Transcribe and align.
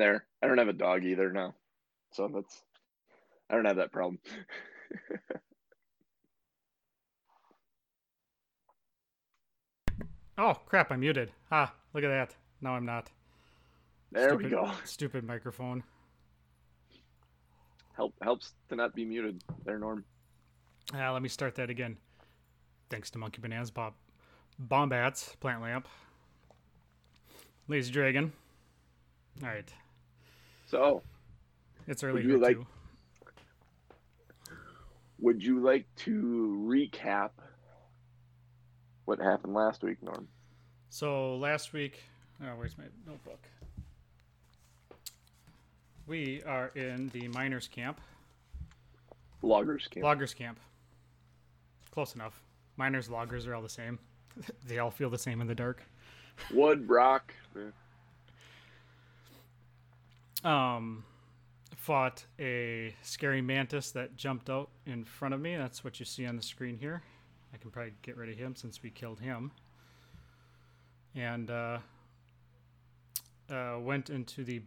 there. 0.00 0.24
I 0.42 0.48
don't 0.48 0.58
have 0.58 0.68
a 0.68 0.72
dog 0.72 1.04
either 1.04 1.30
now, 1.30 1.54
so 2.12 2.28
that's 2.32 2.62
I 3.48 3.54
don't 3.54 3.66
have 3.66 3.76
that 3.76 3.92
problem. 3.92 4.18
oh 10.38 10.54
crap! 10.66 10.90
I'm 10.90 11.00
muted. 11.00 11.30
Ah, 11.52 11.74
look 11.94 12.04
at 12.04 12.08
that. 12.08 12.34
No, 12.60 12.70
I'm 12.70 12.86
not. 12.86 13.10
There 14.12 14.30
stupid, 14.30 14.44
we 14.44 14.50
go. 14.50 14.70
Stupid 14.84 15.24
microphone. 15.24 15.82
Help 17.94 18.14
helps 18.22 18.54
to 18.68 18.76
not 18.76 18.94
be 18.94 19.04
muted. 19.04 19.42
There, 19.64 19.78
Norm. 19.78 20.04
Ah, 20.94 21.12
let 21.12 21.22
me 21.22 21.28
start 21.28 21.54
that 21.56 21.70
again. 21.70 21.96
Thanks 22.88 23.10
to 23.10 23.18
Monkey 23.18 23.40
Bananas, 23.40 23.70
Bob. 23.70 23.94
Bombats, 24.58 25.36
Plant 25.40 25.62
Lamp. 25.62 25.88
Lazy 27.68 27.92
Dragon. 27.92 28.32
All 29.42 29.48
right. 29.48 29.72
So, 30.70 31.02
it's 31.88 32.04
early 32.04 32.22
would 32.22 32.30
you 32.30 32.38
like, 32.38 32.56
too. 32.56 32.66
Would 35.18 35.42
you 35.42 35.58
like 35.58 35.84
to 35.96 36.64
recap 36.64 37.30
what 39.04 39.18
happened 39.18 39.52
last 39.52 39.82
week, 39.82 40.00
Norm? 40.00 40.28
So 40.88 41.34
last 41.38 41.72
week, 41.72 42.04
oh, 42.40 42.54
where's 42.56 42.78
my 42.78 42.84
notebook? 43.04 43.40
We 46.06 46.40
are 46.44 46.68
in 46.76 47.08
the 47.08 47.26
miners' 47.26 47.66
camp. 47.66 48.00
Loggers 49.42 49.88
camp. 49.88 50.04
Loggers 50.04 50.34
camp. 50.34 50.60
Close 51.90 52.14
enough. 52.14 52.44
Miners, 52.76 53.10
loggers 53.10 53.44
are 53.48 53.56
all 53.56 53.62
the 53.62 53.68
same. 53.68 53.98
they 54.68 54.78
all 54.78 54.92
feel 54.92 55.10
the 55.10 55.18
same 55.18 55.40
in 55.40 55.48
the 55.48 55.54
dark. 55.54 55.82
Wood, 56.52 56.88
rock. 56.88 57.34
Um, 60.44 61.04
fought 61.76 62.24
a 62.38 62.94
scary 63.02 63.40
mantis 63.40 63.90
that 63.92 64.16
jumped 64.16 64.50
out 64.50 64.70
in 64.86 65.04
front 65.04 65.34
of 65.34 65.40
me. 65.40 65.56
That's 65.56 65.82
what 65.82 65.98
you 65.98 66.06
see 66.06 66.26
on 66.26 66.36
the 66.36 66.42
screen 66.42 66.76
here. 66.76 67.02
I 67.52 67.56
can 67.56 67.70
probably 67.70 67.94
get 68.02 68.16
rid 68.16 68.30
of 68.30 68.36
him 68.36 68.54
since 68.54 68.82
we 68.82 68.90
killed 68.90 69.20
him. 69.20 69.50
And 71.14 71.50
uh, 71.50 71.78
uh, 73.50 73.78
went 73.80 74.10
into 74.10 74.44
the 74.44 74.62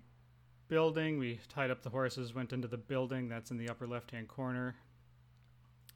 building. 0.68 1.18
We 1.18 1.40
tied 1.50 1.72
up 1.72 1.82
the 1.82 1.90
horses, 1.90 2.34
went 2.34 2.52
into 2.52 2.68
the 2.68 2.78
building. 2.78 3.30
That's 3.30 3.52
in 3.52 3.58
the 3.58 3.70
upper 3.70 3.88
left 3.88 4.12
hand 4.12 4.28
corner. 4.28 4.76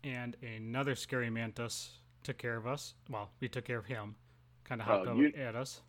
And 0.04 0.38
another 0.42 0.96
scary 0.96 1.30
mantis 1.30 1.92
took 2.24 2.38
care 2.38 2.56
of 2.56 2.68
us. 2.68 2.94
Well, 3.10 3.30
we 3.40 3.50
took 3.50 3.66
care 3.66 3.80
of 3.80 3.86
him. 3.86 4.16
Kind 4.64 4.82
of 4.82 4.88
hopped 4.88 5.08
out 5.08 5.18
you- 5.18 5.34
at 5.36 5.56
us. 5.56 5.82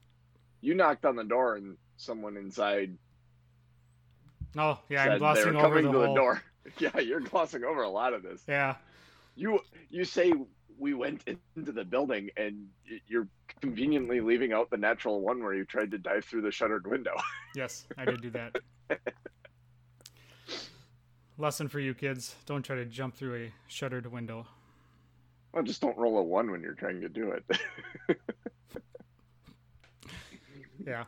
You 0.60 0.74
knocked 0.74 1.04
on 1.04 1.14
the 1.14 1.22
door 1.24 1.54
and 1.54 1.76
someone 1.96 2.36
inside 2.36 2.96
Oh, 4.56 4.78
yeah, 4.88 5.04
I'm 5.04 5.18
glossing 5.18 5.48
over 5.56 5.60
coming 5.60 5.84
the 5.84 5.92
to 5.92 5.98
whole. 5.98 6.14
the 6.14 6.20
door. 6.20 6.42
Yeah, 6.78 6.98
you're 7.00 7.20
glossing 7.20 7.64
over 7.64 7.82
a 7.82 7.88
lot 7.88 8.12
of 8.12 8.22
this. 8.22 8.42
Yeah, 8.46 8.74
You 9.36 9.60
you 9.88 10.04
say 10.04 10.34
we 10.78 10.92
went 10.92 11.24
into 11.56 11.72
the 11.72 11.82
building 11.84 12.28
and 12.36 12.66
you're 13.06 13.26
conveniently 13.62 14.20
leaving 14.20 14.52
out 14.52 14.68
the 14.70 14.76
natural 14.76 15.22
one 15.22 15.42
where 15.42 15.54
you 15.54 15.64
tried 15.64 15.90
to 15.92 15.98
dive 15.98 16.26
through 16.26 16.42
the 16.42 16.50
shuttered 16.52 16.86
window. 16.86 17.14
yes, 17.56 17.86
I 17.96 18.04
did 18.04 18.20
do 18.20 18.30
that. 18.30 18.56
Lesson 21.38 21.68
for 21.68 21.80
you 21.80 21.94
kids: 21.94 22.34
Don't 22.44 22.62
try 22.62 22.76
to 22.76 22.84
jump 22.84 23.14
through 23.14 23.36
a 23.46 23.52
shuttered 23.66 24.06
window. 24.12 24.46
well, 25.54 25.62
just 25.62 25.80
don't 25.80 25.96
roll 25.96 26.18
a 26.18 26.22
one 26.22 26.50
when 26.50 26.60
you're 26.60 26.74
trying 26.74 27.00
to 27.00 27.08
do 27.08 27.30
it. 27.32 27.44
Yeah. 30.86 31.04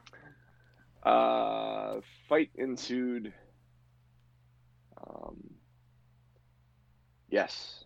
Uh, 1.04 2.00
fight 2.28 2.50
ensued. 2.56 3.32
Um, 5.10 5.54
yes. 7.30 7.84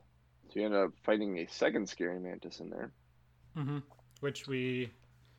So 0.49 0.61
you 0.61 0.67
end 0.67 0.75
up 0.75 0.93
fighting 1.05 1.39
a 1.39 1.47
second 1.49 1.89
scary 1.89 2.21
mantis 2.21 2.61
in 2.61 2.71
there. 2.71 2.93
hmm 3.55 3.79
Which 4.21 4.47
we 4.49 4.93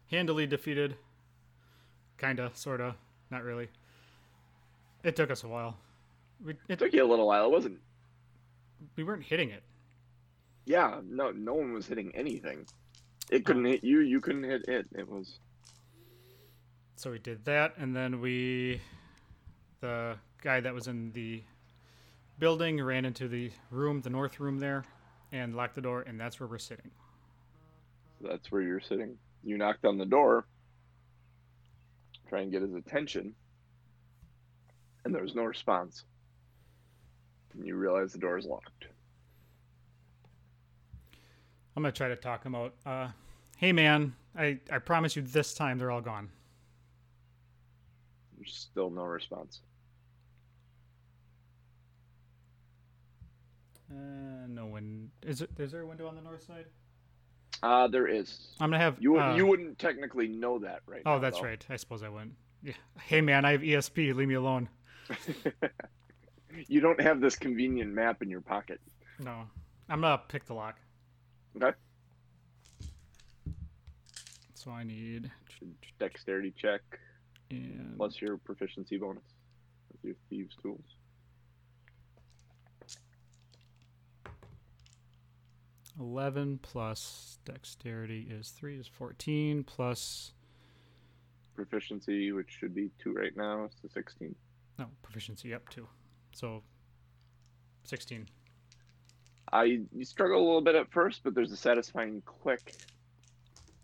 handily 0.10 0.48
defeated. 0.48 0.98
Kinda, 2.18 2.52
sorta, 2.54 2.96
not 3.32 3.44
really. 3.44 3.70
It 5.04 5.16
took 5.16 5.32
us 5.32 5.44
a 5.44 5.48
while. 5.50 5.78
We 6.44 6.56
It 6.70 6.80
it, 6.80 6.80
took 6.80 6.94
you 6.94 7.04
a 7.04 7.10
little 7.10 7.28
while. 7.28 7.46
It 7.46 7.52
wasn't. 7.52 7.82
we 8.96 9.04
weren't 9.04 9.24
hitting 9.24 9.50
it. 9.52 9.64
Yeah, 10.66 11.02
no, 11.06 11.32
no 11.32 11.54
one 11.56 11.74
was 11.74 11.88
hitting 11.88 12.16
anything. 12.16 12.68
It 13.30 13.46
couldn't 13.46 13.66
hit 13.66 13.84
you. 13.84 14.00
You 14.02 14.22
couldn't 14.22 14.44
hit 14.44 14.68
it. 14.68 14.88
It 14.94 15.08
was. 15.10 15.40
So 16.96 17.12
we 17.12 17.20
did 17.20 17.46
that, 17.46 17.78
and 17.78 17.96
then 17.96 18.22
we, 18.22 18.82
the 19.82 20.18
guy 20.42 20.60
that 20.62 20.74
was 20.74 20.88
in 20.88 21.12
the 21.14 21.44
building 22.40 22.82
ran 22.82 23.06
into 23.06 23.28
the 23.28 23.52
room, 23.72 24.02
the 24.02 24.10
north 24.10 24.40
room 24.40 24.60
there, 24.60 24.86
and 25.32 25.56
locked 25.56 25.76
the 25.76 25.82
door, 25.82 26.02
and 26.02 26.20
that's 26.20 26.40
where 26.40 26.48
we're 26.48 26.58
sitting. 26.58 26.92
That's 28.22 28.52
where 28.52 28.62
you're 28.62 28.80
sitting. 28.80 29.18
You 29.44 29.58
knocked 29.58 29.86
on 29.86 29.98
the 29.98 30.06
door, 30.06 30.46
try 32.28 32.42
and 32.42 32.52
get 32.52 32.62
his 32.62 32.74
attention, 32.74 33.34
and 35.04 35.14
there 35.14 35.22
was 35.22 35.36
no 35.36 35.44
response. 35.44 36.04
And 37.54 37.66
you 37.66 37.76
realize 37.76 38.12
the 38.12 38.20
door 38.20 38.38
is 38.38 38.46
locked. 38.46 38.86
I'm 41.76 41.84
gonna 41.84 41.92
try 41.92 42.08
to 42.08 42.16
talk 42.16 42.44
him 42.44 42.56
out. 42.56 42.74
Uh, 42.86 43.10
hey 43.58 43.72
man, 43.72 44.16
I 44.38 44.60
I 44.72 44.80
promise 44.80 45.16
you 45.16 45.22
this 45.22 45.54
time 45.54 45.78
they're 45.78 45.92
all 45.92 46.02
gone. 46.02 46.30
There's 48.38 48.54
still 48.54 48.90
no 48.90 49.04
response. 49.04 49.62
Uh, 53.96 54.48
no 54.48 54.66
one 54.66 55.10
is 55.24 55.42
it. 55.42 55.50
Is 55.58 55.72
there 55.72 55.82
a 55.82 55.88
window 55.88 56.08
on 56.08 56.16
the 56.16 56.22
north 56.22 56.44
side? 56.44 56.66
Uh, 57.64 57.88
there 57.88 58.08
is. 58.08 58.50
I'm 58.60 58.70
gonna 58.70 58.84
have 58.84 58.98
You 59.00 59.18
uh, 59.20 59.36
you 59.36 59.46
wouldn't 59.46 59.80
technically 59.80 60.28
know 60.28 60.60
that 60.60 60.82
right 60.88 61.02
Oh, 61.06 61.14
now, 61.14 61.20
that's 61.20 61.40
though. 61.40 61.46
right. 61.46 61.66
I 61.70 61.78
suppose 61.78 62.04
I 62.04 62.10
wouldn't. 62.10 62.34
Yeah. 62.62 62.74
Hey 63.02 63.22
man, 63.22 63.46
I 63.46 63.52
have 63.52 63.62
ESP. 63.62 64.14
Leave 64.16 64.28
me 64.28 64.34
alone. 64.34 64.68
you 66.68 66.82
don't 66.82 67.00
have 67.00 67.22
this 67.22 67.36
convenient 67.36 67.94
map 67.94 68.22
in 68.22 68.30
your 68.30 68.42
pocket. 68.42 68.82
No, 69.20 69.44
I'm 69.90 70.02
gonna 70.02 70.22
pick 70.28 70.46
the 70.46 70.54
lock. 70.54 70.78
Okay. 71.56 71.72
So 74.56 74.72
I 74.72 74.84
need 74.84 75.32
Dexterity 76.00 76.54
check 76.58 76.82
and 77.52 77.94
plus 77.98 78.20
your 78.22 78.38
proficiency 78.38 78.98
bonus 78.98 79.24
with 79.92 80.04
your 80.04 80.16
thieves 80.30 80.56
tools. 80.62 80.84
Eleven 86.00 86.60
plus 86.62 87.40
dexterity 87.46 88.28
is 88.30 88.50
three 88.50 88.78
is 88.78 88.88
fourteen 88.88 89.64
plus 89.64 90.34
Proficiency, 91.56 92.34
which 92.34 92.50
should 92.50 92.76
be 92.76 92.90
two 93.02 93.14
right 93.14 93.36
now, 93.38 93.64
is 93.66 93.72
to 93.82 93.90
sixteen. 93.90 94.36
no 94.78 94.88
proficiency 95.02 95.54
up 95.54 95.68
two, 95.70 95.88
so 96.34 96.62
sixteen. 97.86 98.28
I 99.54 99.64
you 99.64 100.04
struggle 100.04 100.38
a 100.38 100.44
little 100.44 100.62
bit 100.62 100.76
at 100.76 100.92
first, 100.92 101.22
but 101.24 101.34
there's 101.34 101.52
a 101.54 101.58
satisfying 101.58 102.22
click 102.26 102.76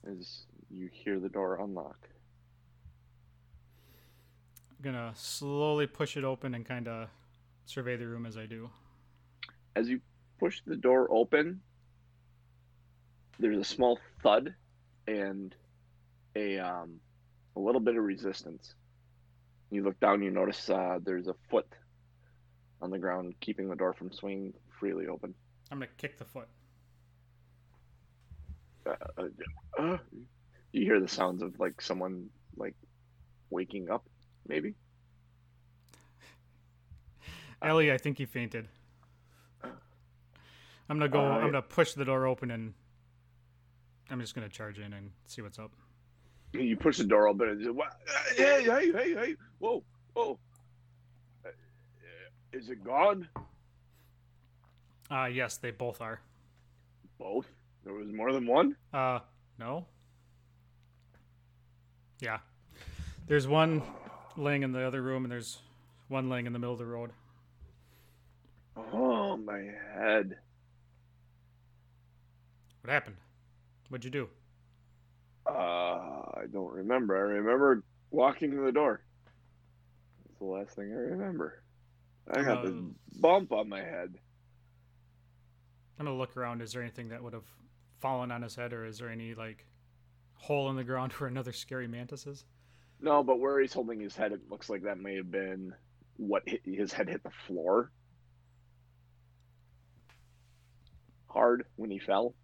as 0.06 0.48
you 0.70 0.90
hear 0.92 1.20
the 1.20 1.30
door 1.30 1.62
unlock. 1.62 2.10
I'm 4.72 4.84
gonna 4.84 5.14
slowly 5.16 5.88
push 5.88 6.18
it 6.18 6.26
open 6.26 6.56
and 6.56 6.66
kind 6.66 6.88
of 6.88 7.08
survey 7.66 7.96
the 7.96 8.08
room 8.08 8.26
as 8.26 8.38
I 8.38 8.48
do. 8.48 8.70
As 9.76 9.88
you 9.88 10.02
push 10.40 10.62
the 10.66 10.76
door 10.76 11.08
open, 11.10 11.62
there's 13.40 13.58
a 13.58 13.64
small 13.64 14.00
thud 14.24 14.54
and 15.08 15.56
a 16.36 16.60
um, 16.60 17.00
a 17.56 17.60
little 17.60 17.82
bit 17.82 17.96
of 17.96 18.04
resistance. 18.04 18.74
You 19.70 19.84
look 19.84 20.00
down, 20.00 20.22
you 20.22 20.32
notice 20.32 20.70
uh, 20.70 21.00
there's 21.04 21.28
a 21.28 21.36
foot 21.50 21.68
on 22.82 22.90
the 22.92 23.00
ground, 23.00 23.36
keeping 23.40 23.70
the 23.70 23.76
door 23.76 23.94
from 23.94 24.12
swinging 24.12 24.54
freely 24.80 25.08
open. 25.08 25.34
I'm 25.72 25.80
gonna 25.80 25.88
kick 25.98 26.18
the 26.18 26.26
foot. 26.26 26.48
Uh, 28.86 28.96
uh, 29.18 29.24
uh, 29.80 29.98
you 30.72 30.86
hear 30.86 31.00
the 31.00 31.08
sounds 31.08 31.42
of 31.42 31.60
like 31.60 31.82
someone 31.82 32.30
like 32.58 32.76
waking 33.50 33.90
up, 33.90 34.04
maybe. 34.48 34.74
Ellie, 37.62 37.92
I 37.92 37.98
think 37.98 38.18
he 38.18 38.26
fainted. 38.26 38.68
I'm 39.64 40.98
gonna 41.00 41.08
go. 41.08 41.22
I'm 41.22 41.46
gonna 41.46 41.62
push 41.62 41.94
the 41.94 42.04
door 42.04 42.26
open 42.26 42.52
and 42.52 42.74
I'm 44.12 44.20
just 44.20 44.36
gonna 44.36 44.50
charge 44.50 44.78
in 44.78 44.94
and 44.94 45.10
see 45.26 45.42
what's 45.42 45.58
up. 45.58 45.72
You 46.54 46.76
push 46.76 46.98
the 46.98 47.06
door 47.06 47.28
open 47.30 47.48
and 47.48 47.76
"What? 47.76 47.94
hey, 48.36 48.64
hey, 48.64 48.92
hey, 48.92 49.14
hey, 49.16 49.36
whoa, 49.60 49.84
whoa. 50.14 50.38
Uh, 51.46 51.50
Is 52.52 52.70
it 52.70 52.84
gone? 52.84 53.28
Uh 55.10 55.26
yes, 55.26 55.58
they 55.58 55.72
both 55.72 56.02
are. 56.02 56.20
Both. 57.18 57.48
There 57.84 57.94
was 57.94 58.08
more 58.12 58.32
than 58.34 58.46
one. 58.46 58.76
Uh, 58.94 59.20
no. 59.58 59.86
Yeah, 62.20 62.40
there's 63.28 63.48
one. 63.48 63.82
laying 64.38 64.64
in 64.64 64.72
the 64.72 64.82
other 64.82 65.02
room, 65.02 65.26
and 65.26 65.32
there's 65.32 65.60
one 66.08 66.30
laying 66.30 66.46
in 66.46 66.54
the 66.54 66.60
middle 66.60 66.74
of 66.74 66.80
the 66.80 66.86
road. 66.86 67.12
Oh, 68.78 69.36
my 69.38 69.60
head. 69.94 70.38
What 72.82 72.92
happened? 72.92 73.18
What'd 73.92 74.06
you 74.06 74.12
do? 74.12 74.30
Uh, 75.46 75.52
I 75.52 76.44
don't 76.50 76.72
remember. 76.72 77.18
I 77.18 77.20
remember 77.20 77.84
walking 78.10 78.52
to 78.52 78.62
the 78.62 78.72
door. 78.72 79.04
That's 80.24 80.40
the 80.40 80.46
last 80.46 80.76
thing 80.78 80.94
I 80.94 80.96
remember. 80.96 81.62
I 82.30 82.42
got 82.42 82.64
this 82.64 82.72
Um, 82.72 82.96
bump 83.20 83.52
on 83.52 83.68
my 83.68 83.82
head. 83.82 84.18
I'm 86.00 86.06
gonna 86.06 86.18
look 86.18 86.38
around. 86.38 86.62
Is 86.62 86.72
there 86.72 86.82
anything 86.82 87.10
that 87.10 87.22
would 87.22 87.34
have 87.34 87.44
fallen 88.00 88.32
on 88.32 88.44
his 88.44 88.56
head, 88.56 88.72
or 88.72 88.86
is 88.86 88.98
there 88.98 89.10
any 89.10 89.36
like 89.36 89.66
hole 90.36 90.70
in 90.70 90.78
the 90.78 90.86
ground 90.86 91.12
where 91.20 91.28
another 91.28 91.52
scary 91.52 91.88
mantis 91.90 92.26
is? 92.26 92.46
No, 93.02 93.22
but 93.24 93.42
where 93.42 93.60
he's 93.60 93.74
holding 93.74 94.00
his 94.00 94.16
head, 94.16 94.32
it 94.32 94.50
looks 94.50 94.70
like 94.70 94.84
that 94.84 95.00
may 95.00 95.18
have 95.18 95.30
been 95.30 95.74
what 96.16 96.44
hit, 96.48 96.62
his 96.64 96.94
head 96.94 97.10
hit 97.10 97.24
the 97.24 97.32
floor 97.46 97.92
hard 101.28 101.66
when 101.76 101.92
he 101.92 102.00
fell. 102.00 102.36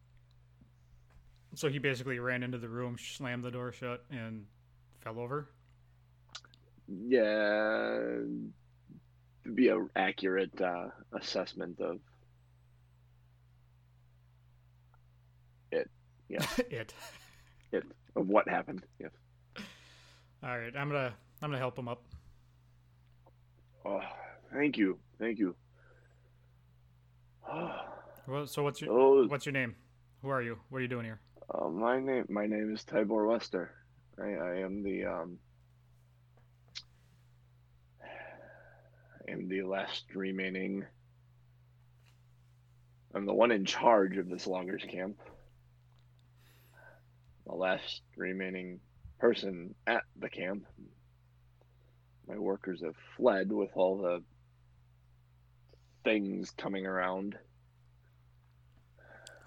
So 1.57 1.69
he 1.69 1.79
basically 1.79 2.19
ran 2.19 2.43
into 2.43 2.59
the 2.59 2.69
room, 2.69 2.97
slammed 2.99 3.43
the 3.43 3.49
door 3.49 3.71
shut, 3.71 4.05
and 4.11 4.45
fell 5.01 5.17
over. 5.17 5.49
Yeah, 6.87 7.23
to 9.43 9.51
be 9.55 9.69
an 9.69 9.89
accurate 9.95 10.61
uh, 10.61 10.89
assessment 11.19 11.79
of 11.79 11.97
it. 15.71 15.89
Yeah, 16.29 16.45
it. 16.69 16.93
it 17.71 17.83
of 18.15 18.27
what 18.27 18.47
happened. 18.47 18.83
Yes. 18.99 19.09
All 20.43 20.59
right, 20.59 20.75
I'm 20.77 20.89
gonna 20.89 21.15
I'm 21.41 21.49
gonna 21.49 21.57
help 21.57 21.79
him 21.79 21.87
up. 21.87 22.03
Oh, 23.83 24.01
thank 24.53 24.77
you, 24.77 24.99
thank 25.17 25.39
you. 25.39 25.55
Oh, 27.51 27.71
Well, 28.27 28.45
so 28.45 28.61
what's 28.61 28.79
your 28.79 28.93
those, 28.93 29.27
what's 29.27 29.47
your 29.47 29.53
name? 29.53 29.75
Who 30.21 30.29
are 30.29 30.43
you? 30.43 30.59
What 30.69 30.77
are 30.77 30.81
you 30.83 30.87
doing 30.87 31.05
here? 31.05 31.19
Uh, 31.49 31.69
my 31.69 31.99
name, 31.99 32.25
my 32.27 32.45
name 32.45 32.73
is 32.73 32.83
Tibor 32.83 33.29
Wester. 33.29 33.71
I, 34.21 34.33
I 34.33 34.55
am 34.57 34.83
the 34.83 35.05
um, 35.05 35.39
I 38.03 39.31
am 39.31 39.47
the 39.47 39.61
last 39.61 40.03
remaining. 40.13 40.85
I'm 43.15 43.25
the 43.25 43.33
one 43.33 43.51
in 43.51 43.63
charge 43.63 44.17
of 44.17 44.27
this 44.27 44.45
loggers 44.45 44.83
camp. 44.91 45.19
The 47.45 47.55
last 47.55 48.01
remaining 48.17 48.81
person 49.19 49.73
at 49.85 50.03
the 50.19 50.29
camp. 50.29 50.65
My 52.27 52.37
workers 52.37 52.81
have 52.83 52.95
fled 53.15 53.53
with 53.53 53.69
all 53.73 53.99
the 53.99 54.21
things 56.03 56.51
coming 56.51 56.85
around. 56.85 57.37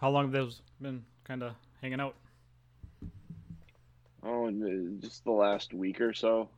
How 0.01 0.09
long 0.09 0.25
have 0.25 0.33
those 0.33 0.63
been 0.81 1.05
kind 1.25 1.43
of 1.43 1.53
hanging 1.81 2.01
out? 2.01 2.15
Oh, 4.23 4.47
and, 4.47 5.01
uh, 5.01 5.07
just 5.07 5.25
the 5.25 5.31
last 5.31 5.73
week 5.73 6.01
or 6.01 6.13
so. 6.13 6.49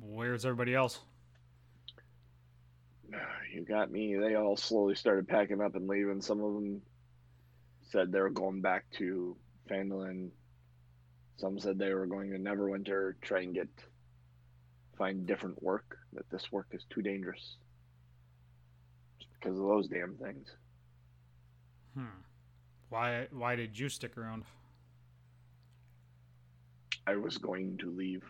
Where's 0.00 0.44
everybody 0.44 0.74
else? 0.74 1.00
You 3.52 3.64
got 3.64 3.90
me. 3.90 4.14
They 4.16 4.34
all 4.34 4.56
slowly 4.58 4.96
started 4.96 5.28
packing 5.28 5.62
up 5.62 5.76
and 5.76 5.88
leaving. 5.88 6.20
Some 6.20 6.42
of 6.44 6.52
them 6.52 6.82
said 7.90 8.12
they 8.12 8.20
were 8.20 8.28
going 8.28 8.60
back 8.60 8.84
to 8.98 9.34
Phandalin. 9.70 10.28
Some 11.38 11.58
said 11.58 11.78
they 11.78 11.94
were 11.94 12.06
going 12.06 12.32
to 12.32 12.38
Neverwinter, 12.38 13.14
try 13.22 13.42
and 13.42 13.54
get 13.54 13.68
find 14.98 15.26
different 15.26 15.62
work. 15.62 15.96
That 16.12 16.28
this 16.28 16.52
work 16.52 16.66
is 16.72 16.84
too 16.90 17.00
dangerous. 17.00 17.56
Just 19.18 19.32
because 19.40 19.58
of 19.58 19.64
those 19.64 19.88
damn 19.88 20.16
things. 20.16 20.48
Hmm. 21.94 22.20
Why 22.88 23.26
why 23.32 23.56
did 23.56 23.78
you 23.78 23.88
stick 23.88 24.16
around? 24.16 24.44
I 27.06 27.16
was 27.16 27.38
going 27.38 27.78
to 27.78 27.90
leave. 27.90 28.24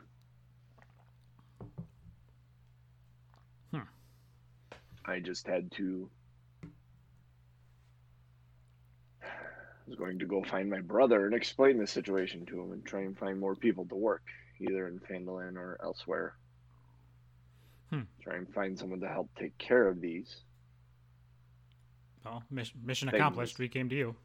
Hmm. 3.73 3.81
I 5.05 5.21
just 5.21 5.47
had 5.47 5.71
to. 5.73 6.09
I 9.23 9.27
was 9.87 9.97
going 9.97 10.19
to 10.19 10.27
go 10.27 10.43
find 10.43 10.69
my 10.69 10.81
brother 10.81 11.27
and 11.27 11.35
explain 11.35 11.79
the 11.79 11.87
situation 11.87 12.45
to 12.47 12.61
him 12.61 12.73
and 12.73 12.85
try 12.85 13.03
and 13.03 13.17
find 13.17 13.39
more 13.39 13.55
people 13.55 13.87
to 13.87 13.95
work, 13.95 14.25
either 14.61 14.89
in 14.89 14.99
Phandalin 14.99 15.57
or 15.57 15.79
elsewhere. 15.83 16.35
Hmm. 17.91 18.03
Try 18.21 18.37
and 18.37 18.53
find 18.53 18.79
someone 18.79 19.01
to 19.01 19.09
help 19.09 19.31
take 19.39 19.57
care 19.59 19.87
of 19.87 20.01
these. 20.01 20.41
Well, 22.25 22.43
mission, 22.51 22.81
mission 22.85 23.09
accomplished. 23.09 23.59
We 23.59 23.69
came 23.69 23.89
to 23.89 23.95
you. 23.95 24.17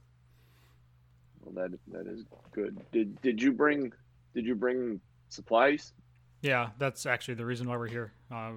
Well, 1.44 1.70
that 1.70 1.78
that 1.92 2.08
is 2.08 2.26
good. 2.52 2.80
Did 2.92 3.22
did 3.22 3.42
you 3.42 3.52
bring 3.52 3.92
did 4.34 4.46
you 4.46 4.56
bring 4.56 5.00
supplies? 5.30 5.94
Yeah, 6.42 6.70
that's 6.78 7.06
actually 7.06 7.36
the 7.36 7.46
reason 7.46 7.68
why 7.68 7.78
we're 7.78 7.88
here. 7.88 8.14
Uh, 8.32 8.54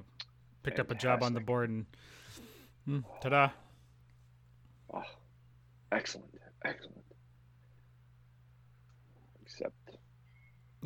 picked 0.62 0.80
up 0.80 0.90
a 0.90 0.94
job 0.94 1.22
on 1.22 1.34
the 1.34 1.40
board 1.40 1.68
and 1.68 1.86
hmm, 2.86 3.00
ta-da! 3.20 3.50
Oh, 4.92 5.02
excellent, 5.92 6.30
excellent. 6.64 7.04
Except 9.42 9.74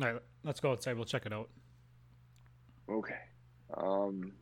All 0.01 0.11
right, 0.11 0.21
let's 0.43 0.59
go 0.59 0.71
outside. 0.71 0.95
We'll 0.95 1.05
check 1.05 1.25
it 1.25 1.33
out. 1.33 1.49
Okay. 2.89 3.15
Um, 3.75 4.33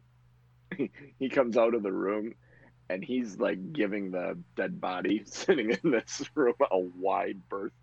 he 1.20 1.30
comes 1.30 1.58
out 1.58 1.76
of 1.76 1.84
the 1.84 1.92
room 1.92 2.34
and 2.90 3.04
he's 3.04 3.38
like 3.38 3.74
giving 3.74 4.12
the 4.12 4.38
dead 4.56 4.80
body 4.80 5.24
sitting 5.26 5.72
in 5.72 5.92
this 5.92 6.24
room 6.36 6.54
a 6.72 6.80
wide 6.80 7.42
berth. 7.50 7.74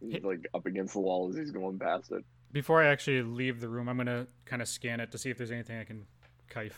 He's 0.00 0.22
like 0.22 0.46
up 0.54 0.66
against 0.66 0.94
the 0.94 1.00
wall 1.00 1.28
as 1.30 1.36
he's 1.36 1.50
going 1.50 1.78
past 1.78 2.12
it. 2.12 2.24
Before 2.52 2.82
I 2.82 2.86
actually 2.86 3.22
leave 3.22 3.60
the 3.60 3.68
room, 3.68 3.88
I'm 3.88 3.96
gonna 3.96 4.26
kind 4.44 4.62
of 4.62 4.68
scan 4.68 5.00
it 5.00 5.12
to 5.12 5.18
see 5.18 5.30
if 5.30 5.36
there's 5.36 5.50
anything 5.50 5.78
I 5.78 5.84
can 5.84 6.06
kife. 6.50 6.72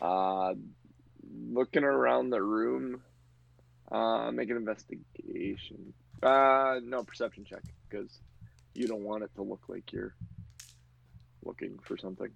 Uh, 0.00 0.54
looking 1.50 1.84
around 1.84 2.30
the 2.30 2.42
room, 2.42 3.00
uh, 3.92 4.30
make 4.32 4.50
an 4.50 4.56
investigation. 4.56 5.92
Uh, 6.22 6.80
no 6.82 7.04
perception 7.04 7.44
check 7.44 7.62
because 7.88 8.20
you 8.74 8.88
don't 8.88 9.04
want 9.04 9.22
it 9.22 9.30
to 9.36 9.42
look 9.42 9.62
like 9.68 9.92
you're 9.92 10.14
looking 11.44 11.78
for 11.82 11.96
something. 11.96 12.30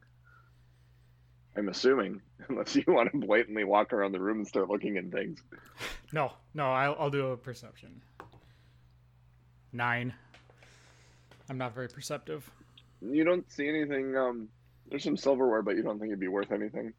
I'm 1.56 1.68
assuming, 1.68 2.20
unless 2.48 2.76
you 2.76 2.84
want 2.86 3.10
to 3.12 3.18
blatantly 3.18 3.64
walk 3.64 3.92
around 3.92 4.12
the 4.12 4.20
room 4.20 4.38
and 4.38 4.46
start 4.48 4.68
looking 4.68 4.96
at 4.96 5.10
things. 5.10 5.42
No, 6.12 6.32
no, 6.54 6.72
I'll, 6.72 6.96
I'll 6.98 7.10
do 7.10 7.28
a 7.28 7.36
perception. 7.36 8.00
Nine. 9.72 10.12
I'm 11.48 11.58
not 11.58 11.74
very 11.74 11.88
perceptive. 11.88 12.48
You 13.00 13.24
don't 13.24 13.50
see 13.50 13.68
anything. 13.68 14.16
Um, 14.16 14.48
there's 14.88 15.04
some 15.04 15.16
silverware, 15.16 15.62
but 15.62 15.76
you 15.76 15.82
don't 15.82 15.98
think 15.98 16.10
it'd 16.10 16.20
be 16.20 16.28
worth 16.28 16.52
anything. 16.52 16.92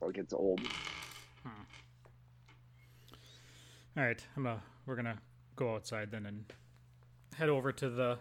Like 0.00 0.18
it's 0.18 0.32
old. 0.32 0.60
All 3.96 4.02
right, 4.02 4.26
I'm 4.36 4.42
gonna 4.42 4.60
we're 4.86 4.96
gonna 4.96 5.20
go 5.54 5.76
outside 5.76 6.10
then 6.10 6.26
and 6.26 6.52
head 7.36 7.48
over 7.48 7.70
to 7.70 7.88
the 7.88 8.18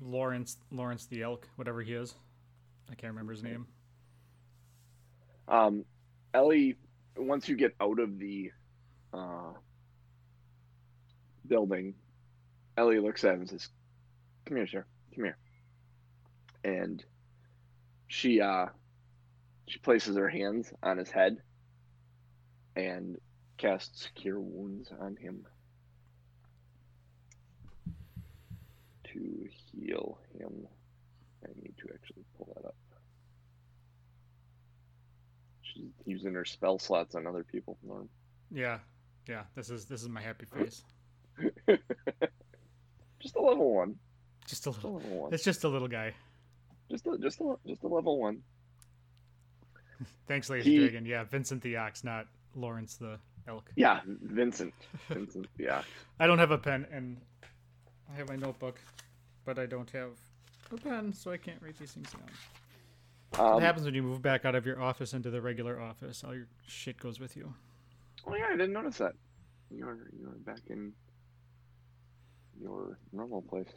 Lawrence 0.00 0.56
Lawrence 0.70 1.06
the 1.06 1.22
elk, 1.22 1.48
whatever 1.56 1.82
he 1.82 1.94
is. 1.94 2.14
I 2.90 2.94
can't 2.94 3.12
remember 3.12 3.32
his 3.32 3.42
name. 3.42 3.66
Um, 5.48 5.84
Ellie, 6.32 6.76
once 7.16 7.48
you 7.48 7.56
get 7.56 7.74
out 7.80 7.98
of 7.98 8.18
the 8.18 8.50
uh, 9.12 9.52
building, 11.46 11.94
Ellie 12.76 13.00
looks 13.00 13.24
at 13.24 13.34
him 13.34 13.40
and 13.40 13.50
says, 13.50 13.68
"Come 14.46 14.56
here, 14.56 14.66
sir. 14.66 14.84
Come 15.14 15.24
here." 15.24 15.38
And 16.64 17.04
she 18.08 18.40
uh, 18.40 18.66
she 19.66 19.78
places 19.78 20.16
her 20.16 20.28
hands 20.28 20.72
on 20.82 20.98
his 20.98 21.10
head 21.10 21.38
and 22.76 23.16
casts 23.56 24.08
cure 24.14 24.40
wounds 24.40 24.90
on 25.00 25.16
him 25.16 25.46
to 29.04 29.48
heal 29.72 30.18
him. 30.38 30.66
I 31.44 31.48
need 31.60 31.74
to 31.78 31.88
actually 31.94 32.24
pull 32.36 32.52
that 32.56 32.66
up. 32.66 32.74
She's 35.62 35.90
using 36.04 36.34
her 36.34 36.44
spell 36.44 36.78
slots 36.78 37.14
on 37.14 37.26
other 37.26 37.42
people. 37.44 37.76
Norm. 37.82 38.08
Yeah, 38.50 38.78
yeah. 39.28 39.42
This 39.54 39.70
is 39.70 39.86
this 39.86 40.02
is 40.02 40.08
my 40.08 40.20
happy 40.20 40.46
face. 40.46 40.82
just 43.20 43.36
a 43.36 43.40
level 43.42 43.74
one. 43.74 43.96
Just 44.46 44.66
a 44.66 44.70
Just 44.70 44.82
a 44.84 44.86
little. 44.88 44.94
level 45.00 45.20
one. 45.22 45.34
It's 45.34 45.44
just 45.44 45.64
a 45.64 45.68
little 45.68 45.88
guy. 45.88 46.12
Just 46.90 47.06
a 47.06 47.18
just 47.18 47.40
a 47.40 47.54
just 47.66 47.82
a 47.82 47.88
level 47.88 48.20
one. 48.20 48.42
Thanks, 50.28 50.48
ladies 50.50 50.66
He- 50.66 50.78
Dragon. 50.78 51.06
Yeah, 51.06 51.24
Vincent 51.24 51.62
the 51.62 51.76
ox, 51.76 52.04
not 52.04 52.26
Lawrence 52.54 52.96
the 52.96 53.18
elk. 53.48 53.70
Yeah, 53.74 54.00
Vincent. 54.06 54.74
Vincent. 55.08 55.46
the 55.56 55.64
Yeah. 55.64 55.82
I 56.20 56.26
don't 56.26 56.38
have 56.38 56.50
a 56.52 56.58
pen, 56.58 56.86
and 56.92 57.16
I 58.12 58.16
have 58.16 58.28
my 58.28 58.36
notebook. 58.36 58.78
but 59.44 59.58
I 59.58 59.66
don't 59.66 59.90
have 59.90 60.10
pen, 60.76 61.12
so 61.12 61.30
I 61.30 61.36
can't 61.36 61.60
write 61.62 61.78
these 61.78 61.92
things 61.92 62.10
down. 62.12 62.22
Um, 63.38 63.54
what 63.54 63.62
happens 63.62 63.84
when 63.84 63.94
you 63.94 64.02
move 64.02 64.22
back 64.22 64.44
out 64.44 64.54
of 64.54 64.64
your 64.64 64.80
office 64.80 65.12
into 65.12 65.30
the 65.30 65.40
regular 65.40 65.80
office? 65.80 66.22
All 66.24 66.34
your 66.34 66.46
shit 66.66 66.98
goes 66.98 67.18
with 67.18 67.36
you. 67.36 67.52
Oh 68.26 68.34
yeah, 68.34 68.46
I 68.48 68.52
didn't 68.52 68.72
notice 68.72 68.98
that. 68.98 69.14
You're 69.70 70.10
you're 70.18 70.30
back 70.44 70.60
in 70.68 70.92
your 72.60 72.98
normal 73.12 73.42
place. 73.42 73.68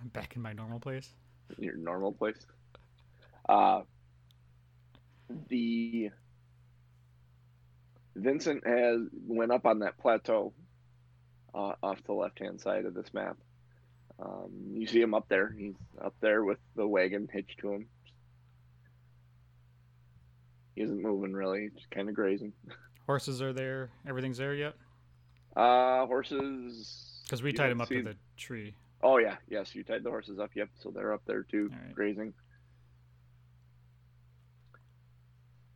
I'm 0.00 0.08
back 0.12 0.34
in 0.36 0.42
my 0.42 0.52
normal 0.52 0.80
place. 0.80 1.14
Your 1.58 1.76
normal 1.76 2.12
place. 2.12 2.46
Uh 3.48 3.82
the 5.48 6.10
Vincent 8.14 8.66
has 8.66 9.00
went 9.26 9.52
up 9.52 9.64
on 9.64 9.78
that 9.80 9.96
plateau 9.98 10.52
uh, 11.54 11.72
off 11.82 12.02
the 12.04 12.12
left 12.12 12.38
hand 12.38 12.60
side 12.60 12.84
of 12.84 12.94
this 12.94 13.12
map. 13.14 13.36
Um, 14.24 14.50
you 14.74 14.86
see 14.86 15.00
him 15.00 15.14
up 15.14 15.28
there. 15.28 15.54
He's 15.56 15.74
up 16.02 16.14
there 16.20 16.44
with 16.44 16.58
the 16.76 16.86
wagon 16.86 17.28
hitched 17.32 17.58
to 17.60 17.72
him. 17.72 17.86
He 20.74 20.82
isn't 20.82 21.02
moving 21.02 21.32
really, 21.32 21.70
just 21.74 21.90
kind 21.90 22.08
of 22.08 22.14
grazing. 22.14 22.52
Horses 23.06 23.42
are 23.42 23.52
there. 23.52 23.90
Everything's 24.06 24.38
there 24.38 24.54
yet? 24.54 24.74
Uh, 25.56 26.06
horses. 26.06 27.20
Because 27.24 27.42
we 27.42 27.52
tied 27.52 27.70
him 27.70 27.80
up 27.80 27.88
see- 27.88 27.96
to 27.96 28.02
the 28.02 28.16
tree. 28.36 28.74
Oh 29.02 29.18
yeah, 29.18 29.36
yes, 29.50 29.74
you 29.74 29.82
tied 29.82 30.04
the 30.04 30.10
horses 30.10 30.38
up. 30.38 30.50
Yep, 30.54 30.68
so 30.78 30.92
they're 30.92 31.12
up 31.12 31.22
there 31.26 31.42
too, 31.42 31.68
right. 31.72 31.92
grazing. 31.92 32.32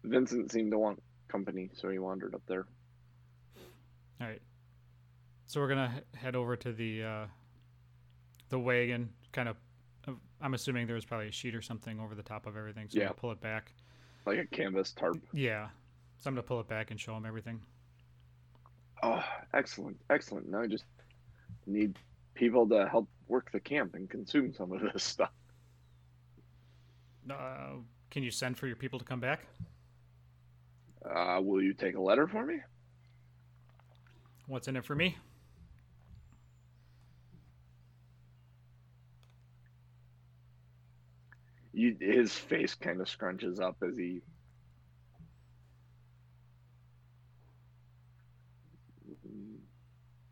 Vincent 0.04 0.52
seemed 0.52 0.70
to 0.70 0.78
want 0.78 1.02
company, 1.26 1.68
so 1.74 1.88
he 1.88 1.98
wandered 1.98 2.36
up 2.36 2.42
there. 2.46 2.66
All 4.20 4.28
right. 4.28 4.40
So 5.46 5.60
we're 5.60 5.68
gonna 5.68 6.02
head 6.14 6.36
over 6.36 6.54
to 6.56 6.72
the 6.72 7.02
uh, 7.02 7.26
the 8.48 8.58
wagon. 8.58 9.10
Kind 9.32 9.48
of. 9.48 9.56
uh, 10.08 10.12
I'm 10.40 10.54
assuming 10.54 10.86
there 10.86 10.94
was 10.94 11.04
probably 11.04 11.28
a 11.28 11.32
sheet 11.32 11.54
or 11.54 11.62
something 11.62 11.98
over 12.00 12.14
the 12.14 12.22
top 12.22 12.46
of 12.46 12.56
everything. 12.56 12.88
So 12.88 12.98
Yeah. 12.98 13.06
we'll 13.06 13.14
pull 13.14 13.32
it 13.32 13.40
back. 13.40 13.72
like 14.26 14.38
a 14.38 14.46
canvas 14.46 14.92
tarp. 14.92 15.18
Yeah. 15.32 15.68
So 16.18 16.28
I'm 16.28 16.34
gonna 16.34 16.42
pull 16.42 16.60
it 16.60 16.66
back 16.68 16.90
and 16.90 16.98
show 17.00 17.16
him 17.16 17.26
everything. 17.26 17.60
Oh, 19.02 19.22
excellent, 19.54 19.96
excellent. 20.10 20.48
Now 20.48 20.62
I 20.62 20.66
just 20.66 20.84
need 21.66 21.98
people 22.34 22.68
to 22.70 22.88
help 22.88 23.08
work 23.28 23.50
the 23.52 23.60
camp 23.60 23.94
and 23.94 24.08
consume 24.10 24.52
some 24.54 24.72
of 24.72 24.80
this 24.92 25.04
stuff. 25.04 25.30
Uh, 27.30 27.74
can 28.10 28.22
you 28.22 28.30
send 28.30 28.56
for 28.56 28.66
your 28.66 28.76
people 28.76 28.98
to 28.98 29.04
come 29.04 29.20
back? 29.20 29.46
Uh, 31.04 31.40
will 31.42 31.62
you 31.62 31.72
take 31.74 31.94
a 31.96 32.00
letter 32.00 32.26
for 32.26 32.44
me? 32.44 32.58
What's 34.46 34.66
in 34.68 34.76
it 34.76 34.84
for 34.84 34.94
me? 34.94 35.16
You, 41.76 41.94
his 42.00 42.32
face 42.32 42.74
kind 42.74 43.02
of 43.02 43.06
scrunches 43.06 43.60
up 43.60 43.76
as 43.86 43.98
he. 43.98 44.22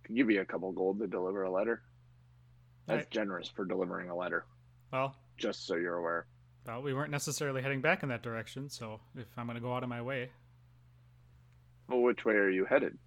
Can 0.04 0.14
give 0.14 0.30
you 0.30 0.40
a 0.40 0.44
couple 0.44 0.70
gold 0.72 1.00
to 1.00 1.06
deliver 1.06 1.42
a 1.44 1.50
letter. 1.50 1.82
That's 2.86 2.98
Right. 3.04 3.10
generous 3.10 3.48
for 3.48 3.64
delivering 3.64 4.10
a 4.10 4.16
letter. 4.16 4.44
Well, 4.92 5.16
Just 5.36 5.66
so 5.66 5.74
you're 5.76 5.96
aware. 5.96 6.26
well, 6.66 6.80
we 6.82 6.94
weren't 6.94 7.10
necessarily 7.10 7.60
heading 7.62 7.80
back 7.80 8.02
in 8.02 8.08
that 8.10 8.22
direction. 8.22 8.68
So 8.68 9.00
if 9.16 9.26
I'm 9.36 9.46
gonna 9.46 9.60
go 9.60 9.74
out 9.74 9.82
of 9.82 9.88
my 9.88 10.00
way, 10.02 10.30
Well, 11.88 12.00
which 12.02 12.24
way 12.24 12.34
are 12.36 12.48
you 12.50 12.64
headed? 12.64 12.98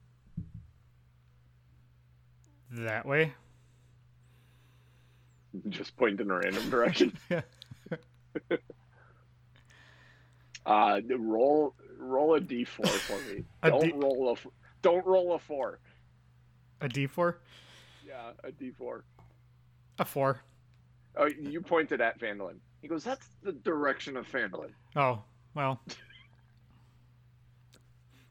that 2.72 3.06
way. 3.06 3.34
Just 5.70 5.96
point 5.98 6.20
in 6.20 6.29
a 6.29 6.36
random 6.38 6.70
direction. 6.70 7.17
Yeah. 7.29 7.41
uh, 10.65 11.00
roll 11.17 11.74
roll 11.98 12.36
a 12.36 12.41
d4 12.41 12.88
for 12.88 13.34
me. 13.34 13.44
Don't 13.63 13.82
D- 13.82 13.94
roll 13.96 14.34
a 14.34 14.36
don't 14.82 15.06
roll 15.06 15.34
a 15.34 15.39
four. 15.39 15.79
A 16.82 16.88
D4, 16.88 17.36
Yeah, 18.06 18.32
a 18.44 18.51
d4. 18.51 19.01
a 19.98 20.06
four. 20.06 20.41
Oh, 21.15 21.25
you 21.25 21.62
pointed 21.62 22.00
at 22.01 22.20
Phandalin. 22.20 22.58
He 22.84 22.88
goes, 22.88 23.03
"That's 23.03 23.27
the 23.41 23.53
direction 23.53 24.15
of 24.15 24.27
Phandalin." 24.32 24.70
Oh 24.96 25.24
well. 25.56 25.82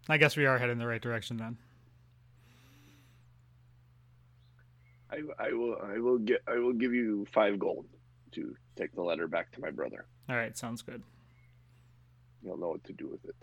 I 0.08 0.18
guess 0.18 0.36
we 0.36 0.46
are 0.46 0.56
heading 0.56 0.78
the 0.78 0.86
right 0.86 1.02
direction 1.02 1.36
then. 1.36 1.56
I, 5.10 5.20
I 5.38 5.52
will 5.52 5.76
I 5.82 5.98
will 5.98 6.18
get 6.18 6.42
I 6.46 6.58
will 6.58 6.72
give 6.72 6.92
you 6.94 7.26
five 7.32 7.58
gold 7.58 7.86
to 8.36 8.54
take 8.76 8.94
the 8.94 9.02
letter 9.02 9.26
back 9.26 9.50
to 9.52 9.60
my 9.60 9.70
brother. 9.70 10.06
All 10.28 10.36
right, 10.36 10.56
sounds 10.56 10.82
good. 10.82 11.02
He'll 12.42 12.56
know 12.56 12.68
what 12.68 12.84
to 12.84 12.92
do 12.92 13.08
with 13.08 13.24
it. 13.24 13.34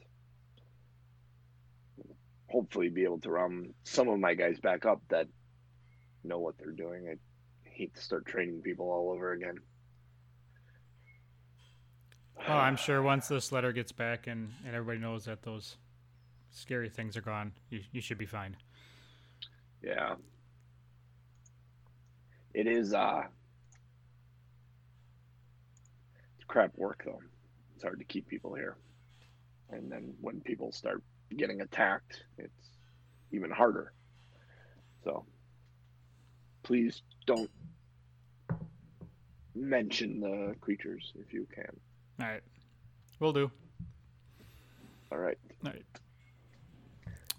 Hopefully, 2.49 2.89
be 2.89 3.03
able 3.03 3.19
to 3.19 3.31
round 3.31 3.73
some 3.83 4.07
of 4.07 4.19
my 4.19 4.35
guys 4.35 4.59
back 4.59 4.85
up 4.85 5.01
that 5.09 5.27
know 6.23 6.39
what 6.39 6.57
they're 6.57 6.71
doing. 6.71 7.07
I 7.09 7.15
hate 7.67 7.95
to 7.95 8.01
start 8.01 8.25
training 8.25 8.61
people 8.61 8.91
all 8.91 9.11
over 9.11 9.33
again. 9.33 9.57
Oh, 12.47 12.53
I'm 12.53 12.75
sure 12.75 13.01
once 13.01 13.27
this 13.27 13.51
letter 13.51 13.71
gets 13.71 13.91
back 13.91 14.27
and, 14.27 14.51
and 14.65 14.75
everybody 14.75 14.99
knows 14.99 15.25
that 15.25 15.43
those 15.43 15.77
scary 16.51 16.89
things 16.89 17.17
are 17.17 17.21
gone, 17.21 17.53
you, 17.69 17.81
you 17.91 18.01
should 18.01 18.17
be 18.17 18.25
fine. 18.25 18.55
Yeah. 19.81 20.15
It 22.53 22.67
is 22.67 22.93
uh 22.93 23.23
it's 26.43 26.51
crap 26.51 26.77
work 26.77 27.03
though. 27.05 27.19
It's 27.75 27.83
hard 27.83 27.99
to 27.99 28.05
keep 28.05 28.27
people 28.27 28.53
here. 28.53 28.75
And 29.69 29.91
then 29.91 30.13
when 30.21 30.41
people 30.41 30.71
start 30.71 31.01
getting 31.35 31.61
attacked, 31.61 32.23
it's 32.37 32.69
even 33.31 33.49
harder. 33.49 33.93
So 35.03 35.25
please 36.63 37.01
don't 37.25 37.49
mention 39.55 40.19
the 40.19 40.55
creatures 40.59 41.13
if 41.15 41.33
you 41.33 41.47
can. 41.53 41.79
All 42.19 42.27
right, 42.27 42.43
we'll 43.19 43.33
do. 43.33 43.49
All 45.11 45.17
right. 45.17 45.37
All 45.65 45.71
right. 45.71 45.85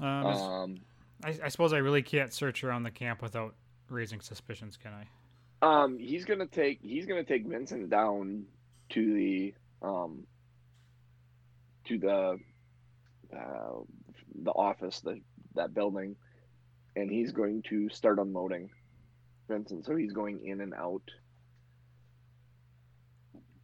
Um, 0.01 0.27
Um 0.27 0.77
I, 1.25 1.35
I 1.45 1.49
suppose 1.49 1.73
I 1.73 1.79
really 1.79 2.03
can't 2.03 2.33
search 2.33 2.65
around 2.65 2.83
the 2.83 2.91
camp 2.91 3.23
without 3.23 3.55
raising 3.89 4.21
suspicions, 4.21 4.77
can 4.77 4.93
I? 4.93 5.07
Um, 5.63 5.99
he's 5.99 6.25
gonna 6.25 6.47
take 6.47 6.81
he's 6.83 7.07
gonna 7.07 7.25
take 7.25 7.47
Vincent 7.47 7.91
down 7.91 8.45
to 8.91 9.15
the 9.15 9.55
um 9.83 10.27
to 11.87 11.99
the 11.99 12.39
uh, 13.37 13.81
the 14.43 14.51
office, 14.51 15.01
the 15.01 15.21
that 15.55 15.75
building, 15.75 16.17
and 16.97 17.11
he's 17.11 17.33
going 17.33 17.63
to 17.69 17.89
start 17.89 18.19
unloading 18.19 18.71
Vincent. 19.49 19.85
So 19.85 19.97
he's 19.97 20.13
going 20.13 20.45
in 20.45 20.61
and 20.61 20.75
out, 20.75 21.03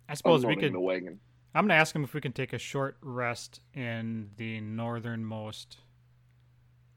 I 0.08 0.14
suppose 0.14 0.44
we 0.44 0.56
could. 0.56 0.72
the 0.72 0.80
wagon. 0.80 1.20
I'm 1.54 1.64
gonna 1.64 1.80
ask 1.80 1.94
him 1.94 2.04
if 2.04 2.14
we 2.14 2.20
can 2.20 2.32
take 2.32 2.52
a 2.52 2.58
short 2.58 2.96
rest 3.00 3.60
in 3.74 4.30
the 4.36 4.60
northernmost 4.60 5.78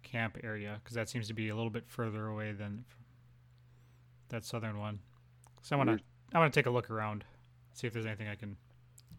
camp 0.03 0.37
area 0.43 0.79
because 0.83 0.95
that 0.95 1.09
seems 1.09 1.27
to 1.27 1.33
be 1.33 1.49
a 1.49 1.55
little 1.55 1.71
bit 1.71 1.85
further 1.87 2.27
away 2.27 2.51
than 2.51 2.85
that 4.29 4.43
southern 4.43 4.79
one. 4.79 4.99
So 5.61 5.75
I 5.75 5.77
want 5.77 5.97
to 5.97 6.03
I 6.33 6.39
want 6.39 6.53
to 6.53 6.59
take 6.59 6.65
a 6.65 6.71
look 6.71 6.89
around, 6.89 7.23
see 7.73 7.87
if 7.87 7.93
there's 7.93 8.05
anything 8.05 8.27
I 8.27 8.35
can. 8.35 8.55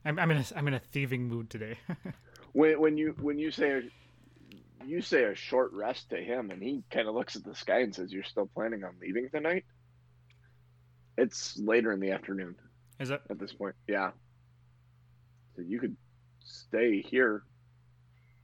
I'm, 0.04 0.18
I'm 0.18 0.30
in 0.30 0.38
a 0.38 0.44
I'm 0.56 0.68
in 0.68 0.74
a 0.74 0.80
thieving 0.80 1.28
mood 1.28 1.50
today. 1.50 1.78
When 2.54 2.80
when 2.80 2.96
you 2.96 3.16
when 3.20 3.36
you 3.36 3.50
say 3.50 3.82
you 4.86 5.02
say 5.02 5.24
a 5.24 5.34
short 5.34 5.72
rest 5.72 6.10
to 6.10 6.16
him, 6.16 6.52
and 6.52 6.62
he 6.62 6.84
kind 6.88 7.08
of 7.08 7.14
looks 7.14 7.34
at 7.34 7.42
the 7.42 7.54
sky 7.54 7.80
and 7.80 7.92
says, 7.92 8.12
"You're 8.12 8.22
still 8.22 8.46
planning 8.46 8.84
on 8.84 8.94
leaving 9.00 9.28
tonight?" 9.28 9.64
It's 11.18 11.58
later 11.58 11.92
in 11.92 11.98
the 11.98 12.12
afternoon. 12.12 12.54
Is 13.00 13.10
it? 13.10 13.20
at 13.28 13.40
this 13.40 13.52
point. 13.52 13.74
Yeah. 13.88 14.12
So 15.56 15.62
you 15.62 15.80
could 15.80 15.96
stay 16.44 17.02
here 17.02 17.42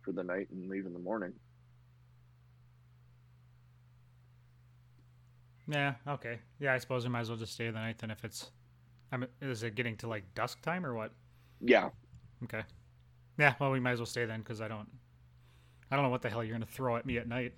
for 0.03 0.11
the 0.11 0.25
night 0.25 0.49
and 0.51 0.69
leave 0.69 0.87
in 0.87 0.93
the 0.93 0.99
morning. 0.99 1.33
Yeah. 5.69 5.95
Okay. 6.07 6.41
Yeah. 6.59 6.75
I 6.75 6.79
suppose 6.79 7.07
I 7.07 7.09
might 7.09 7.21
as 7.21 7.29
well 7.29 7.39
just 7.39 7.53
stay 7.53 7.67
the 7.67 7.79
night 7.79 7.99
then 7.99 8.11
if 8.11 8.25
it's. 8.25 8.51
I'm. 9.13 9.27
Is 9.41 9.63
it 9.63 9.75
getting 9.75 9.97
to 9.99 10.09
like 10.09 10.35
dusk 10.35 10.61
time 10.63 10.85
or 10.87 10.95
what? 10.95 11.13
Yeah. 11.61 11.91
Okay. 12.45 12.63
Yeah. 13.39 13.55
Well, 13.61 13.71
we 13.71 13.81
might 13.81 13.93
as 13.93 13.99
well 13.99 14.07
stay 14.07 14.25
then 14.25 14.41
because 14.41 14.61
I 14.61 14.69
don't. 14.69 14.89
I 15.91 15.97
don't 15.97 16.05
know 16.05 16.11
what 16.11 16.23
the 16.23 16.31
hell 16.31 16.45
you're 16.45 16.55
gonna 16.55 16.67
throw 16.67 16.97
at 16.97 17.07
me 17.07 17.19
at 17.19 17.29
night. 17.29 17.55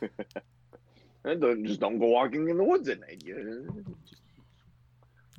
And 1.24 1.40
don't, 1.40 1.64
just 1.66 1.80
don't 1.80 1.98
go 1.98 2.06
walking 2.06 2.48
in 2.48 2.56
the 2.56 2.64
woods 2.64 2.88
at 2.88 3.00
night. 3.00 3.22
You, 3.24 3.84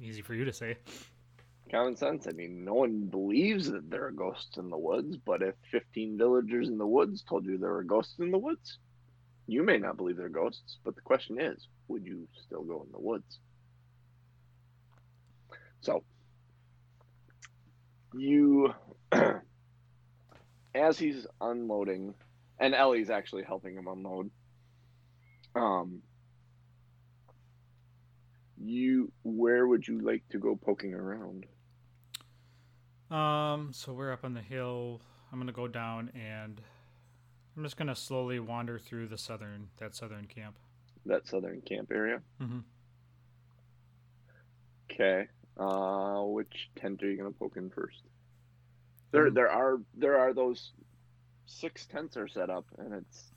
Easy 0.01 0.21
for 0.21 0.33
you 0.35 0.45
to 0.45 0.53
say. 0.53 0.77
common 1.71 1.95
sense. 1.95 2.27
I 2.27 2.31
mean, 2.31 2.63
no 2.63 2.73
one 2.73 3.05
believes 3.05 3.71
that 3.71 3.89
there 3.89 4.05
are 4.05 4.11
ghosts 4.11 4.57
in 4.57 4.69
the 4.69 4.77
woods, 4.77 5.17
but 5.17 5.41
if 5.41 5.55
15 5.71 6.17
villagers 6.17 6.67
in 6.67 6.77
the 6.77 6.85
woods 6.85 7.23
told 7.23 7.45
you 7.45 7.57
there 7.57 7.71
were 7.73 7.83
ghosts 7.83 8.19
in 8.19 8.29
the 8.29 8.37
woods, 8.37 8.77
you 9.47 9.63
may 9.63 9.77
not 9.77 9.97
believe 9.97 10.17
they're 10.17 10.29
ghosts. 10.29 10.77
But 10.83 10.95
the 10.95 11.01
question 11.01 11.39
is, 11.39 11.67
would 11.87 12.05
you 12.05 12.27
still 12.45 12.63
go 12.63 12.83
in 12.85 12.91
the 12.91 12.99
woods? 12.99 13.39
So 15.81 16.03
you, 18.13 18.73
as 20.75 20.99
he's 20.99 21.25
unloading, 21.41 22.13
and 22.59 22.75
Ellie's 22.75 23.09
actually 23.09 23.43
helping 23.43 23.75
him 23.75 23.87
unload. 23.87 24.29
Um, 25.55 26.01
you, 28.61 29.11
where 29.23 29.65
would 29.67 29.87
you 29.87 29.99
like 30.01 30.23
to 30.29 30.37
go 30.37 30.55
poking 30.55 30.93
around? 30.93 31.45
Um, 33.09 33.71
so 33.73 33.93
we're 33.93 34.11
up 34.11 34.23
on 34.23 34.33
the 34.33 34.41
hill. 34.41 35.01
I'm 35.31 35.39
gonna 35.39 35.51
go 35.51 35.67
down 35.67 36.11
and 36.13 36.61
I'm 37.55 37.63
just 37.63 37.77
gonna 37.77 37.95
slowly 37.95 38.39
wander 38.39 38.77
through 38.77 39.07
the 39.07 39.17
southern 39.17 39.69
that 39.77 39.95
southern 39.95 40.27
camp. 40.27 40.57
That 41.05 41.27
southern 41.27 41.61
camp 41.61 41.91
area. 41.91 42.21
Mm-hmm. 42.41 42.59
Okay. 44.91 45.27
Uh, 45.59 46.23
which 46.23 46.69
tent 46.77 47.03
are 47.03 47.11
you 47.11 47.17
gonna 47.17 47.31
poke 47.31 47.57
in 47.57 47.69
first? 47.69 48.01
There, 49.11 49.29
Mhm. 49.29 49.33
there 49.35 49.51
are 49.51 49.81
there 49.93 50.17
are 50.17 50.33
those 50.33 50.71
six 51.45 51.85
tents 51.85 52.15
are 52.15 52.27
set 52.29 52.49
up, 52.49 52.65
and 52.77 52.93
it's 52.93 53.33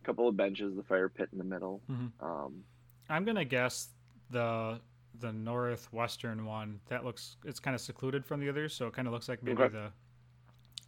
a 0.00 0.04
couple 0.04 0.28
of 0.28 0.36
benches, 0.36 0.76
the 0.76 0.84
fire 0.84 1.08
pit 1.08 1.28
in 1.32 1.38
the 1.38 1.44
middle. 1.44 1.82
Mhm. 1.90 2.12
Um, 2.20 2.64
I'm 3.08 3.24
gonna 3.24 3.44
guess 3.44 3.92
the 4.30 4.80
the 5.18 5.32
northwestern 5.32 6.44
one. 6.46 6.80
That 6.86 7.04
looks 7.04 7.36
it's 7.44 7.58
kind 7.60 7.74
of 7.74 7.80
secluded 7.80 8.24
from 8.24 8.38
the 8.40 8.48
others, 8.48 8.72
so 8.74 8.86
it 8.86 8.94
kind 8.94 9.08
of 9.08 9.12
looks 9.12 9.28
like 9.28 9.42
maybe 9.42 9.62
Okay. 9.62 9.72
the 9.72 9.92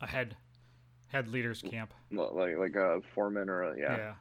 a 0.00 0.06
head 0.06 0.36
head 1.08 1.26
leader's 1.28 1.60
camp. 1.62 1.92
like 2.12 2.56
like 2.56 2.76
a 2.76 3.00
foreman 3.12 3.48
or 3.50 3.62
a 3.64 3.78
yeah. 3.78 3.96
yeah. 3.96 4.16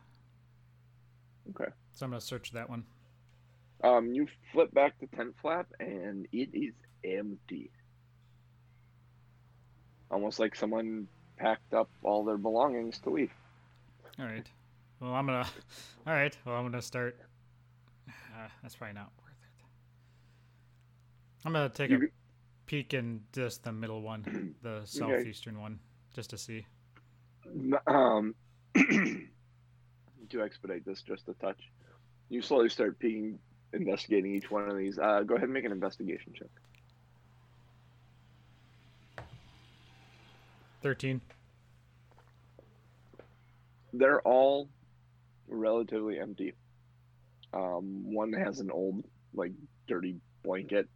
Okay. 1.51 1.71
So 1.93 2.05
I'm 2.05 2.11
gonna 2.11 2.21
search 2.21 2.51
that 2.53 2.69
one. 2.69 2.85
Um, 3.83 4.13
you 4.13 4.27
flip 4.53 4.71
back 4.73 4.93
the 4.99 5.07
tent 5.07 5.35
flap, 5.41 5.67
and 5.79 6.27
it 6.31 6.49
is 6.53 6.73
empty. 7.03 7.69
Almost 10.09 10.39
like 10.39 10.55
someone 10.55 11.07
packed 11.37 11.73
up 11.73 11.89
all 12.01 12.23
their 12.23 12.37
belongings 12.37 12.99
to 12.99 13.09
leave. 13.09 13.31
All 14.19 14.25
right. 14.25 14.49
Well, 14.99 15.13
I'm 15.13 15.25
gonna. 15.25 15.45
All 16.07 16.13
right. 16.13 16.35
Well, 16.45 16.55
I'm 16.55 16.63
gonna 16.65 16.81
start. 16.81 17.17
Uh, 18.07 18.47
that's 18.61 18.75
probably 18.75 18.93
not 18.93 19.11
worth 19.21 19.33
it. 19.41 19.65
I'm 21.45 21.51
gonna 21.51 21.69
take 21.69 21.91
a 21.91 21.99
peek 22.65 22.93
in 22.93 23.21
just 23.33 23.63
the 23.63 23.71
middle 23.71 24.01
one, 24.01 24.55
the 24.61 24.81
southeastern 24.85 25.59
one, 25.59 25.79
just 26.15 26.29
to 26.29 26.37
see. 26.37 26.65
um, 27.87 28.33
to 28.75 30.41
expedite 30.41 30.85
this 30.85 31.01
just 31.01 31.27
a 31.27 31.33
touch, 31.33 31.59
you 32.29 32.41
slowly 32.41 32.69
start 32.69 32.97
peeking, 32.99 33.39
investigating 33.73 34.33
each 34.33 34.49
one 34.49 34.69
of 34.69 34.77
these. 34.77 34.97
Uh, 34.97 35.21
go 35.21 35.35
ahead 35.35 35.45
and 35.45 35.53
make 35.53 35.65
an 35.65 35.71
investigation 35.71 36.33
check. 36.33 36.47
Thirteen. 40.81 41.21
They're 43.93 44.21
all 44.21 44.69
relatively 45.47 46.19
empty. 46.19 46.53
Um, 47.53 48.11
one 48.13 48.33
has 48.33 48.59
an 48.59 48.71
old, 48.71 49.03
like, 49.33 49.51
dirty 49.87 50.15
blanket. 50.43 50.89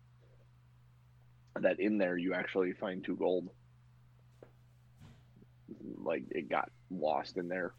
That 1.60 1.80
in 1.80 1.98
there 1.98 2.18
you 2.18 2.34
actually 2.34 2.74
find 2.74 3.04
two 3.04 3.16
gold. 3.16 3.50
Like 6.04 6.24
it 6.32 6.50
got 6.50 6.70
lost 6.92 7.38
in 7.38 7.48
there. 7.48 7.74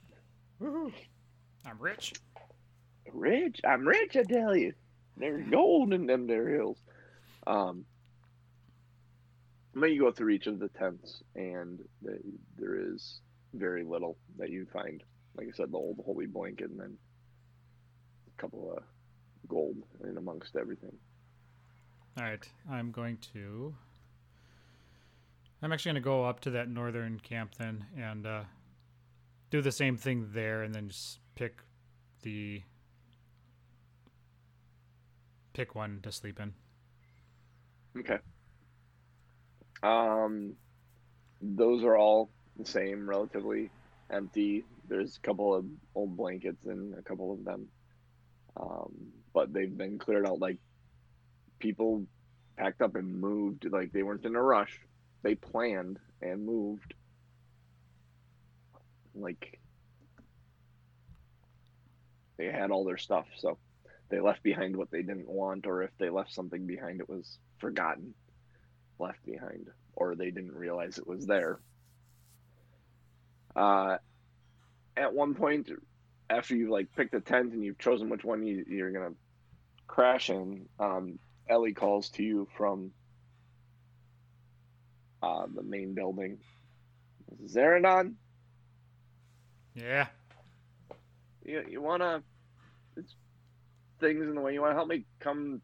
Woohoo! 0.61 0.92
I'm 1.64 1.79
rich. 1.79 2.12
Rich, 3.12 3.61
I'm 3.64 3.87
rich, 3.87 4.16
I 4.16 4.22
tell 4.22 4.57
you. 4.57 4.72
There's 5.18 5.48
gold 5.48 5.92
in 5.92 6.07
them 6.07 6.26
there 6.26 6.48
hills. 6.48 6.78
Um, 7.46 7.85
but 9.74 9.90
you 9.90 10.00
go 10.00 10.11
through 10.11 10.31
each 10.31 10.46
of 10.46 10.59
the 10.59 10.68
tents, 10.68 11.22
and 11.35 11.78
the, 12.02 12.18
there 12.57 12.76
is 12.94 13.20
very 13.54 13.85
little 13.85 14.16
that 14.38 14.50
you 14.50 14.66
find. 14.72 15.02
Like 15.37 15.48
I 15.48 15.57
said, 15.57 15.70
the 15.70 15.76
old 15.76 16.00
holy 16.04 16.26
blanket, 16.26 16.70
and 16.70 16.81
then 16.81 16.96
a 18.37 18.40
couple 18.40 18.72
of 18.76 18.83
gold 19.48 19.76
in 20.04 20.16
amongst 20.16 20.57
everything. 20.57 20.96
All 22.16 22.24
right. 22.24 22.48
I'm 22.70 22.90
going 22.90 23.18
to. 23.35 23.74
I'm 25.62 25.72
actually 25.72 25.90
going 25.90 26.02
to 26.02 26.09
go 26.09 26.24
up 26.24 26.40
to 26.40 26.50
that 26.50 26.68
northern 26.68 27.18
camp 27.18 27.57
then 27.59 27.85
and 27.96 28.26
uh, 28.26 28.42
do 29.50 29.61
the 29.61 29.72
same 29.72 29.96
thing 29.96 30.28
there, 30.33 30.62
and 30.62 30.74
then 30.74 30.88
just 30.88 31.18
pick 31.35 31.62
the 32.22 32.62
pick 35.59 35.75
one 35.75 35.99
to 36.05 36.12
sleep 36.12 36.38
in. 36.38 36.55
Okay. 37.99 38.18
Um, 39.83 40.53
those 41.42 41.83
are 41.83 41.97
all 41.97 42.31
the 42.57 42.64
same, 42.64 43.11
relatively 43.11 43.68
empty. 44.09 44.64
There's 44.88 45.16
a 45.16 45.21
couple 45.21 45.53
of 45.53 45.64
old 45.97 46.16
blankets 46.16 46.64
in 46.64 46.94
a 46.97 47.03
couple 47.03 47.33
of 47.33 47.44
them, 47.44 47.66
um, 48.57 48.92
but 49.35 49.53
they've 49.53 49.77
been 49.77 49.99
cleared 49.99 50.29
out. 50.29 50.38
Like 50.38 50.59
people 51.59 52.07
packed 52.57 52.81
up 52.81 52.94
and 52.94 53.21
moved. 53.21 53.66
Like 53.68 53.90
they 53.90 54.05
weren't 54.05 54.25
in 54.25 54.37
a 54.37 54.42
rush. 54.42 54.79
They 55.23 55.35
planned 55.35 55.99
and 56.23 56.47
moved. 56.47 56.94
Like 59.12 59.59
they 62.37 62.47
had 62.47 62.71
all 62.71 62.85
their 62.85 62.97
stuff, 62.97 63.27
so 63.37 63.59
they 64.09 64.21
left 64.21 64.42
behind 64.42 64.77
what 64.77 64.90
they 64.90 65.03
didn't 65.03 65.29
want, 65.29 65.66
or 65.66 65.83
if 65.83 65.90
they 65.99 66.11
left 66.11 66.33
something 66.33 66.66
behind, 66.66 67.01
it 67.01 67.09
was 67.09 67.38
forgotten, 67.59 68.14
left 68.99 69.25
behind, 69.25 69.68
or 69.94 70.14
they 70.14 70.31
didn't 70.31 70.55
realize 70.55 70.99
it 70.99 71.07
was 71.07 71.27
there. 71.27 71.61
Uh, 73.55 73.99
at 74.97 75.12
one 75.12 75.35
point, 75.35 75.71
after 76.31 76.55
you've 76.57 76.71
like 76.71 76.88
picked 76.97 77.14
a 77.14 77.21
tent 77.21 77.53
and 77.53 77.64
you've 77.64 77.79
chosen 77.79 78.09
which 78.09 78.25
one 78.25 78.44
you, 78.44 78.64
you're 78.68 78.92
gonna 78.92 79.14
crash 79.87 80.31
in, 80.31 80.66
um, 80.79 81.18
Ellie 81.49 81.73
calls 81.75 82.11
to 82.11 82.23
you 82.23 82.49
from 82.57 82.92
uh, 85.23 85.47
the 85.55 85.62
main 85.62 85.94
building. 85.94 86.38
Zeradon, 87.47 88.14
Yeah. 89.75 90.09
you 91.44 91.64
you 91.68 91.83
wanna? 91.83 92.23
It's 92.97 93.14
things 94.00 94.26
in 94.26 94.34
the 94.34 94.40
way. 94.40 94.52
You 94.52 94.61
wanna 94.61 94.74
help 94.74 94.88
me 94.88 95.04
come 95.20 95.61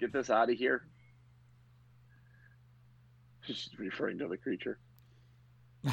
get 0.00 0.12
this 0.12 0.30
out 0.30 0.50
of 0.50 0.56
here? 0.56 0.86
She's 3.46 3.68
referring 3.78 4.18
to 4.18 4.28
the 4.28 4.36
creature. 4.36 4.78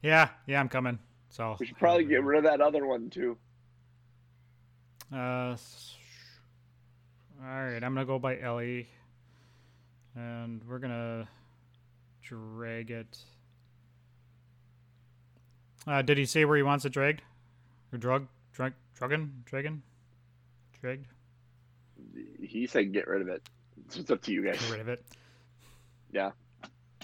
Yeah. 0.00 0.28
Yeah. 0.46 0.60
I'm 0.60 0.68
coming. 0.68 1.00
So 1.28 1.56
We 1.58 1.66
should 1.66 1.76
probably 1.76 2.04
get 2.04 2.22
rid 2.22 2.38
of 2.38 2.44
that 2.44 2.60
other 2.60 2.86
one 2.86 3.10
too. 3.10 3.36
Uh, 5.12 5.56
all 7.42 7.46
right, 7.46 7.82
I'm 7.82 7.94
gonna 7.94 8.04
go 8.04 8.18
by 8.18 8.38
Ellie, 8.38 8.88
and 10.14 10.62
we're 10.68 10.78
gonna 10.78 11.28
drag 12.22 12.90
it. 12.90 13.18
Uh, 15.86 16.02
did 16.02 16.18
he 16.18 16.26
say 16.26 16.44
where 16.44 16.56
he 16.56 16.62
wants 16.62 16.84
it 16.84 16.90
dragged, 16.90 17.22
or 17.92 17.98
drug, 17.98 18.26
drag, 18.52 18.74
drugging, 18.94 19.32
dragging, 19.46 19.82
He 22.42 22.66
said 22.66 22.92
get 22.92 23.06
rid 23.08 23.22
of 23.22 23.28
it. 23.28 23.42
It's 23.96 24.10
up 24.10 24.20
to 24.22 24.32
you 24.32 24.44
guys. 24.44 24.60
Get 24.60 24.70
rid 24.70 24.80
of 24.80 24.88
it. 24.88 25.02
Yeah. 26.12 26.32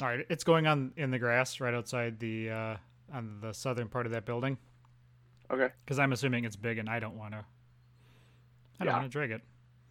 All 0.02 0.08
right, 0.08 0.26
it's 0.28 0.44
going 0.44 0.66
on 0.66 0.92
in 0.96 1.10
the 1.10 1.18
grass 1.18 1.60
right 1.60 1.72
outside 1.72 2.18
the 2.18 2.50
uh, 2.50 2.76
on 3.12 3.38
the 3.40 3.54
southern 3.54 3.88
part 3.88 4.06
of 4.06 4.12
that 4.12 4.24
building. 4.26 4.58
Okay. 5.50 5.68
Because 5.84 5.98
I'm 5.98 6.12
assuming 6.12 6.44
it's 6.44 6.56
big, 6.56 6.78
and 6.78 6.88
I 6.90 6.98
don't 6.98 7.16
want 7.16 7.32
to. 7.32 7.44
I 8.80 8.84
don't 8.84 8.86
Yeah. 8.88 8.92
want 8.98 9.04
to 9.04 9.08
drag 9.08 9.30
it. 9.30 9.42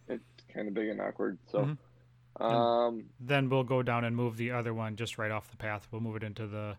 It's 0.08 0.22
kind 0.52 0.68
of 0.68 0.74
big 0.74 0.88
and 0.88 1.00
awkward. 1.00 1.38
So, 1.46 1.76
Mhm. 2.38 2.42
um, 2.44 3.04
then 3.18 3.48
we'll 3.48 3.64
go 3.64 3.82
down 3.82 4.04
and 4.04 4.14
move 4.14 4.36
the 4.36 4.50
other 4.50 4.74
one 4.74 4.94
just 4.94 5.16
right 5.16 5.30
off 5.30 5.50
the 5.50 5.56
path. 5.56 5.88
We'll 5.90 6.02
move 6.02 6.16
it 6.16 6.22
into 6.22 6.46
the 6.46 6.76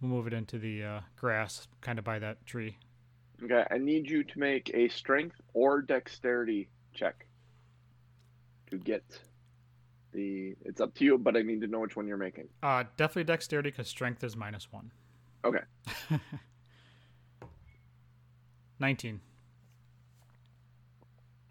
we'll 0.00 0.10
move 0.10 0.26
it 0.26 0.32
into 0.32 0.58
the 0.58 0.82
uh, 0.84 1.00
grass, 1.16 1.68
kind 1.80 1.98
of 1.98 2.04
by 2.04 2.18
that 2.18 2.44
tree. 2.44 2.76
Okay. 3.44 3.64
I 3.70 3.78
need 3.78 4.08
you 4.08 4.24
to 4.24 4.38
make 4.38 4.70
a 4.74 4.88
strength 4.88 5.36
or 5.54 5.82
dexterity 5.82 6.68
check 6.94 7.26
to 8.70 8.78
get 8.78 9.04
the. 10.12 10.54
It's 10.64 10.80
up 10.80 10.94
to 10.96 11.04
you, 11.04 11.18
but 11.18 11.36
I 11.36 11.42
need 11.42 11.60
to 11.60 11.66
know 11.66 11.80
which 11.80 11.96
one 11.96 12.06
you're 12.06 12.16
making. 12.16 12.48
Uh, 12.62 12.84
definitely 12.96 13.24
dexterity 13.24 13.70
because 13.70 13.88
strength 13.88 14.22
is 14.24 14.36
minus 14.36 14.70
one. 14.72 14.90
Okay. 15.44 15.60
Nineteen. 18.78 19.20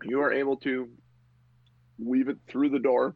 You 0.03 0.21
are 0.21 0.33
able 0.33 0.57
to 0.57 0.89
weave 1.99 2.27
it 2.27 2.37
through 2.47 2.69
the 2.69 2.79
door, 2.79 3.15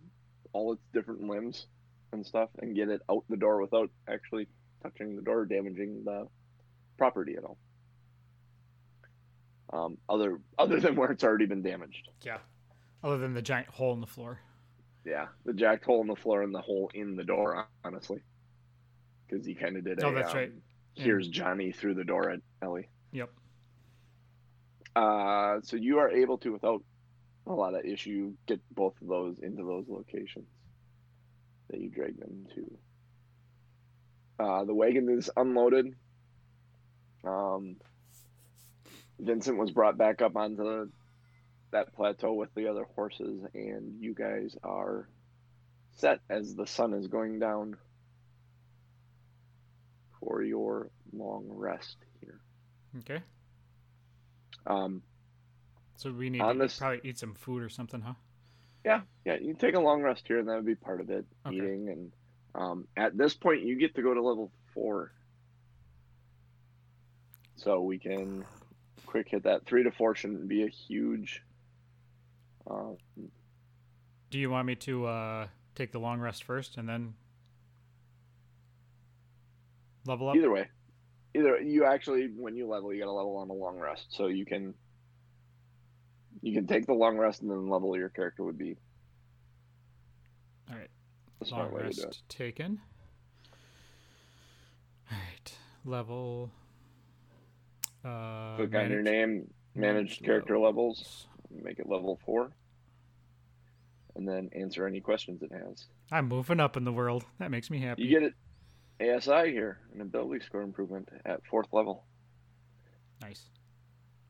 all 0.54 0.73
its 0.73 0.84
different 0.93 1.21
limbs 1.21 1.65
and 2.12 2.25
stuff, 2.25 2.49
and 2.62 2.75
get 2.75 2.89
it 2.89 3.01
out 3.10 3.23
the 3.30 3.38
door 3.38 3.60
without 3.60 3.89
actually 4.08 4.47
touching 4.84 5.15
the 5.15 5.21
door, 5.21 5.39
or 5.39 5.45
damaging 5.45 6.04
the 6.06 6.28
property 6.97 7.36
at 7.38 7.43
all. 7.43 7.58
Um, 9.75 9.97
other 10.07 10.39
other 10.57 10.79
than 10.79 10.95
where 10.95 11.11
it's 11.11 11.23
already 11.23 11.45
been 11.45 11.61
damaged. 11.61 12.09
Yeah. 12.21 12.38
Other 13.03 13.17
than 13.17 13.33
the 13.33 13.41
giant 13.41 13.67
hole 13.67 13.93
in 13.93 14.01
the 14.01 14.07
floor. 14.07 14.39
Yeah, 15.05 15.27
the 15.45 15.53
jacked 15.53 15.85
hole 15.85 16.01
in 16.01 16.07
the 16.07 16.15
floor 16.15 16.41
and 16.41 16.53
the 16.53 16.61
hole 16.61 16.89
in 16.95 17.15
the 17.15 17.23
door, 17.23 17.67
honestly, 17.83 18.21
because 19.27 19.45
he 19.45 19.53
kind 19.53 19.77
of 19.77 19.83
did. 19.83 20.03
Oh, 20.03 20.09
a, 20.09 20.15
that's 20.15 20.31
um, 20.31 20.38
right. 20.38 20.51
Here's 20.95 21.27
Johnny 21.27 21.71
through 21.71 21.93
the 21.93 22.03
door 22.03 22.31
at 22.31 22.39
Ellie. 22.63 22.89
Yep. 23.11 23.29
Uh, 24.95 25.59
so 25.61 25.75
you 25.75 25.99
are 25.99 26.09
able 26.09 26.38
to, 26.39 26.53
without 26.53 26.81
a 27.45 27.53
lot 27.53 27.75
of 27.75 27.85
issue, 27.85 28.33
get 28.47 28.59
both 28.73 28.99
of 29.01 29.07
those 29.07 29.38
into 29.39 29.63
those 29.63 29.85
locations 29.88 30.47
that 31.69 31.79
you 31.79 31.89
drag 31.89 32.17
them 32.19 32.47
to. 32.55 32.77
Uh, 34.43 34.63
the 34.65 34.73
wagon 34.73 35.09
is 35.09 35.29
unloaded. 35.38 35.93
Um, 37.23 37.75
Vincent 39.19 39.58
was 39.58 39.71
brought 39.71 39.97
back 39.97 40.21
up 40.21 40.36
onto 40.36 40.89
that 41.71 41.93
plateau 41.95 42.34
with 42.34 42.54
the 42.56 42.67
other 42.67 42.86
horses, 42.95 43.43
and 43.54 44.01
you 44.01 44.13
guys 44.13 44.56
are 44.63 45.08
set 45.97 46.19
as 46.30 46.56
the 46.56 46.67
sun 46.67 46.93
is 46.93 47.08
going 47.08 47.39
down 47.39 47.75
for 50.19 50.41
your 50.43 50.89
long 51.13 51.45
rest 51.49 51.97
here. 52.21 52.39
Okay. 52.99 53.21
Um, 54.67 55.01
So 55.97 56.12
we 56.12 56.30
need 56.30 56.39
to 56.39 56.54
this- 56.56 56.78
probably 56.80 57.01
eat 57.04 57.17
some 57.17 57.34
food 57.36 57.62
or 57.63 57.69
something, 57.69 58.01
huh? 58.01 58.15
yeah, 58.84 59.01
yeah, 59.25 59.38
you 59.39 59.54
take 59.54 59.75
a 59.75 59.80
long 59.80 60.01
rest 60.01 60.28
here, 60.28 60.39
and 60.39 60.47
that 60.49 60.56
would 60.56 60.65
be 60.65 60.75
part 60.75 60.99
of 61.01 61.10
it, 61.10 61.25
Okay. 61.45 61.56
eating. 61.56 61.89
And 61.89 62.12
um, 62.54 62.88
at 62.97 63.17
this 63.17 63.34
point, 63.34 63.62
you 63.63 63.78
get 63.78 63.95
to 63.95 64.01
go 64.01 64.13
to 64.13 64.21
level 64.21 64.51
four. 64.73 65.12
So 67.58 67.82
we 67.82 67.97
can 67.99 68.45
quick 69.15 69.30
hit 69.30 69.43
that. 69.43 69.65
Three 69.65 69.84
to 69.84 69.91
four 69.91 70.13
shouldn't 70.13 70.45
be 70.49 70.63
a 70.63 70.67
huge. 70.67 71.41
Um, 72.69 72.97
Do 74.30 74.38
you 74.38 74.49
want 74.49 74.67
me 74.67 74.75
to 74.75 75.06
uh, 75.06 75.47
take 75.73 75.93
the 75.93 75.99
long 75.99 76.19
rest 76.19 76.43
first 76.43 76.75
and 76.75 76.89
then 76.89 77.13
level 80.06 80.28
up? 80.28 80.36
either 80.36 80.51
way, 80.51 80.67
either 81.34 81.62
you 81.62 81.86
actually, 81.86 82.28
when 82.36 82.58
you 82.58 82.67
level, 82.67 82.93
you 82.93 82.99
got 82.99 83.06
to 83.06 83.13
level 83.13 83.38
on 83.38 83.49
a 83.49 83.54
long 83.54 83.80
rest, 83.80 84.08
so 84.10 84.28
you 84.28 84.45
can. 84.45 84.73
You 86.41 86.54
can 86.54 86.67
take 86.67 86.86
the 86.86 86.93
long 86.93 87.17
rest 87.17 87.41
and 87.41 87.49
then 87.49 87.69
level 87.69 87.95
your 87.97 88.10
character 88.10 88.43
would 88.43 88.58
be 88.58 88.75
All 90.69 90.75
right. 90.75 90.89
Long 91.49 91.71
way 91.71 91.84
to 91.84 91.89
do 91.89 92.01
it. 92.01 92.06
rest 92.06 92.28
taken. 92.28 92.82
All 95.10 95.17
right. 95.17 95.58
Level. 95.86 96.51
Uh, 98.05 98.55
Click 98.57 98.75
on 98.75 98.91
your 98.91 99.01
name, 99.01 99.47
manage 99.73 99.75
manage 99.75 100.21
character 100.23 100.59
levels, 100.59 101.27
make 101.51 101.79
it 101.79 101.89
level 101.89 102.19
four, 102.25 102.51
and 104.15 104.27
then 104.27 104.49
answer 104.53 104.85
any 104.85 104.99
questions 105.01 105.41
it 105.41 105.51
has. 105.51 105.85
I'm 106.11 106.27
moving 106.27 106.59
up 106.59 106.77
in 106.77 106.83
the 106.83 106.93
world. 106.93 107.25
That 107.39 107.49
makes 107.49 107.71
me 107.71 107.79
happy. 107.79 108.03
You 108.03 108.09
get 108.19 108.23
it 108.23 108.33
ASI 109.17 109.51
here, 109.51 109.79
an 109.93 110.01
ability 110.01 110.45
score 110.45 110.61
improvement 110.61 111.09
at 111.25 111.43
fourth 111.47 111.67
level. 111.73 112.05
Nice. 113.21 113.43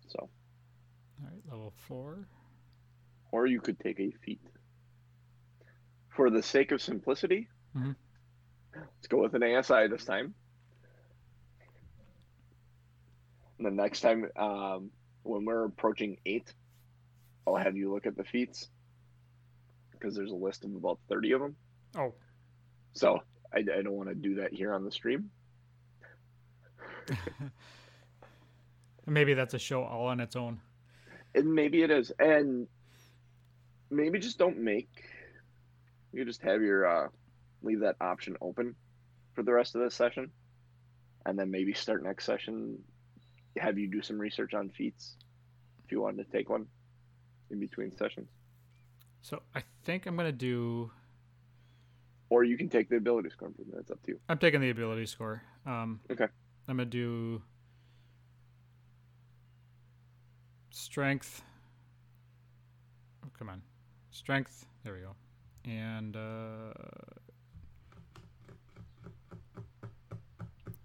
So, 0.07 0.19
All 0.21 0.29
right. 1.29 1.41
Level 1.51 1.73
four. 1.88 2.27
or 3.31 3.45
you 3.45 3.59
could 3.59 3.77
take 3.81 3.99
a 3.99 4.11
feat. 4.23 4.39
For 6.15 6.29
the 6.29 6.41
sake 6.41 6.71
of 6.71 6.81
simplicity, 6.81 7.49
Mhm. 7.75 7.95
let's 8.73 9.07
go 9.09 9.21
with 9.21 9.33
an 9.35 9.43
ASI 9.43 9.88
this 9.88 10.05
time. 10.05 10.33
And 13.58 13.68
the 13.68 13.72
next 13.72 14.02
time, 14.02 14.28
um, 14.36 14.91
when 15.24 15.46
we're 15.46 15.65
approaching 15.65 16.18
eight, 16.26 16.54
I'll 17.48 17.56
have 17.56 17.78
you 17.78 17.94
look 17.94 18.06
at 18.06 18.18
the 18.18 18.24
feats 18.24 18.70
because 19.91 20.15
there's 20.15 20.32
a 20.32 20.36
list 20.36 20.65
of 20.65 20.76
about 20.76 21.00
30 21.10 21.32
of 21.34 21.41
them. 21.41 21.56
Oh, 21.98 22.13
So 22.94 23.22
I, 23.54 23.60
I 23.60 23.82
don't 23.82 23.94
want 23.94 24.10
to 24.10 24.15
do 24.15 24.36
that 24.36 24.54
here 24.54 24.74
on 24.74 24.84
the 24.84 24.91
stream. 24.91 25.30
maybe 29.06 29.34
that's 29.34 29.54
a 29.54 29.60
show 29.60 29.84
all 29.84 30.08
on 30.08 30.20
its 30.20 30.36
own. 30.36 30.60
And 31.34 31.54
maybe 31.54 31.84
it 31.84 31.91
is. 31.91 32.12
And 32.20 32.68
maybe 33.89 34.20
just 34.20 34.38
don't 34.38 34.58
make, 34.58 34.89
you 36.12 36.26
just 36.26 36.41
have 36.41 36.62
your, 36.62 36.86
uh, 36.86 37.08
leave 37.62 37.80
that 37.82 37.96
option 38.02 38.36
open 38.41 38.76
for 39.34 39.44
the 39.44 39.54
rest 39.54 39.76
of 39.76 39.82
this 39.82 39.96
session. 39.96 40.32
And 41.26 41.39
then 41.39 41.50
maybe 41.50 41.74
start 41.74 42.04
next 42.04 42.26
session, 42.26 42.78
have 43.58 43.78
you 43.78 43.88
do 43.88 44.02
some 44.02 44.20
research 44.20 44.54
on 44.54 44.70
feats 44.70 45.15
if 45.84 45.91
you 45.91 46.02
wanted 46.02 46.26
to 46.26 46.38
take 46.38 46.50
one 46.50 46.65
in 47.52 47.60
between 47.60 47.96
sessions. 47.96 48.28
So 49.22 49.41
I 49.56 49.63
think 49.84 50.06
I'm 50.06 50.15
gonna 50.15 50.32
do. 50.32 50.91
Or 52.30 52.44
you 52.44 52.58
can 52.58 52.70
take 52.70 52.89
the 52.89 52.98
ability 52.98 53.30
score 53.30 53.48
improvement. 53.48 53.82
It's 53.82 53.91
up 53.91 54.02
to 54.04 54.12
you. 54.13 54.20
I'm 54.28 54.38
taking 54.38 54.62
the 54.62 54.70
ability 54.72 55.06
score. 55.06 55.41
Um, 55.65 56.00
Okay. 56.12 56.28
I'm 56.68 56.78
gonna 56.78 56.86
do 56.86 57.41
strength. 60.72 61.44
Oh, 63.24 63.30
come 63.38 63.50
on, 63.50 63.62
strength. 64.12 64.65
There 64.84 64.94
we 64.94 65.00
go. 65.00 65.15
And 65.65 66.15
uh, 66.15 66.74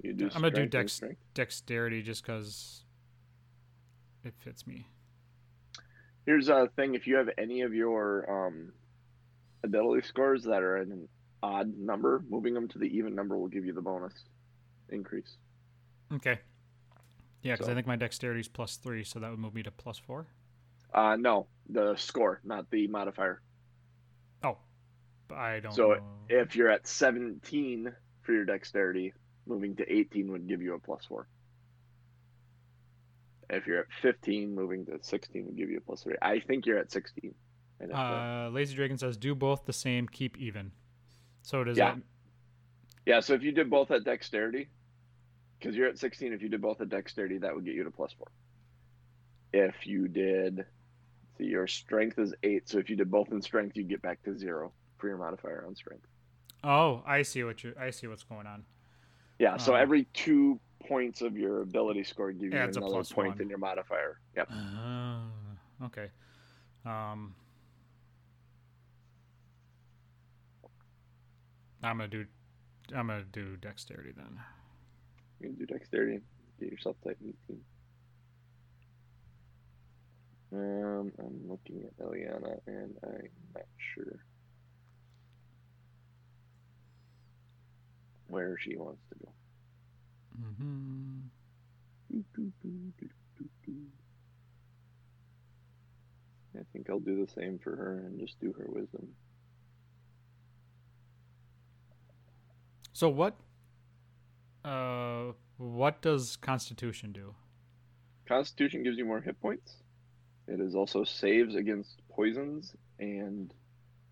I'm 0.04 0.16
gonna 0.32 0.50
do 0.50 0.66
dex 0.66 1.00
dexterity 1.34 2.02
just 2.02 2.22
because 2.22 2.84
it 4.24 4.34
fits 4.38 4.66
me. 4.66 4.86
Here's 6.26 6.48
a 6.48 6.68
thing: 6.76 6.94
if 6.94 7.06
you 7.06 7.16
have 7.16 7.28
any 7.38 7.62
of 7.62 7.74
your 7.74 8.46
um, 8.46 8.72
ability 9.62 10.06
scores 10.06 10.44
that 10.44 10.62
are 10.62 10.78
in 10.78 10.92
an 10.92 11.08
odd 11.42 11.76
number, 11.76 12.22
moving 12.28 12.54
them 12.54 12.68
to 12.68 12.78
the 12.78 12.86
even 12.86 13.14
number 13.14 13.36
will 13.36 13.48
give 13.48 13.64
you 13.64 13.72
the 13.72 13.80
bonus 13.82 14.14
increase. 14.90 15.36
Okay. 16.12 16.38
Yeah, 17.42 17.54
because 17.54 17.66
So- 17.66 17.72
I 17.72 17.74
think 17.74 17.86
my 17.86 17.96
dexterity 17.96 18.40
is 18.40 18.48
plus 18.48 18.76
three, 18.76 19.04
so 19.04 19.18
that 19.18 19.30
would 19.30 19.38
move 19.38 19.54
me 19.54 19.62
to 19.62 19.70
plus 19.70 19.98
four. 19.98 20.26
Uh, 20.92 21.16
no, 21.16 21.46
the 21.68 21.94
score, 21.96 22.40
not 22.42 22.68
the 22.70 22.86
modifier. 22.88 23.40
Oh, 24.42 24.58
I 25.32 25.60
don't. 25.60 25.72
So 25.72 25.94
know. 25.94 26.02
If 26.28 26.56
you're 26.56 26.68
at 26.68 26.86
17 26.86 27.92
for 28.22 28.32
your 28.32 28.44
dexterity, 28.44 29.12
moving 29.50 29.76
to 29.76 29.92
18 29.92 30.30
would 30.32 30.46
give 30.48 30.62
you 30.62 30.74
a 30.74 30.78
plus 30.78 31.04
four. 31.04 31.26
If 33.50 33.66
you're 33.66 33.80
at 33.80 33.86
15, 34.00 34.54
moving 34.54 34.86
to 34.86 34.98
16 35.02 35.44
would 35.46 35.56
give 35.56 35.70
you 35.70 35.78
a 35.78 35.80
plus 35.80 36.04
three. 36.04 36.14
I 36.22 36.38
think 36.38 36.66
you're 36.66 36.78
at 36.78 36.92
16. 36.92 37.34
I'd 37.80 37.90
have 37.90 37.90
to- 37.90 37.96
Uh, 37.96 38.50
Lazy 38.50 38.76
Dragon 38.76 38.96
says, 38.96 39.16
"Do 39.16 39.34
both 39.34 39.64
the 39.66 39.72
same, 39.72 40.06
keep 40.06 40.36
even." 40.38 40.70
So 41.42 41.64
does 41.64 41.76
Yeah. 41.76 41.96
that? 41.96 42.02
yeah, 43.06 43.20
so 43.20 43.34
if 43.34 43.42
you 43.42 43.50
did 43.50 43.68
both 43.68 43.90
at 43.90 44.04
dexterity, 44.04 44.68
because 45.58 45.74
you're 45.76 45.88
at 45.88 45.98
16, 45.98 46.32
if 46.32 46.42
you 46.42 46.48
did 46.48 46.60
both 46.60 46.80
at 46.80 46.88
dexterity, 46.90 47.38
that 47.38 47.54
would 47.54 47.64
get 47.64 47.74
you 47.74 47.82
to 47.82 47.90
plus 47.90 48.12
four. 48.12 48.28
If 49.52 49.84
you 49.86 50.06
did, 50.06 50.64
see, 51.36 51.46
your 51.46 51.66
strength 51.66 52.18
is 52.20 52.32
eight, 52.44 52.68
so 52.68 52.78
if 52.78 52.88
you 52.88 52.94
did 52.94 53.10
both 53.10 53.32
in 53.32 53.42
strength, 53.42 53.76
you'd 53.76 53.88
get 53.88 54.00
back 54.00 54.22
to 54.22 54.34
zero 54.38 54.72
for 54.98 55.08
your 55.08 55.16
modifier 55.16 55.66
on 55.66 55.74
strength. 55.74 56.06
Oh, 56.62 57.02
I 57.06 57.22
see 57.22 57.42
what 57.42 57.64
you. 57.64 57.74
I 57.76 57.90
see 57.90 58.06
what's 58.06 58.22
going 58.22 58.46
on. 58.46 58.64
Yeah, 59.40 59.56
so 59.56 59.74
Um, 59.74 59.80
every 59.80 60.04
two 60.12 60.60
points 60.80 61.22
of 61.22 61.34
your 61.34 61.62
ability 61.62 62.04
score 62.04 62.30
give 62.30 62.52
you 62.52 62.58
another 62.58 63.02
point 63.04 63.16
one. 63.16 63.40
in 63.40 63.48
your 63.48 63.56
modifier. 63.56 64.20
Yep. 64.36 64.48
Ah, 64.50 65.24
okay. 65.84 66.10
Um, 66.84 67.34
I'm 71.82 71.96
gonna 71.96 72.08
do. 72.08 72.26
I'm 72.94 73.06
gonna 73.06 73.24
do 73.24 73.56
dexterity 73.56 74.12
then. 74.12 74.38
You 75.40 75.48
can 75.48 75.56
do 75.56 75.64
dexterity. 75.64 76.20
Get 76.58 76.70
yourself 76.70 76.96
type 77.02 77.16
18. 77.22 77.64
Um, 80.52 81.12
I'm 81.18 81.48
looking 81.48 81.82
at 81.86 81.96
Eliana 82.04 82.60
and 82.66 82.94
I'm 83.02 83.30
not 83.54 83.64
sure 83.94 84.22
where 88.30 88.56
she 88.58 88.76
wants 88.76 89.02
to 89.10 89.14
go. 89.24 89.32
Mm-hmm. 90.40 91.20
I 96.58 96.62
think 96.72 96.90
I'll 96.90 96.98
do 96.98 97.24
the 97.24 97.30
same 97.32 97.58
for 97.58 97.76
her 97.76 98.04
and 98.06 98.18
just 98.18 98.40
do 98.40 98.52
her 98.52 98.66
wisdom. 98.68 99.08
So 102.92 103.08
what? 103.08 103.36
Uh, 104.64 105.32
what 105.56 106.02
does 106.02 106.36
Constitution 106.36 107.12
do? 107.12 107.34
Constitution 108.26 108.82
gives 108.82 108.98
you 108.98 109.04
more 109.04 109.20
hit 109.20 109.40
points. 109.40 109.76
It 110.46 110.60
is 110.60 110.74
also 110.74 111.04
saves 111.04 111.54
against 111.54 112.02
poisons 112.10 112.74
and 112.98 113.54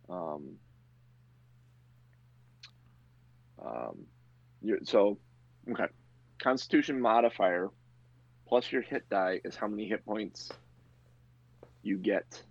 um, 0.09 0.57
um, 3.65 4.07
you 4.63 4.79
so 4.85 5.19
okay. 5.71 5.87
Constitution 6.41 7.01
modifier 7.01 7.71
plus 8.47 8.71
your 8.71 8.83
hit 8.83 9.09
die 9.11 9.41
is 9.45 9.57
how 9.57 9.67
many 9.67 9.87
hit 9.87 10.05
points 10.05 10.51
you 11.83 11.97
get 11.99 12.43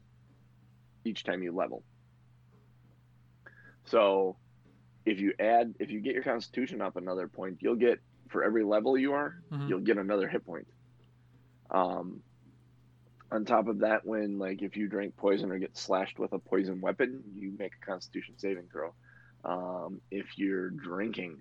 each 1.06 1.24
time 1.24 1.41
you 1.41 1.52
level. 1.52 1.84
So 3.86 4.38
if 5.06 5.20
you 5.20 5.34
add, 5.39 5.74
if 5.80 5.89
you 5.89 6.02
get 6.02 6.13
your 6.13 6.24
Constitution 6.24 6.82
up 6.82 6.98
another 6.98 7.28
point, 7.28 7.58
you'll 7.62 7.76
get 7.76 8.00
for 8.30 8.43
every 8.43 8.63
level 8.63 8.98
you 8.98 9.13
are, 9.13 9.41
Mhm. 9.52 9.70
you'll 9.70 9.80
get 9.80 9.98
another 9.98 10.28
hit 10.28 10.46
point. 10.46 10.67
Um, 11.72 12.22
on 13.32 13.46
top 13.46 13.67
of 13.67 13.80
that, 13.80 14.06
when 14.06 14.38
like 14.38 14.62
if 14.62 14.76
you 14.78 14.88
drink 14.88 15.15
poison 15.15 15.52
or 15.52 15.60
get 15.60 15.78
slashed 15.78 16.20
with 16.20 16.34
a 16.34 16.39
poison 16.39 16.82
weapon, 16.82 17.24
you 17.34 17.52
make 17.58 17.74
a 17.76 17.86
Constitution 17.86 18.38
saving 18.38 18.67
throw. 18.70 18.93
Um, 19.47 20.01
if 20.12 20.38
you're 20.38 20.69
drinking, 20.69 21.38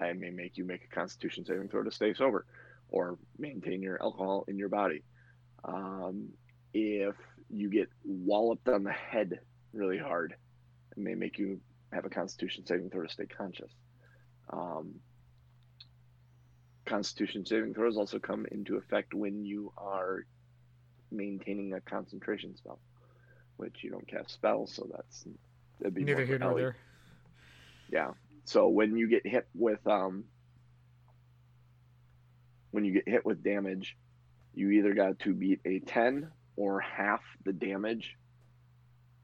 I 0.00 0.14
may 0.14 0.30
make 0.30 0.56
you 0.56 0.64
make 0.64 0.84
a 0.84 0.94
Constitution 0.94 1.44
saving 1.44 1.68
throw 1.68 1.82
to 1.82 1.90
stay 1.92 2.14
sober, 2.14 2.46
or 2.88 3.18
maintain 3.38 3.82
your 3.82 4.02
alcohol 4.02 4.44
in 4.48 4.56
your 4.58 4.70
body. 4.70 5.02
Um, 5.64 6.30
if 6.72 7.14
you 7.50 7.68
get 7.68 7.90
walloped 8.04 8.66
on 8.68 8.82
the 8.82 8.92
head 8.92 9.40
really 9.74 9.98
hard, 9.98 10.34
it 10.96 10.98
may 10.98 11.14
make 11.14 11.38
you 11.38 11.60
have 11.92 12.06
a 12.06 12.10
Constitution 12.10 12.64
saving 12.64 12.88
throw 12.88 13.02
to 13.02 13.12
stay 13.12 13.26
conscious. 13.26 13.70
Um, 14.50 14.94
Constitution 16.86 17.44
saving 17.44 17.74
throws 17.74 17.98
also 17.98 18.18
come 18.18 18.46
into 18.50 18.76
effect 18.76 19.12
when 19.12 19.44
you 19.44 19.72
are 19.76 20.24
maintaining 21.10 21.74
a 21.74 21.80
concentration 21.82 22.56
spell, 22.56 22.80
which 23.56 23.84
you 23.84 23.90
don't 23.90 24.08
cast 24.08 24.30
spells, 24.30 24.74
so 24.74 24.88
that's 24.90 25.26
that'd 25.78 25.94
be 25.94 26.04
Neither 26.04 26.24
here 26.24 26.38
nor 26.38 26.54
there. 26.54 26.76
Yeah. 27.92 28.12
So 28.44 28.68
when 28.68 28.96
you 28.96 29.08
get 29.08 29.26
hit 29.26 29.46
with 29.54 29.86
um 29.86 30.24
when 32.70 32.84
you 32.84 32.92
get 32.94 33.08
hit 33.08 33.24
with 33.24 33.44
damage, 33.44 33.96
you 34.54 34.70
either 34.70 34.94
got 34.94 35.18
to 35.20 35.34
beat 35.34 35.60
a 35.66 35.78
10 35.80 36.28
or 36.56 36.80
half 36.80 37.20
the 37.44 37.52
damage 37.52 38.16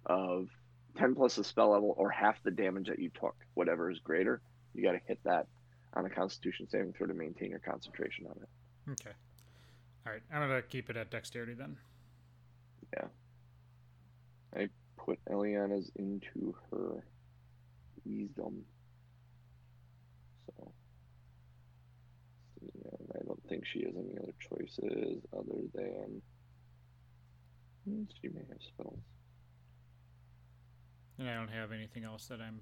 of 0.04 0.48
10 0.96 1.14
plus 1.14 1.37
the 1.37 1.44
spell 1.44 1.70
level 1.70 1.94
or 1.96 2.11
half 2.11 2.42
the 2.42 2.50
damage 2.50 2.88
that 2.88 2.98
you 2.98 3.09
took, 3.09 3.35
whatever 3.54 3.90
is 3.90 3.98
greater. 4.00 4.42
You 4.74 4.83
got 4.83 4.92
to 4.92 5.00
hit 5.07 5.18
that 5.24 5.46
on 5.94 6.04
a 6.04 6.11
constitution 6.11 6.68
saving 6.68 6.92
throw 6.92 7.07
to 7.07 7.14
maintain 7.14 7.50
your 7.50 7.59
concentration 7.59 8.26
on 8.26 8.37
it. 8.42 8.92
Okay. 8.92 9.16
All 10.07 10.12
right. 10.12 10.22
I'm 10.33 10.40
gonna 10.40 10.62
keep 10.62 10.90
it 10.90 10.96
at 10.96 11.11
dexterity 11.11 11.54
then. 11.54 11.76
Yeah. 12.94 13.09
I 14.54 14.68
put 14.96 15.18
Eliana's 15.31 15.90
into 15.96 16.54
her 16.70 17.04
wisdom. 18.09 18.64
So 20.47 20.73
and 22.61 23.11
I 23.14 23.25
don't 23.27 23.42
think 23.49 23.64
she 23.66 23.85
has 23.85 23.94
any 23.97 24.16
other 24.18 24.35
choices 24.40 25.23
other 25.33 25.62
than 25.75 26.23
Hmm, 27.88 28.03
she 28.21 28.29
may 28.29 28.40
have 28.49 28.61
spells. 28.61 28.99
And 31.18 31.29
I 31.29 31.35
don't 31.35 31.49
have 31.49 31.73
anything 31.73 32.05
else 32.05 32.27
that 32.27 32.40
I'm 32.40 32.61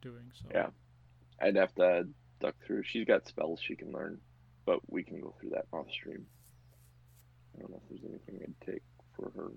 doing. 0.00 0.30
So 0.34 0.48
Yeah. 0.54 0.70
I'd 1.40 1.56
have 1.56 1.74
to 1.74 2.08
duck 2.40 2.54
through. 2.64 2.82
She's 2.84 3.04
got 3.04 3.26
spells 3.28 3.60
she 3.60 3.76
can 3.76 3.92
learn, 3.92 4.18
but 4.64 4.80
we 4.90 5.02
can 5.04 5.20
go 5.20 5.34
through 5.38 5.50
that 5.50 5.66
off 5.72 5.90
stream. 5.90 6.26
I 7.54 7.60
don't 7.60 7.70
know 7.70 7.80
if 7.82 7.88
there's 7.88 8.04
anything 8.08 8.40
I'd 8.42 8.66
take 8.66 8.82
for 9.16 9.30
her 9.36 9.50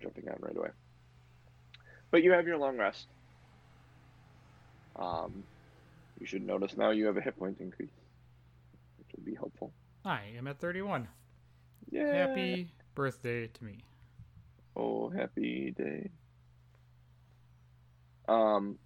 jumping 0.00 0.28
on 0.28 0.36
right 0.40 0.56
away. 0.56 0.70
But 2.10 2.22
you 2.22 2.32
have 2.32 2.46
your 2.46 2.58
long 2.58 2.76
rest. 2.76 3.06
Um, 4.96 5.44
you 6.20 6.26
should 6.26 6.46
notice 6.46 6.76
now 6.76 6.90
you 6.90 7.06
have 7.06 7.16
a 7.16 7.20
hit 7.20 7.38
point 7.38 7.58
increase, 7.60 7.90
which 8.98 9.08
will 9.16 9.24
be 9.24 9.34
helpful. 9.34 9.72
I 10.04 10.22
am 10.36 10.46
at 10.46 10.58
31. 10.58 11.08
Yeah. 11.90 12.12
Happy 12.28 12.68
birthday 12.94 13.46
to 13.48 13.64
me. 13.64 13.84
Oh, 14.76 15.08
happy 15.08 15.72
day. 15.76 16.10
Um, 18.28 18.78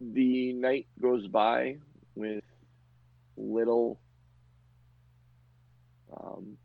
the 0.00 0.52
night 0.52 0.86
goes 1.00 1.26
by 1.26 1.76
with 2.14 2.44
little 3.36 3.98
um, 6.16 6.56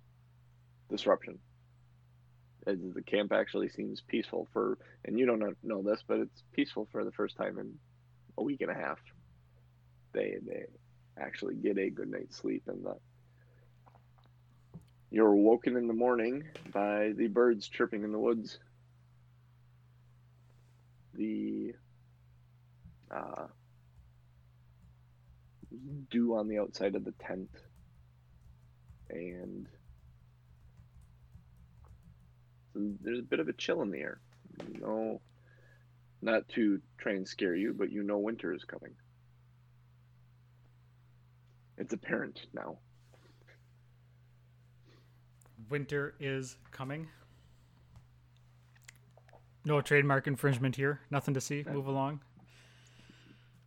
disruption. 0.90 1.40
The 2.66 3.04
camp 3.06 3.34
actually 3.34 3.70
seems 3.70 4.02
peaceful 4.02 4.48
for, 4.54 4.78
and 5.04 5.20
you 5.20 5.26
don't 5.26 5.58
know, 5.64 5.82
this, 5.82 6.04
but 6.08 6.20
it's 6.20 6.44
peaceful 6.54 6.88
for 6.92 7.04
the 7.04 7.12
first 7.12 7.36
time 7.36 7.60
in 7.60 7.74
a 8.38 8.44
week 8.44 8.62
and 8.62 8.72
a 8.72 8.74
half. 8.74 9.00
They 10.14 10.38
they 10.46 10.66
actually 11.20 11.56
get 11.56 11.78
a 11.78 11.90
good 11.90 12.10
night's 12.10 12.38
sleep, 12.38 12.64
and 12.68 12.86
you're 15.12 15.36
woken 15.36 15.76
in 15.76 15.88
the 15.88 15.94
morning 15.94 16.44
by 16.72 17.12
the 17.16 17.28
birds 17.28 17.68
chirping 17.68 18.04
in 18.04 18.12
the 18.12 18.20
woods. 18.20 18.58
The 21.14 21.74
uh, 23.12 23.48
dew 26.10 26.36
on 26.36 26.48
the 26.48 26.60
outside 26.60 26.96
of 26.96 27.04
the 27.04 27.14
tent, 27.20 27.50
and 29.10 29.68
there's 32.76 33.20
a 33.20 33.24
bit 33.24 33.40
of 33.40 33.48
a 33.48 33.54
chill 33.54 33.82
in 33.82 33.92
the 33.92 34.00
air. 34.00 34.20
You 34.72 34.80
know, 34.80 35.22
not 36.22 36.48
to 36.50 36.82
try 36.98 37.14
and 37.14 37.28
scare 37.28 37.56
you, 37.56 37.74
but 37.74 37.92
you 37.92 38.04
know 38.04 38.18
winter 38.18 38.54
is 38.54 38.64
coming. 38.64 38.92
It's 41.78 41.94
apparent 41.94 42.46
now. 42.54 42.78
Winter 45.70 46.14
is 46.20 46.58
coming. 46.72 47.08
No 49.66 49.82
trademark 49.82 50.28
infringement 50.28 50.76
here. 50.76 51.00
Nothing 51.10 51.34
to 51.34 51.42
see. 51.42 51.64
Move 51.72 51.88
along. 51.88 52.20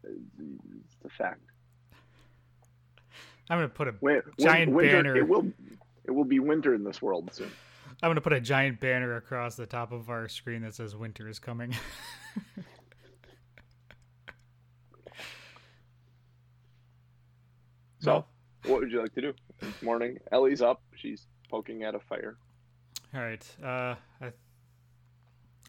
It's 0.05 1.05
a 1.05 1.09
fact. 1.09 1.40
I'm 3.49 3.59
gonna 3.59 3.69
put 3.69 3.88
a 3.88 3.95
Win- 4.01 4.23
Giant 4.38 4.73
winter, 4.73 5.03
banner. 5.03 5.16
It 5.16 5.27
will. 5.27 5.51
It 6.05 6.11
will 6.11 6.25
be 6.25 6.38
winter 6.38 6.75
in 6.75 6.85
this 6.85 7.01
world 7.03 7.31
soon. 7.33 7.51
I'm 8.02 8.11
gonna 8.11 8.20
put 8.20 8.32
a 8.35 8.40
giant 8.40 8.78
banner 8.80 9.16
across 9.16 9.56
the 9.56 9.66
top 9.66 9.90
of 9.92 10.11
our 10.11 10.28
screen 10.28 10.62
that 10.62 10.74
says 10.74 10.94
"Winter 10.94 11.28
is 11.28 11.38
coming." 11.38 11.74
So, 18.00 18.24
what 18.66 18.80
would 18.80 18.90
you 18.92 19.00
like 19.00 19.14
to 19.14 19.20
do 19.20 19.32
this 19.61 19.82
morning? 19.82 20.18
Ellie's 20.32 20.62
up. 20.62 20.82
She's 20.94 21.26
poking 21.50 21.82
at 21.82 21.94
a 21.94 21.98
fire. 22.00 22.37
All 23.14 23.20
right. 23.20 23.44
Uh, 23.62 23.94
I, 24.20 24.32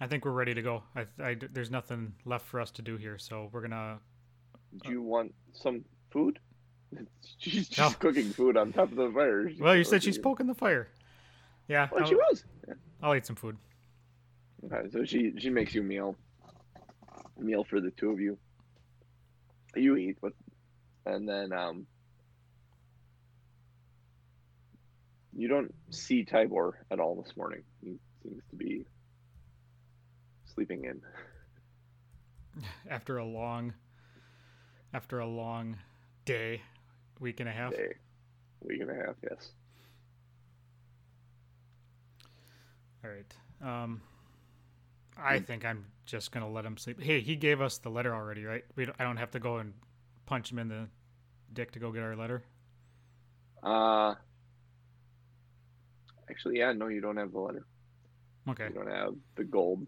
I 0.02 0.08
think 0.08 0.26
we're 0.26 0.32
ready 0.32 0.54
to 0.54 0.62
go. 0.62 0.84
I, 0.96 1.06
I, 1.24 1.38
there's 1.52 1.72
nothing 1.72 2.14
left 2.26 2.46
for 2.46 2.60
us 2.60 2.70
to 2.72 2.82
do 2.82 2.98
here, 2.98 3.18
so 3.18 3.50
we're 3.52 3.62
gonna. 3.62 4.00
Do 4.84 4.92
you 4.92 5.02
want 5.02 5.34
some 5.54 5.84
food? 6.12 6.40
She's 7.38 7.68
just 7.70 7.80
No. 7.80 7.98
cooking 8.00 8.30
food 8.30 8.58
on 8.58 8.72
top 8.74 8.92
of 8.92 8.98
the 8.98 9.10
fire. 9.12 9.50
Well, 9.60 9.76
you 9.76 9.84
said 9.84 10.04
she's 10.04 10.18
poking 10.18 10.48
the 10.48 10.54
fire. 10.56 10.90
Yeah, 11.68 11.88
Well, 11.92 12.04
I'll, 12.04 12.08
she 12.10 12.16
was. 12.16 12.46
I'll 13.02 13.16
eat 13.16 13.26
some 13.26 13.36
food. 13.36 13.58
Okay, 14.66 14.90
so 14.92 15.04
she 15.04 15.34
she 15.38 15.50
makes 15.50 15.74
you 15.74 15.82
a 15.82 15.84
meal. 15.84 16.16
A 17.40 17.44
meal 17.44 17.64
for 17.64 17.80
the 17.80 17.92
two 17.92 18.10
of 18.12 18.20
you. 18.20 18.38
You 19.76 19.96
eat 19.98 20.18
but 20.22 20.34
and 21.06 21.28
then 21.28 21.54
um. 21.54 21.86
You 25.36 25.48
don't 25.48 25.74
see 25.92 26.26
Tibor 26.26 26.74
at 26.90 27.00
all 27.00 27.22
this 27.22 27.38
morning. 27.38 27.62
He 27.84 28.00
seems 28.24 28.42
to 28.50 28.56
be 28.56 28.86
sleeping 30.56 30.86
in. 30.86 31.02
After 32.90 33.18
a 33.18 33.26
long, 33.26 33.74
after 34.96 35.20
a 35.20 35.28
long 35.28 35.78
day, 36.26 36.62
week 37.20 37.40
and 37.40 37.48
a 37.48 37.52
half. 37.52 37.72
Day, 37.72 37.94
week 38.62 38.82
and 38.82 38.90
a 38.90 38.96
half, 38.96 39.16
yes. 39.30 39.52
All 43.04 43.12
right. 43.12 43.34
Um, 43.62 44.02
I 45.18 45.40
think 45.40 45.66
I'm 45.66 45.86
just 46.06 46.32
gonna 46.32 46.50
let 46.50 46.66
him 46.66 46.78
sleep. 46.78 47.02
Hey, 47.02 47.22
he 47.22 47.36
gave 47.36 47.62
us 47.62 47.78
the 47.78 47.90
letter 47.90 48.14
already, 48.14 48.46
right? 48.46 48.64
We 48.76 48.86
don't, 48.86 48.96
I 49.00 49.04
don't 49.04 49.18
have 49.18 49.32
to 49.32 49.40
go 49.40 49.58
and 49.58 49.74
punch 50.26 50.52
him 50.52 50.60
in 50.60 50.68
the 50.68 50.88
dick 51.54 51.72
to 51.72 51.80
go 51.80 51.92
get 51.92 52.04
our 52.04 52.16
letter. 52.16 52.44
Uh, 53.64 54.14
actually, 56.30 56.60
yeah, 56.60 56.72
no, 56.74 56.88
you 56.88 57.02
don't 57.02 57.18
have 57.18 57.32
the 57.32 57.40
letter. 57.40 57.66
Okay. 58.50 58.68
You 58.68 58.74
don't 58.74 58.92
have 58.92 59.16
the 59.36 59.44
gold. 59.44 59.86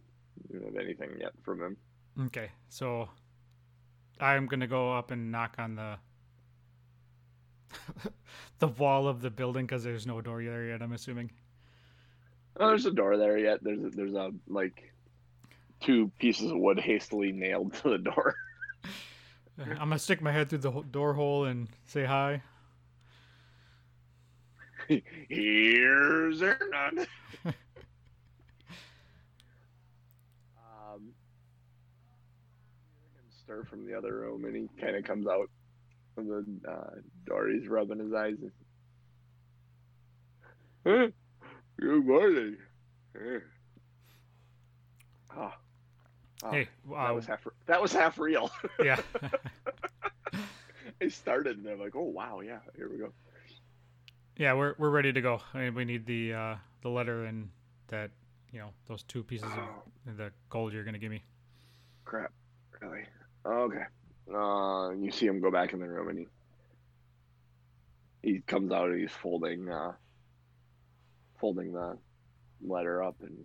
You 0.51 0.59
don't 0.59 0.75
have 0.75 0.83
anything 0.83 1.11
yet 1.19 1.31
from 1.43 1.61
him. 1.61 1.77
Okay. 2.25 2.49
So 2.69 3.09
I'm 4.19 4.47
gonna 4.47 4.67
go 4.67 4.93
up 4.93 5.11
and 5.11 5.31
knock 5.31 5.55
on 5.59 5.75
the 5.75 5.97
the 8.59 8.67
wall 8.67 9.07
of 9.07 9.21
the 9.21 9.29
building 9.29 9.65
because 9.65 9.83
there's 9.83 10.07
no 10.07 10.21
door 10.21 10.43
there 10.43 10.65
yet. 10.65 10.81
I'm 10.81 10.93
assuming. 10.93 11.31
Oh, 12.57 12.67
there's 12.67 12.85
a 12.85 12.91
door 12.91 13.17
there 13.17 13.37
yet. 13.37 13.59
There's 13.61 13.83
a, 13.83 13.89
there's 13.89 14.13
a 14.13 14.31
like 14.47 14.93
two 15.81 16.11
pieces 16.19 16.51
of 16.51 16.57
wood 16.57 16.79
hastily 16.79 17.31
nailed 17.31 17.73
to 17.75 17.89
the 17.89 17.97
door. 17.97 18.35
I'm 19.59 19.77
gonna 19.77 19.99
stick 19.99 20.21
my 20.21 20.31
head 20.31 20.49
through 20.49 20.59
the 20.59 20.71
door 20.89 21.13
hole 21.13 21.45
and 21.45 21.67
say 21.85 22.05
hi. 22.05 22.41
Here's 24.87 26.41
Ernan. 26.41 27.05
um, 27.45 27.53
stir 33.43 33.63
from 33.65 33.85
the 33.85 33.95
other 33.95 34.15
room, 34.15 34.45
and 34.45 34.55
he 34.55 34.69
kind 34.81 34.95
of 34.95 35.03
comes 35.03 35.27
out 35.27 35.49
from 36.15 36.27
the 36.27 36.45
uh, 36.67 36.95
door. 37.25 37.49
He's 37.49 37.67
rubbing 37.67 37.99
his 37.99 38.13
eyes. 38.13 38.37
Good 41.79 42.05
morning. 42.05 42.57
Huh. 43.15 43.39
Oh. 45.37 45.53
Oh, 46.41 46.51
Hey, 46.51 46.67
that 46.89 46.95
uh, 46.95 47.13
was 47.13 47.25
half. 47.25 47.45
That 47.67 47.81
was 47.81 47.91
half 47.93 48.17
real. 48.17 48.49
yeah. 48.83 48.99
I 51.01 51.07
started, 51.09 51.57
and 51.57 51.67
I'm 51.67 51.79
like, 51.79 51.95
"Oh 51.95 52.03
wow, 52.03 52.39
yeah, 52.41 52.59
here 52.75 52.89
we 52.89 52.97
go." 52.97 53.11
yeah, 54.37 54.53
we're 54.53 54.73
we're 54.77 54.89
ready 54.89 55.11
to 55.13 55.21
go. 55.21 55.41
I 55.53 55.59
mean, 55.59 55.75
we 55.75 55.85
need 55.85 56.05
the 56.05 56.33
uh, 56.33 56.55
the 56.81 56.89
letter 56.89 57.25
and 57.25 57.49
that 57.87 58.11
you 58.53 58.59
know 58.59 58.69
those 58.87 59.03
two 59.03 59.21
pieces 59.23 59.49
Oh, 59.53 59.83
of 60.09 60.17
the 60.17 60.31
gold 60.49 60.71
you're 60.73 60.83
gonna 60.85 60.97
give 60.97 61.11
me. 61.11 61.23
crap! 62.05 62.31
Really? 62.81 63.03
Okay. 63.45 63.83
Uh, 64.33 64.91
you 64.91 65.11
see 65.11 65.25
him 65.25 65.39
go 65.41 65.51
back 65.51 65.73
in 65.73 65.79
the 65.79 65.87
room, 65.87 66.07
and 66.09 66.19
he 68.23 68.31
he 68.33 68.39
comes 68.41 68.71
out, 68.71 68.89
and 68.89 68.99
he's 68.99 69.11
folding 69.11 69.69
uh, 69.69 69.91
folding 71.39 71.73
the 71.73 71.97
letter 72.61 73.03
up, 73.03 73.15
and 73.21 73.43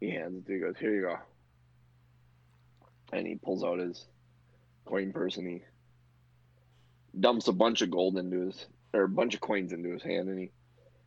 he 0.00 0.10
hands 0.10 0.36
it 0.36 0.46
to 0.46 0.52
you. 0.52 0.58
He 0.58 0.64
goes, 0.64 0.78
"Here 0.78 0.94
you 0.94 1.02
go." 1.02 1.18
And 3.12 3.26
he 3.26 3.36
pulls 3.36 3.62
out 3.62 3.78
his 3.78 4.06
coin 4.84 5.12
purse, 5.12 5.36
and 5.36 5.46
he 5.46 5.62
dumps 7.18 7.48
a 7.48 7.52
bunch 7.52 7.82
of 7.82 7.90
gold 7.90 8.18
into 8.18 8.46
his 8.46 8.66
or 8.92 9.02
a 9.02 9.08
bunch 9.08 9.34
of 9.34 9.40
coins 9.40 9.72
into 9.72 9.90
his 9.90 10.02
hand, 10.02 10.28
and 10.28 10.38
he 10.38 10.50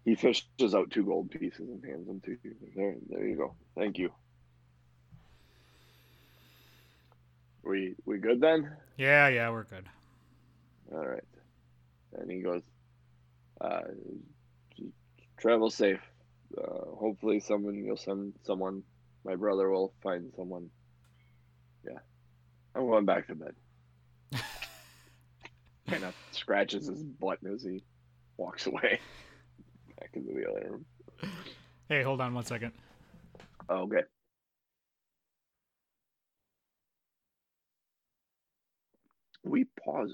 he 0.06 0.16
fishes 0.16 0.74
out 0.74 0.90
two 0.92 1.04
gold 1.04 1.30
pieces 1.32 1.70
and 1.70 1.84
hands 1.84 2.08
them 2.08 2.22
to 2.22 2.38
you. 2.44 2.56
There, 2.76 2.96
there 3.10 3.26
you 3.26 3.36
go. 3.36 3.56
Thank 3.76 3.98
you. 3.98 4.12
We 7.64 7.96
we 8.06 8.18
good 8.18 8.40
then? 8.40 8.72
Yeah, 8.98 9.28
yeah, 9.28 9.50
we're 9.50 9.66
good. 9.66 9.86
All 10.94 11.06
right. 11.06 11.24
And 12.14 12.32
he 12.32 12.40
goes, 12.40 12.62
uh, 13.60 13.82
travel 15.38 15.70
safe. 15.70 16.02
Uh, 16.58 16.96
hopefully, 16.96 17.40
someone 17.40 17.76
you'll 17.76 17.98
send 17.98 18.34
someone. 18.44 18.84
My 19.26 19.36
brother 19.36 19.70
will 19.70 19.94
find 20.02 20.32
someone. 20.36 20.70
Yeah, 21.86 22.00
I'm 22.76 22.88
going 22.88 23.06
back 23.06 23.28
to 23.28 23.36
bed. 23.36 23.56
kind 25.88 26.04
of 26.04 26.16
scratches 26.32 26.88
his 26.88 27.04
butt 27.04 27.40
as 27.52 27.64
he 27.64 27.84
walks 28.38 28.68
away 28.68 29.00
back 30.00 30.10
into 30.14 30.34
the 30.34 30.50
other 30.50 30.72
room. 30.72 30.86
Hey, 31.90 32.04
hold 32.04 32.22
on 32.22 32.34
one 32.34 32.46
second. 32.46 32.72
Okay. 33.70 34.02
We 39.44 39.66
pause 39.84 40.14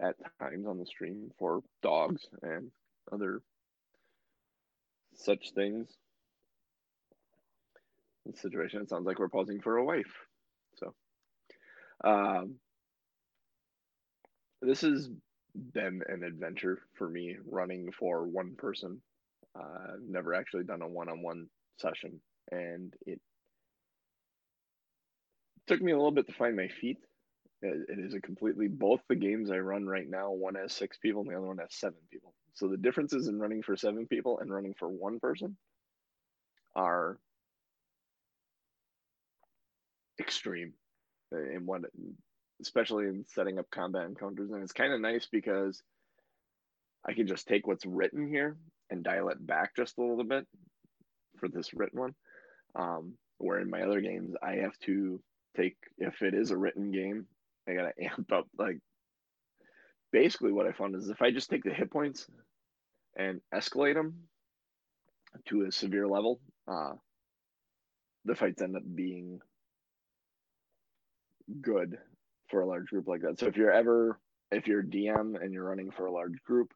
at 0.00 0.16
times 0.40 0.66
on 0.66 0.78
the 0.78 0.86
stream 0.86 1.30
for 1.38 1.62
dogs 1.82 2.26
and 2.42 2.70
other 3.12 3.42
such 5.14 5.52
things. 5.54 5.88
Situation, 8.36 8.82
it 8.82 8.88
sounds 8.88 9.04
like 9.04 9.18
we're 9.18 9.28
pausing 9.28 9.60
for 9.60 9.76
a 9.76 9.84
wife. 9.84 10.12
So, 10.76 10.94
um, 12.04 12.54
this 14.62 14.82
has 14.82 15.08
been 15.54 16.02
an 16.08 16.22
adventure 16.22 16.78
for 16.94 17.08
me 17.08 17.36
running 17.44 17.90
for 17.98 18.24
one 18.26 18.54
person. 18.56 19.02
Uh, 19.58 19.94
I've 19.94 20.08
never 20.08 20.34
actually 20.34 20.64
done 20.64 20.82
a 20.82 20.88
one-on-one 20.88 21.48
session, 21.78 22.20
and 22.50 22.94
it 23.06 23.20
took 25.66 25.82
me 25.82 25.92
a 25.92 25.96
little 25.96 26.12
bit 26.12 26.26
to 26.28 26.32
find 26.32 26.56
my 26.56 26.68
feet. 26.68 26.98
It, 27.62 27.98
is 27.98 28.14
a 28.14 28.20
completely 28.20 28.66
both 28.66 29.00
the 29.08 29.14
games 29.14 29.50
I 29.50 29.58
run 29.58 29.86
right 29.86 30.08
now. 30.08 30.32
One 30.32 30.56
has 30.56 30.72
six 30.72 30.98
people, 30.98 31.22
and 31.22 31.30
the 31.30 31.36
other 31.36 31.46
one 31.46 31.58
has 31.58 31.74
seven 31.74 31.98
people. 32.10 32.34
So 32.54 32.68
the 32.68 32.76
differences 32.76 33.28
in 33.28 33.38
running 33.38 33.62
for 33.62 33.76
seven 33.76 34.06
people 34.06 34.40
and 34.40 34.52
running 34.52 34.74
for 34.78 34.88
one 34.88 35.20
person 35.20 35.56
are 36.74 37.18
extreme 40.20 40.72
in 41.32 41.62
what 41.64 41.82
especially 42.60 43.06
in 43.06 43.24
setting 43.26 43.58
up 43.58 43.70
combat 43.70 44.06
encounters 44.06 44.50
and 44.50 44.62
it's 44.62 44.72
kind 44.72 44.92
of 44.92 45.00
nice 45.00 45.26
because 45.30 45.82
i 47.06 47.12
can 47.12 47.26
just 47.26 47.48
take 47.48 47.66
what's 47.66 47.86
written 47.86 48.28
here 48.28 48.56
and 48.90 49.02
dial 49.02 49.28
it 49.30 49.46
back 49.46 49.74
just 49.74 49.98
a 49.98 50.02
little 50.02 50.24
bit 50.24 50.46
for 51.38 51.48
this 51.48 51.74
written 51.74 51.98
one 51.98 52.14
um, 52.76 53.14
where 53.38 53.58
in 53.58 53.70
my 53.70 53.82
other 53.82 54.00
games 54.00 54.34
i 54.42 54.56
have 54.56 54.78
to 54.78 55.20
take 55.56 55.76
if 55.98 56.22
it 56.22 56.34
is 56.34 56.50
a 56.50 56.56
written 56.56 56.90
game 56.90 57.26
i 57.68 57.74
gotta 57.74 57.92
amp 58.02 58.32
up 58.32 58.46
like 58.58 58.78
basically 60.12 60.52
what 60.52 60.66
i 60.66 60.72
found 60.72 60.94
is 60.94 61.08
if 61.08 61.22
i 61.22 61.30
just 61.30 61.50
take 61.50 61.64
the 61.64 61.72
hit 61.72 61.90
points 61.90 62.26
and 63.16 63.40
escalate 63.54 63.94
them 63.94 64.14
to 65.46 65.64
a 65.64 65.72
severe 65.72 66.06
level 66.06 66.40
uh, 66.68 66.92
the 68.24 68.34
fights 68.34 68.62
end 68.62 68.76
up 68.76 68.82
being 68.94 69.40
good 71.60 71.98
for 72.48 72.60
a 72.60 72.66
large 72.66 72.86
group 72.86 73.08
like 73.08 73.22
that. 73.22 73.38
So 73.38 73.46
if 73.46 73.56
you're 73.56 73.72
ever 73.72 74.18
if 74.50 74.66
you're 74.66 74.82
DM 74.82 75.42
and 75.42 75.52
you're 75.52 75.64
running 75.64 75.90
for 75.90 76.06
a 76.06 76.12
large 76.12 76.42
group, 76.44 76.72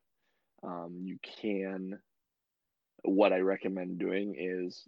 um, 0.63 1.01
you 1.03 1.19
can. 1.41 1.99
What 3.03 3.33
I 3.33 3.39
recommend 3.39 3.99
doing 3.99 4.35
is 4.37 4.85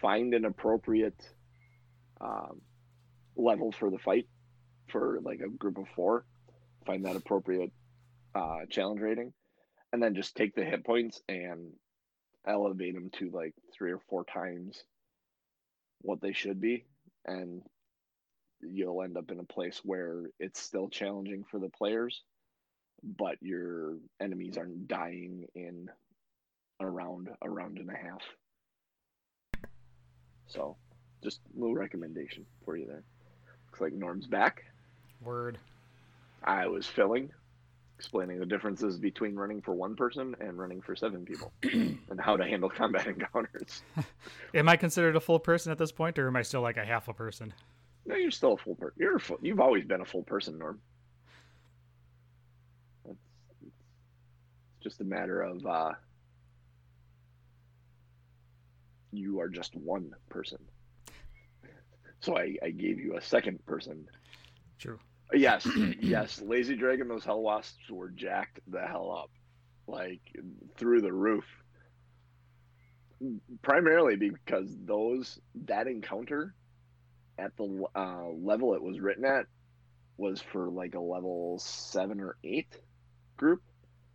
find 0.00 0.32
an 0.32 0.46
appropriate 0.46 1.20
um, 2.20 2.62
level 3.36 3.72
for 3.72 3.90
the 3.90 3.98
fight 3.98 4.26
for 4.92 5.18
like 5.22 5.40
a 5.40 5.48
group 5.48 5.78
of 5.78 5.88
four. 5.96 6.24
Find 6.86 7.04
that 7.04 7.16
appropriate 7.16 7.72
uh, 8.34 8.66
challenge 8.70 9.00
rating, 9.00 9.32
and 9.92 10.02
then 10.02 10.14
just 10.14 10.36
take 10.36 10.54
the 10.54 10.64
hit 10.64 10.84
points 10.84 11.20
and 11.28 11.72
elevate 12.46 12.94
them 12.94 13.10
to 13.18 13.30
like 13.30 13.54
three 13.76 13.92
or 13.92 14.00
four 14.08 14.24
times 14.24 14.82
what 16.00 16.20
they 16.20 16.32
should 16.32 16.60
be, 16.60 16.84
and 17.24 17.62
you'll 18.60 19.02
end 19.02 19.16
up 19.16 19.30
in 19.30 19.40
a 19.40 19.44
place 19.44 19.80
where 19.84 20.24
it's 20.38 20.60
still 20.60 20.88
challenging 20.88 21.44
for 21.50 21.58
the 21.58 21.68
players, 21.68 22.22
but 23.02 23.36
your 23.40 23.96
enemies 24.20 24.56
aren't 24.56 24.88
dying 24.88 25.46
in 25.54 25.88
around 26.80 27.28
a 27.40 27.48
round 27.48 27.78
and 27.78 27.90
a 27.90 27.96
half. 27.96 28.22
So, 30.46 30.76
just 31.22 31.40
a 31.56 31.60
little 31.60 31.74
recommendation 31.74 32.44
for 32.64 32.76
you 32.76 32.86
there. 32.86 33.04
Looks 33.66 33.80
like 33.80 33.92
Norm's 33.92 34.26
back. 34.26 34.64
Word. 35.22 35.58
I 36.44 36.66
was 36.66 36.86
filling, 36.86 37.30
explaining 37.98 38.40
the 38.40 38.46
differences 38.46 38.98
between 38.98 39.36
running 39.36 39.62
for 39.62 39.74
one 39.74 39.94
person 39.94 40.34
and 40.40 40.58
running 40.58 40.82
for 40.82 40.96
seven 40.96 41.24
people, 41.24 41.52
and 41.62 42.20
how 42.20 42.36
to 42.36 42.44
handle 42.44 42.68
combat 42.68 43.06
encounters. 43.08 43.82
Am 44.54 44.68
I 44.68 44.76
considered 44.76 45.16
a 45.16 45.20
full 45.20 45.38
person 45.38 45.70
at 45.72 45.78
this 45.78 45.92
point, 45.92 46.18
or 46.18 46.26
am 46.26 46.36
I 46.36 46.42
still 46.42 46.62
like 46.62 46.76
a 46.76 46.84
half 46.84 47.08
a 47.08 47.14
person? 47.14 47.54
No, 48.04 48.16
you're 48.16 48.30
still 48.30 48.54
a 48.54 48.56
full 48.56 48.74
person. 48.74 48.96
You're 48.98 49.18
full, 49.18 49.38
you've 49.40 49.60
always 49.60 49.84
been 49.84 50.00
a 50.00 50.04
full 50.04 50.24
person, 50.24 50.58
Norm. 50.58 50.80
It's, 53.04 53.20
it's 53.62 53.72
just 54.82 55.00
a 55.00 55.04
matter 55.04 55.40
of 55.42 55.64
uh, 55.64 55.92
you 59.12 59.40
are 59.40 59.48
just 59.48 59.74
one 59.76 60.12
person. 60.30 60.58
So 62.20 62.36
I, 62.36 62.56
I 62.62 62.70
gave 62.70 62.98
you 62.98 63.16
a 63.16 63.22
second 63.22 63.64
person. 63.66 64.08
True. 64.78 64.98
Yes, 65.32 65.66
yes. 66.00 66.40
Lazy 66.40 66.76
Dragon, 66.76 67.08
those 67.08 67.24
Hell 67.24 67.40
Wasps 67.40 67.90
were 67.90 68.10
jacked 68.10 68.60
the 68.66 68.80
hell 68.80 69.10
up, 69.10 69.30
like 69.86 70.20
through 70.76 71.00
the 71.00 71.12
roof. 71.12 71.44
Primarily 73.62 74.16
because 74.16 74.76
those 74.84 75.38
that 75.66 75.86
encounter 75.86 76.54
at 77.38 77.56
the 77.56 77.84
uh, 77.94 78.28
level 78.30 78.74
it 78.74 78.82
was 78.82 79.00
written 79.00 79.24
at 79.24 79.46
was 80.16 80.40
for 80.40 80.68
like 80.68 80.94
a 80.94 81.00
level 81.00 81.58
seven 81.60 82.20
or 82.20 82.36
eight 82.42 82.76
group, 83.36 83.62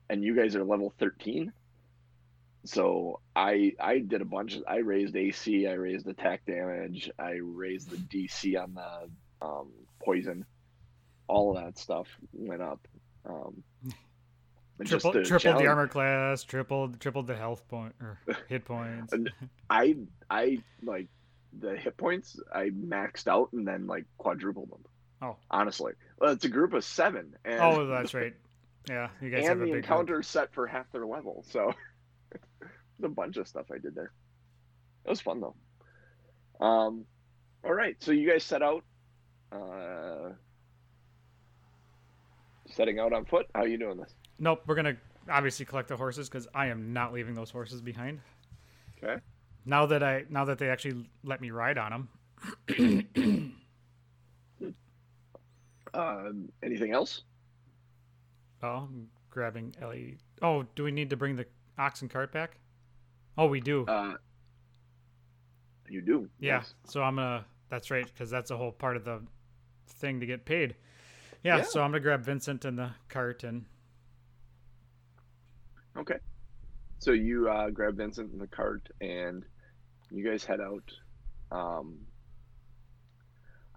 and 0.09 0.23
you 0.23 0.35
guys 0.35 0.55
are 0.55 0.63
level 0.63 0.93
thirteen. 0.99 1.53
So 2.65 3.21
I 3.33 3.73
I 3.79 3.99
did 3.99 4.21
a 4.21 4.25
bunch. 4.25 4.55
Of, 4.55 4.63
I 4.67 4.77
raised 4.77 5.15
AC, 5.15 5.67
I 5.67 5.73
raised 5.73 6.05
attack 6.07 6.45
damage, 6.45 7.09
I 7.17 7.39
raised 7.41 7.89
the 7.89 7.97
DC 7.97 8.61
on 8.61 8.73
the 8.73 9.45
um, 9.45 9.71
poison. 10.03 10.45
All 11.27 11.55
of 11.57 11.63
that 11.63 11.77
stuff 11.77 12.07
went 12.33 12.61
up. 12.61 12.87
Um, 13.25 13.63
just 14.83 15.01
Triple, 15.03 15.13
to 15.13 15.25
tripled 15.25 15.57
the 15.59 15.67
armor 15.67 15.87
class, 15.87 16.43
tripled 16.43 16.99
tripled 16.99 17.27
the 17.27 17.35
health 17.35 17.67
point 17.67 17.93
or 17.99 18.19
hit 18.47 18.63
points. 18.65 19.13
I 19.69 19.95
I 20.29 20.59
like 20.83 21.07
the 21.59 21.75
hit 21.75 21.97
points. 21.97 22.39
I 22.53 22.69
maxed 22.69 23.27
out 23.27 23.51
and 23.53 23.67
then 23.67 23.87
like 23.87 24.05
quadrupled 24.17 24.69
them. 24.69 24.83
Oh. 25.19 25.35
honestly, 25.49 25.93
well, 26.19 26.31
it's 26.33 26.45
a 26.45 26.49
group 26.49 26.73
of 26.73 26.83
seven. 26.83 27.35
And 27.43 27.59
oh, 27.59 27.87
that's 27.87 28.13
right. 28.13 28.33
Yeah, 28.87 29.09
you 29.19 29.31
guys 29.31 29.47
have 29.47 29.53
and 29.53 29.63
a 29.63 29.65
the 29.65 29.71
big 29.71 29.83
group. 29.83 29.83
encounter 29.85 30.21
set 30.23 30.53
for 30.53 30.67
half 30.67 30.91
their 30.91 31.07
level. 31.07 31.43
So 31.49 31.73
a 33.03 33.09
bunch 33.09 33.37
of 33.37 33.47
stuff 33.47 33.65
I 33.73 33.79
did 33.79 33.95
there. 33.95 34.11
It 35.05 35.09
was 35.09 35.19
fun 35.21 35.41
though. 35.41 35.55
Um, 36.65 37.05
all 37.63 37.73
right, 37.73 37.95
so 37.99 38.11
you 38.11 38.29
guys 38.29 38.43
set 38.43 38.61
out 38.61 38.83
Uh, 39.51 40.33
setting 42.77 42.99
out 42.99 43.11
on 43.11 43.25
foot. 43.25 43.47
How 43.55 43.61
are 43.61 43.67
you 43.67 43.77
doing 43.77 43.97
this? 43.97 44.13
Nope, 44.39 44.61
we're 44.67 44.75
gonna 44.75 44.95
obviously 45.29 45.65
collect 45.65 45.89
the 45.89 45.97
horses 45.97 46.29
because 46.29 46.47
I 46.53 46.67
am 46.67 46.93
not 46.93 47.11
leaving 47.11 47.33
those 47.33 47.49
horses 47.49 47.81
behind. 47.81 48.21
Okay. 49.03 49.19
Now 49.65 49.87
that 49.87 50.03
I 50.03 50.23
now 50.29 50.45
that 50.45 50.59
they 50.59 50.69
actually 50.69 51.09
let 51.23 51.41
me 51.41 51.51
ride 51.51 51.77
on 51.77 52.07
them. 52.69 53.53
Um, 55.93 56.49
anything 56.61 56.91
else? 56.91 57.23
Oh, 58.61 58.87
I'm 58.87 59.07
grabbing 59.31 59.73
Ellie. 59.81 60.17
Oh, 60.43 60.63
do 60.75 60.83
we 60.83 60.91
need 60.91 61.09
to 61.09 61.17
bring 61.17 61.35
the 61.35 61.45
ox 61.79 62.01
and 62.01 62.11
cart 62.11 62.31
back? 62.31 62.57
Oh, 63.35 63.47
we 63.47 63.61
do. 63.61 63.83
Uh, 63.87 64.13
you 65.89 66.01
do. 66.01 66.29
yeah. 66.39 66.57
yes. 66.57 66.75
So 66.85 67.01
I'm 67.01 67.15
gonna. 67.15 67.45
That's 67.69 67.89
right, 67.89 68.05
because 68.05 68.29
that's 68.29 68.51
a 68.51 68.57
whole 68.57 68.71
part 68.71 68.95
of 68.95 69.05
the 69.05 69.21
thing 69.87 70.19
to 70.19 70.27
get 70.27 70.45
paid. 70.45 70.75
Yeah, 71.47 71.57
Yeah. 71.57 71.63
So 71.63 71.81
I'm 71.81 71.91
gonna 71.91 72.01
grab 72.01 72.23
Vincent 72.25 72.65
and 72.65 72.77
the 72.77 72.91
cart 73.07 73.43
and 73.45 73.65
Okay. 75.95 76.17
So 76.99 77.11
you 77.11 77.49
uh, 77.49 77.69
grab 77.69 77.95
Vincent 77.95 78.33
in 78.33 78.37
the 78.39 78.47
cart 78.47 78.87
and 79.01 79.43
you 80.11 80.29
guys 80.29 80.43
head 80.43 80.59
out. 80.59 80.83
Um, 81.51 81.99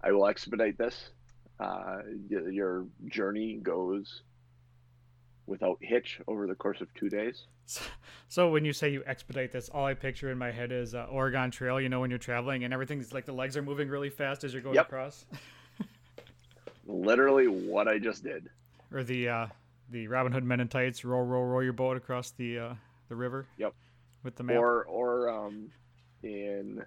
I 0.03 0.11
will 0.11 0.27
expedite 0.27 0.77
this. 0.77 1.11
Uh, 1.59 1.99
your 2.29 2.87
journey 3.07 3.59
goes 3.63 4.23
without 5.45 5.77
hitch 5.81 6.19
over 6.27 6.45
the 6.47 6.55
course 6.55 6.81
of 6.81 6.93
two 6.95 7.07
days. 7.09 7.45
So, 7.65 7.81
so 8.27 8.49
when 8.49 8.65
you 8.65 8.73
say 8.73 8.89
you 8.89 9.03
expedite 9.05 9.51
this, 9.51 9.69
all 9.69 9.85
I 9.85 9.93
picture 9.93 10.29
in 10.31 10.37
my 10.37 10.51
head 10.51 10.71
is 10.71 10.93
uh, 10.93 11.05
Oregon 11.09 11.51
Trail. 11.51 11.79
You 11.79 11.87
know, 11.89 12.01
when 12.01 12.09
you're 12.09 12.19
traveling 12.19 12.63
and 12.65 12.73
everything's 12.73 13.13
like 13.13 13.25
the 13.25 13.33
legs 13.33 13.55
are 13.55 13.61
moving 13.61 13.87
really 13.87 14.09
fast 14.09 14.43
as 14.43 14.51
you're 14.53 14.61
going 14.63 14.75
Yep. 14.75 14.87
across, 14.87 15.25
Literally 16.85 17.47
what 17.47 17.87
I 17.87 17.99
just 17.99 18.23
did. 18.23 18.49
or 18.93 19.03
the 19.03 19.29
uh, 19.29 19.47
the 19.89 20.07
Robin 20.07 20.31
Hood 20.31 20.43
Men 20.43 20.59
in 20.59 20.67
Tights, 20.67 21.03
row 21.05 21.21
row 21.21 21.41
row 21.43 21.59
your 21.59 21.73
boat 21.73 21.97
across 21.97 22.31
the 22.31 22.59
uh, 22.59 22.73
the 23.09 23.15
river. 23.15 23.45
Yep. 23.57 23.73
With 24.23 24.35
the 24.35 24.43
map. 24.43 24.57
Or 24.57 24.83
or 24.85 25.29
um, 25.29 25.69
in 26.23 26.83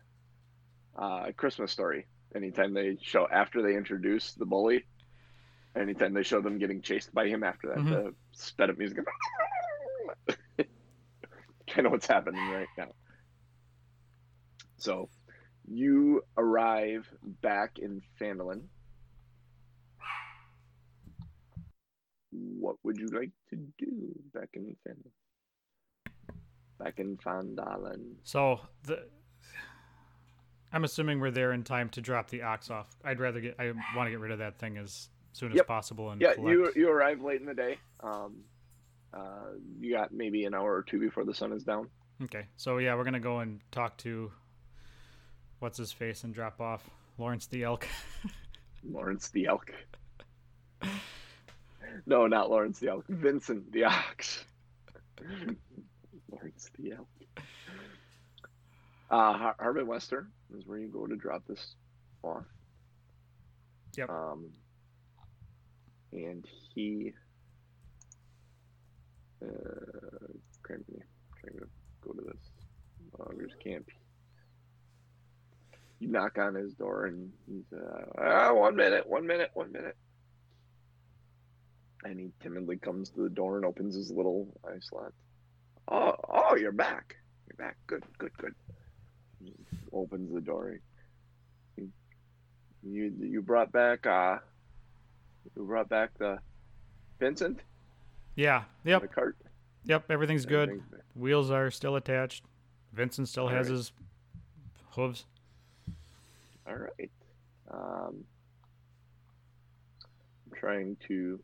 uh, 0.97 1.27
Christmas 1.37 1.71
Story. 1.73 2.07
Anytime 2.35 2.75
they 2.75 2.97
show 3.01 3.29
after 3.31 3.63
they 3.63 3.77
introduce 3.77 4.33
the 4.33 4.45
bully, 4.45 4.85
anytime 5.77 6.13
they 6.15 6.25
show 6.25 6.41
them 6.41 6.59
getting 6.59 6.83
chased 6.83 7.15
by 7.15 7.29
him 7.29 7.45
after 7.45 7.69
that, 7.69 7.79
Mhm. 7.79 7.91
the 7.91 8.15
sped 8.33 8.71
up 8.71 8.79
music. 8.79 8.99
kind 11.69 11.87
of 11.87 11.93
what's 11.93 12.07
happening 12.07 12.41
right 12.51 12.67
now. 12.77 12.89
So, 14.79 15.09
you 15.67 16.23
arrive 16.37 17.09
back 17.41 17.79
in 17.79 18.03
Phandalin. 18.21 18.63
What 22.35 22.77
would 22.83 22.99
you 22.99 23.07
like 23.09 23.31
to 23.51 23.57
do 23.79 24.13
back 24.35 24.49
in 24.55 24.75
Phandalin? 24.87 26.13
Back 26.79 26.99
in 26.99 27.17
Phandalin. 27.17 28.15
So 28.25 28.61
the 28.83 29.07
I'm 30.73 30.83
assuming 30.85 31.21
we're 31.21 31.31
there 31.31 31.53
in 31.53 31.63
time 31.63 31.89
to 31.91 32.01
drop 32.01 32.29
the 32.31 32.43
ox 32.43 32.69
off. 32.71 32.89
I'd 33.05 33.21
rather 33.21 33.41
get. 33.41 33.55
I 33.61 33.71
want 33.95 34.07
to 34.07 34.11
get 34.11 34.19
rid 34.19 34.33
of 34.33 34.39
that 34.41 34.59
thing 34.59 34.77
as 34.79 35.09
soon 35.33 35.53
as 35.53 35.57
Yep. 35.57 35.67
possible 35.69 36.11
and 36.11 36.21
Yeah, 36.21 36.35
collect. 36.35 36.51
you 36.51 36.73
you 36.83 36.91
arrive 36.91 37.23
late 37.23 37.41
in 37.41 37.47
the 37.47 37.55
day. 37.55 37.79
Um, 38.01 38.43
uh, 39.13 39.51
you 39.79 39.93
got 39.95 40.13
maybe 40.13 40.45
an 40.45 40.55
hour 40.55 40.75
or 40.75 40.83
two 40.83 40.99
before 40.99 41.25
the 41.25 41.35
sun 41.35 41.53
is 41.53 41.63
down. 41.63 41.89
Okay, 42.25 42.47
so 42.57 42.79
yeah, 42.79 42.97
we're 42.97 43.05
gonna 43.05 43.21
go 43.21 43.39
and 43.39 43.61
talk 43.71 43.97
to 43.99 44.33
what's 45.61 45.79
his 45.79 45.93
face 45.93 46.25
and 46.25 46.35
drop 46.35 46.61
off 46.61 46.89
Lawrence 47.19 47.47
the 47.47 47.63
elk. 47.63 47.87
Lawrence 48.83 49.29
the 49.29 49.47
elk. 49.47 49.71
no, 52.07 52.27
not 52.27 52.51
Lawrence 52.51 52.79
the 52.79 52.89
elk. 52.89 53.05
Vincent 53.09 53.73
the 53.73 53.85
ox. 53.85 54.45
Lawrence 56.31 56.71
the 56.79 56.93
elk. 56.93 57.09
Uh, 59.11 59.33
Har- 59.33 59.57
Harbin 59.59 59.87
Western 59.87 60.31
is 60.57 60.67
where 60.67 60.79
you 60.79 60.89
go 60.89 61.07
to 61.07 61.17
drop 61.17 61.47
this 61.47 61.75
off. 62.23 62.45
Yep. 63.97 64.11
Um, 64.11 64.51
and 66.13 66.45
he. 66.75 67.13
Uh. 69.43 69.49
Trying 71.45 71.59
to 71.59 71.67
go 72.01 72.13
to 72.13 72.23
this 72.23 72.51
loggers 73.19 73.53
camp. 73.63 73.91
You 76.01 76.09
knock 76.09 76.39
on 76.39 76.55
his 76.55 76.73
door 76.75 77.07
and 77.07 77.31
he's 77.47 77.71
uh, 77.73 78.05
ah, 78.19 78.53
one 78.55 78.75
minute, 78.77 79.07
one 79.07 79.27
minute, 79.27 79.51
one 79.53 79.71
minute. 79.73 79.97
And 82.05 82.19
he 82.21 82.31
timidly 82.43 82.77
comes 82.77 83.09
to 83.11 83.23
the 83.23 83.31
door 83.31 83.57
and 83.57 83.65
opens 83.65 83.95
his 83.95 84.11
little 84.11 84.47
eye 84.67 84.79
slot. 84.81 85.13
Oh, 85.89 86.15
oh, 86.29 86.57
you're 86.57 86.73
back. 86.73 87.17
You're 87.49 87.57
back. 87.67 87.77
Good, 87.87 88.05
good, 88.19 88.37
good. 88.37 88.55
He 89.43 89.53
opens 89.93 90.33
the 90.33 90.41
door. 90.41 90.79
He- 91.77 91.89
You 92.83 93.13
you 93.19 93.41
brought 93.43 93.73
back 93.73 94.07
uh 94.07 94.39
you 95.57 95.65
brought 95.65 95.89
back 95.89 96.11
the 96.19 96.39
Vincent 97.19 97.61
yeah. 98.37 98.65
the 98.85 98.91
Yep. 98.91 99.13
cart. 99.13 99.37
Yep. 99.85 100.11
Everything's 100.11 100.45
good. 100.47 100.69
Everything's. 100.71 101.03
Wheels 101.15 101.51
are 101.51 101.71
still 101.71 101.97
attached. 101.97 102.45
Vincent 102.93 103.29
still 103.29 103.49
has 103.49 103.67
Alright. 103.67 103.71
his 103.79 103.93
hooves. 104.91 105.25
All 106.67 106.77
right. 106.77 107.11
Um, 107.71 108.25
I'm 110.47 110.59
trying 110.59 110.97
to 111.09 111.39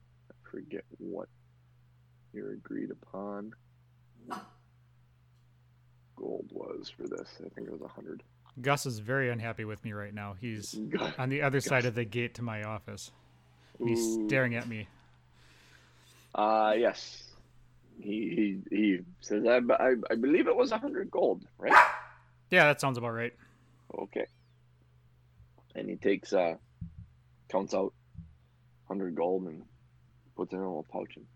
forget 0.50 0.84
what 0.98 1.28
your 2.32 2.52
agreed 2.52 2.90
upon 2.90 3.52
gold 6.16 6.48
was 6.52 6.90
for 6.90 7.08
this. 7.08 7.28
I 7.44 7.48
think 7.48 7.68
it 7.68 7.72
was 7.72 7.82
a 7.82 7.88
hundred. 7.88 8.22
Gus 8.60 8.84
is 8.84 8.98
very 8.98 9.30
unhappy 9.30 9.64
with 9.64 9.82
me 9.84 9.92
right 9.92 10.12
now. 10.12 10.34
He's 10.40 10.78
on 11.18 11.28
the 11.28 11.42
other 11.42 11.60
side 11.60 11.86
of 11.86 11.94
the 11.94 12.04
gate 12.04 12.34
to 12.34 12.42
my 12.42 12.62
office. 12.64 13.10
He's 13.84 13.98
Ooh. 13.98 14.28
staring 14.28 14.54
at 14.54 14.68
me. 14.68 14.86
Uh 16.34 16.74
yes. 16.76 17.24
He 17.98 18.60
he 18.70 18.76
he 18.76 18.98
says 19.20 19.44
I 19.46 19.60
I, 19.74 19.94
I 20.10 20.14
believe 20.14 20.46
it 20.46 20.56
was 20.56 20.72
a 20.72 20.78
hundred 20.78 21.10
gold, 21.10 21.44
right? 21.58 21.72
Yeah, 22.50 22.64
that 22.64 22.80
sounds 22.80 22.98
about 22.98 23.14
right. 23.14 23.32
Okay. 23.96 24.26
And 25.74 25.88
he 25.88 25.96
takes 25.96 26.32
uh 26.32 26.56
counts 27.48 27.74
out 27.74 27.92
hundred 28.86 29.14
gold 29.14 29.44
and 29.44 29.62
in 30.52 30.58
a 30.58 30.62
little 30.62 30.86
pouch 30.90 31.12
and 31.16 31.26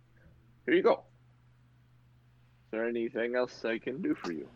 here 0.66 0.74
you 0.74 0.82
go. 0.82 0.92
Is 0.92 2.70
there 2.70 2.88
anything 2.88 3.34
else 3.36 3.64
I 3.64 3.78
can 3.78 4.02
do 4.02 4.14
for 4.14 4.32
you? 4.32 4.48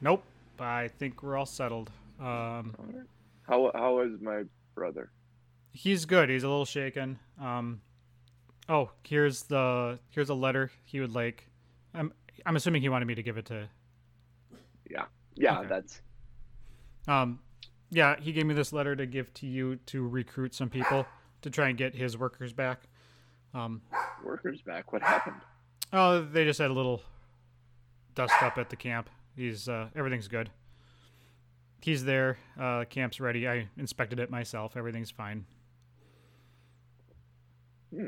Nope. 0.00 0.22
I 0.58 0.88
think 0.98 1.22
we're 1.22 1.36
all 1.36 1.46
settled. 1.46 1.90
Um, 2.20 2.26
All 2.78 2.86
right. 2.86 3.06
How 3.48 3.70
how 3.74 4.00
is 4.00 4.20
my 4.20 4.44
brother? 4.74 5.10
he's 5.72 6.04
good. 6.04 6.28
He's 6.28 6.44
a 6.44 6.48
little 6.48 6.64
shaken. 6.66 7.18
Um, 7.40 7.80
oh, 8.68 8.90
here's 9.04 9.42
the 9.44 9.98
here's 10.10 10.28
a 10.28 10.34
letter 10.34 10.70
he 10.84 11.00
would 11.00 11.14
like. 11.14 11.48
I'm 11.94 12.12
I'm 12.46 12.54
assuming 12.56 12.82
he 12.82 12.88
wanted 12.88 13.06
me 13.06 13.14
to 13.16 13.22
give 13.22 13.36
it 13.38 13.46
to. 13.46 13.68
Yeah, 15.34 15.60
Okay. 15.60 15.68
that's 15.68 16.02
Um, 17.08 17.38
yeah, 17.90 18.16
he 18.20 18.32
gave 18.32 18.44
me 18.44 18.52
this 18.52 18.70
letter 18.72 18.94
to 18.94 19.06
give 19.06 19.32
to 19.34 19.46
you 19.46 19.76
to 19.86 20.06
recruit 20.06 20.54
some 20.54 20.68
people 20.68 21.06
to 21.40 21.48
try 21.48 21.68
and 21.68 21.78
get 21.78 21.94
his 21.94 22.18
workers 22.18 22.52
back. 22.52 22.82
Um, 23.54 23.82
workers 24.24 24.62
back. 24.62 24.92
What 24.92 25.02
happened? 25.02 25.36
oh, 25.92 26.22
they 26.22 26.44
just 26.44 26.58
had 26.58 26.70
a 26.70 26.74
little 26.74 27.02
dust 28.14 28.34
up 28.42 28.58
at 28.58 28.70
the 28.70 28.76
camp. 28.76 29.10
He's 29.36 29.68
uh, 29.68 29.88
everything's 29.94 30.28
good. 30.28 30.50
He's 31.80 32.04
there. 32.04 32.38
Uh, 32.58 32.84
camp's 32.88 33.20
ready. 33.20 33.48
I 33.48 33.68
inspected 33.76 34.20
it 34.20 34.30
myself. 34.30 34.76
Everything's 34.76 35.10
fine. 35.10 35.44
Hmm. 37.94 38.06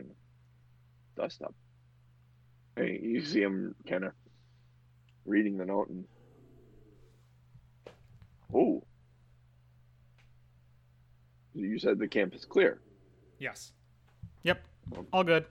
Dust 1.16 1.42
up. 1.42 1.54
Hey, 2.76 3.00
you 3.02 3.24
see 3.24 3.40
him 3.40 3.74
kind 3.88 4.04
of 4.04 4.12
reading 5.24 5.56
the 5.56 5.64
note 5.64 5.88
and 5.88 6.04
oh, 8.52 8.82
you 11.54 11.78
said 11.78 11.98
the 11.98 12.08
camp 12.08 12.34
is 12.34 12.44
clear. 12.44 12.80
Yes. 13.38 13.72
Yep. 14.42 14.62
All 15.12 15.24
good. 15.24 15.44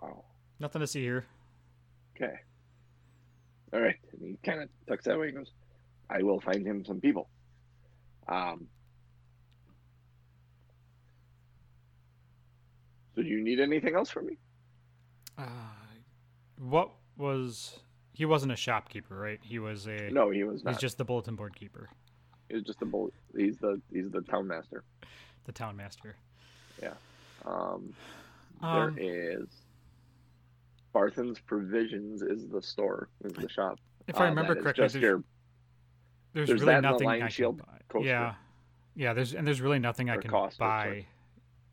Wow. 0.00 0.24
Nothing 0.58 0.80
to 0.80 0.86
see 0.86 1.02
here. 1.02 1.26
Okay. 2.16 2.34
All 3.72 3.80
right. 3.80 3.96
And 4.12 4.22
he 4.22 4.38
kind 4.42 4.62
of 4.62 4.68
tucks 4.88 5.04
that 5.04 5.14
away 5.14 5.28
and 5.28 5.38
goes, 5.38 5.52
I 6.08 6.22
will 6.22 6.40
find 6.40 6.66
him 6.66 6.84
some 6.84 7.00
people. 7.00 7.28
Um, 8.28 8.66
so 13.14 13.22
do 13.22 13.28
you 13.28 13.42
need 13.42 13.60
anything 13.60 13.94
else 13.94 14.10
from 14.10 14.26
me? 14.26 14.38
Uh, 15.38 15.44
what 16.58 16.90
was 17.16 17.80
he? 18.12 18.24
Wasn't 18.24 18.52
a 18.52 18.56
shopkeeper, 18.56 19.16
right? 19.16 19.40
He 19.42 19.58
was 19.58 19.86
a. 19.86 20.10
No, 20.10 20.30
he 20.30 20.44
was 20.44 20.62
not. 20.62 20.74
He's 20.74 20.80
just 20.80 20.98
the 20.98 21.04
bulletin 21.04 21.34
board 21.36 21.56
keeper. 21.56 21.88
He's 22.48 22.62
just 22.62 22.82
a 22.82 22.84
bull. 22.84 23.10
He's 23.36 23.56
the 23.58 23.80
he's 23.92 24.10
the 24.10 24.20
town 24.22 24.46
master. 24.46 24.84
The 25.44 25.52
town 25.52 25.76
master. 25.76 26.16
Um, 27.44 27.94
Um, 28.62 28.94
there 28.94 29.38
is 29.40 29.46
Barthen's 30.92 31.38
Provisions 31.40 32.20
is 32.22 32.48
the 32.48 32.60
store, 32.60 33.08
is 33.24 33.32
the 33.32 33.48
shop. 33.48 33.78
if 34.06 34.16
I 34.20 34.26
Uh, 34.26 34.28
remember 34.30 34.54
correctly, 34.56 34.82
there's, 34.88 34.94
your 34.96 35.22
there's 36.32 36.48
there's 36.48 36.60
really 36.62 36.80
nothing 36.80 37.08
I 37.08 37.18
can 37.20 37.28
Shield 37.30 37.58
buy. 37.58 37.78
coaster. 37.88 38.08
Yeah, 38.08 38.34
yeah. 38.96 39.12
There's 39.14 39.34
and 39.34 39.46
there's 39.46 39.60
really 39.62 39.78
nothing 39.78 40.10
I 40.10 40.16
can 40.18 40.30
buy 40.58 41.06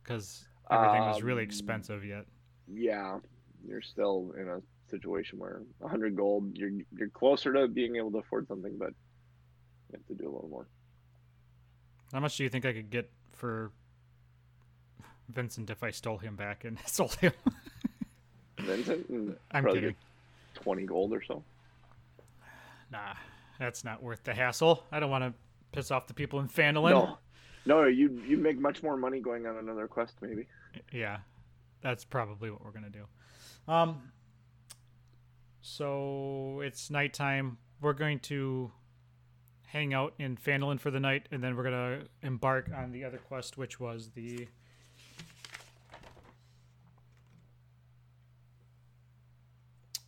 because 0.02 0.46
everything 0.70 1.02
was 1.02 1.18
Um, 1.20 1.24
really 1.26 1.42
expensive 1.42 2.04
yet. 2.04 2.26
yeah, 2.68 3.18
you're 3.66 3.82
still 3.82 4.32
in 4.38 4.48
a 4.48 4.62
situation 4.88 5.38
where 5.38 5.62
100 5.80 6.16
gold, 6.16 6.56
you're 6.56 6.70
you're 6.96 7.10
closer 7.10 7.52
to 7.52 7.68
being 7.68 7.96
able 7.96 8.10
to 8.12 8.18
afford 8.18 8.46
something, 8.48 8.78
but 8.78 8.90
you 9.90 9.98
have 9.98 10.06
to 10.06 10.14
do 10.14 10.24
a 10.28 10.32
little 10.32 10.48
more. 10.48 10.68
How 12.12 12.20
much 12.20 12.36
do 12.38 12.44
you 12.44 12.48
think 12.48 12.64
I 12.64 12.72
could 12.72 12.88
get 12.88 13.10
for 13.32 13.72
Vincent 15.28 15.70
if 15.70 15.82
I 15.82 15.90
stole 15.90 16.18
him 16.18 16.36
back 16.36 16.64
and 16.64 16.78
sold 16.86 17.14
him? 17.16 17.32
Vincent, 18.58 19.10
mm, 19.12 19.36
I'm 19.50 19.64
kidding. 19.66 19.94
20 20.54 20.84
gold 20.84 21.12
or 21.12 21.22
so. 21.22 21.42
Nah, 22.90 23.14
that's 23.58 23.84
not 23.84 24.02
worth 24.02 24.24
the 24.24 24.34
hassle. 24.34 24.84
I 24.90 25.00
don't 25.00 25.10
want 25.10 25.24
to 25.24 25.34
piss 25.72 25.90
off 25.90 26.06
the 26.06 26.14
people 26.14 26.40
in 26.40 26.48
Phandalin. 26.48 26.90
No, 26.90 27.18
no, 27.66 27.86
you 27.86 28.20
you 28.26 28.38
make 28.38 28.58
much 28.58 28.82
more 28.82 28.96
money 28.96 29.20
going 29.20 29.46
on 29.46 29.56
another 29.56 29.86
quest, 29.86 30.14
maybe. 30.22 30.46
Yeah, 30.92 31.18
that's 31.82 32.04
probably 32.04 32.50
what 32.50 32.64
we're 32.64 32.70
gonna 32.70 32.88
do. 32.90 33.04
Um, 33.72 34.10
so 35.60 36.62
it's 36.64 36.90
nighttime. 36.90 37.58
We're 37.80 37.92
going 37.92 38.20
to 38.20 38.72
hang 39.66 39.92
out 39.92 40.14
in 40.18 40.36
Phandalin 40.36 40.80
for 40.80 40.90
the 40.90 40.98
night, 40.98 41.28
and 41.30 41.44
then 41.44 41.56
we're 41.56 41.64
gonna 41.64 42.04
embark 42.22 42.70
on 42.74 42.90
the 42.90 43.04
other 43.04 43.18
quest, 43.18 43.58
which 43.58 43.78
was 43.78 44.10
the. 44.14 44.48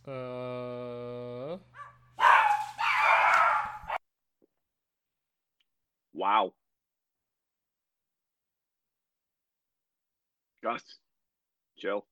Uh, 0.07 1.57
Wow. 6.13 6.53
Gus, 10.63 10.83
Jill, 11.79 12.05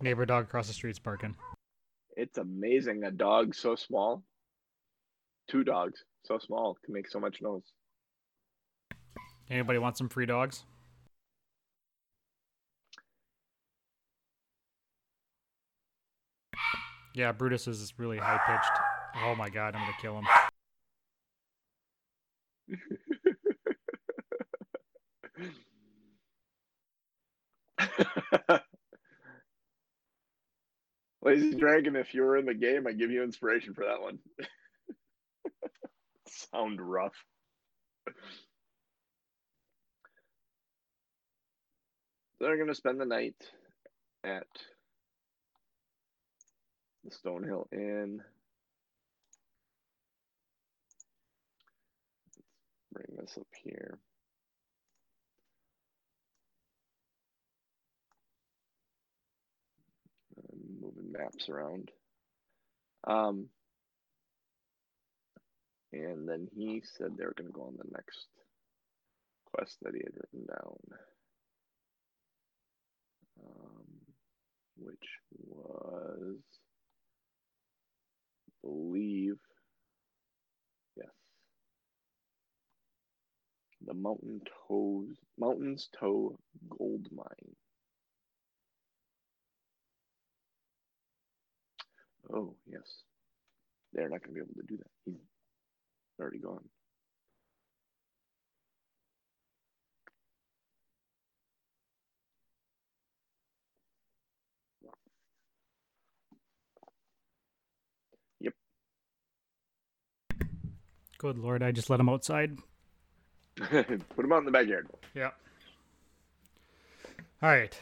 neighbor 0.00 0.24
dog 0.24 0.44
across 0.44 0.68
the 0.68 0.72
street's 0.72 0.98
barking. 0.98 1.36
it's 2.16 2.38
amazing 2.38 3.04
a 3.04 3.10
dog 3.10 3.54
so 3.54 3.76
small, 3.76 4.22
two 5.50 5.62
dogs 5.62 6.02
so 6.24 6.38
small 6.38 6.78
can 6.84 6.94
make 6.94 7.06
so 7.10 7.20
much 7.20 7.42
noise. 7.42 7.70
Anybody 9.50 9.78
want 9.78 9.98
some 9.98 10.08
free 10.08 10.24
dogs? 10.24 10.64
Yeah, 17.16 17.32
Brutus 17.32 17.66
is 17.66 17.94
really 17.96 18.18
high 18.18 18.38
pitched. 18.46 18.78
Oh 19.24 19.34
my 19.34 19.48
god, 19.48 19.74
I'm 19.74 19.80
gonna 19.80 19.94
kill 20.02 20.18
him. 20.18 20.26
Lazy 31.22 31.54
Dragon, 31.54 31.96
if 31.96 32.12
you 32.12 32.20
were 32.20 32.36
in 32.36 32.44
the 32.44 32.52
game, 32.52 32.86
I 32.86 32.92
give 32.92 33.10
you 33.10 33.22
inspiration 33.22 33.72
for 33.72 33.86
that 33.86 34.02
one. 34.02 34.18
Sound 36.28 36.82
rough. 36.82 37.16
They're 42.40 42.58
to 42.66 42.74
spend 42.74 43.00
the 43.00 43.06
night 43.06 43.36
at 44.22 44.46
the 47.06 47.14
Stonehill 47.14 47.66
Inn. 47.72 48.20
Let's 52.36 53.06
bring 53.06 53.16
this 53.18 53.38
up 53.38 53.46
here. 53.62 53.98
I'm 60.52 60.80
moving 60.80 61.12
maps 61.12 61.48
around. 61.48 61.90
Um, 63.06 63.46
and 65.92 66.28
then 66.28 66.48
he 66.54 66.82
said 66.96 67.16
they 67.16 67.24
were 67.24 67.34
going 67.36 67.46
to 67.46 67.52
go 67.52 67.62
on 67.62 67.76
the 67.78 67.90
next 67.92 68.26
quest 69.54 69.76
that 69.82 69.94
he 69.94 70.00
had 70.00 70.14
written 70.16 70.46
down, 70.46 70.98
um, 73.44 73.84
which 74.76 75.08
was, 75.46 76.36
believe, 78.66 79.36
yes, 80.96 81.08
the 83.86 83.94
Mountain 83.94 84.40
Toes, 84.68 85.16
Mountains 85.38 85.88
Toe 86.00 86.38
Gold 86.68 87.06
Mine. 87.14 87.56
Oh, 92.34 92.56
yes. 92.66 93.04
They're 93.92 94.08
not 94.08 94.22
going 94.22 94.34
to 94.34 94.34
be 94.34 94.40
able 94.40 94.60
to 94.60 94.66
do 94.66 94.76
that. 94.78 94.90
He's 95.04 95.16
already 96.20 96.38
gone. 96.38 96.64
Good 111.18 111.38
lord, 111.38 111.62
I 111.62 111.72
just 111.72 111.88
let 111.90 112.00
him 112.00 112.08
outside. 112.08 112.56
Put 113.56 113.74
him 114.24 114.32
out 114.32 114.38
in 114.40 114.44
the 114.44 114.50
backyard. 114.50 114.86
Yeah. 115.14 115.30
All 117.42 117.48
right. 117.50 117.78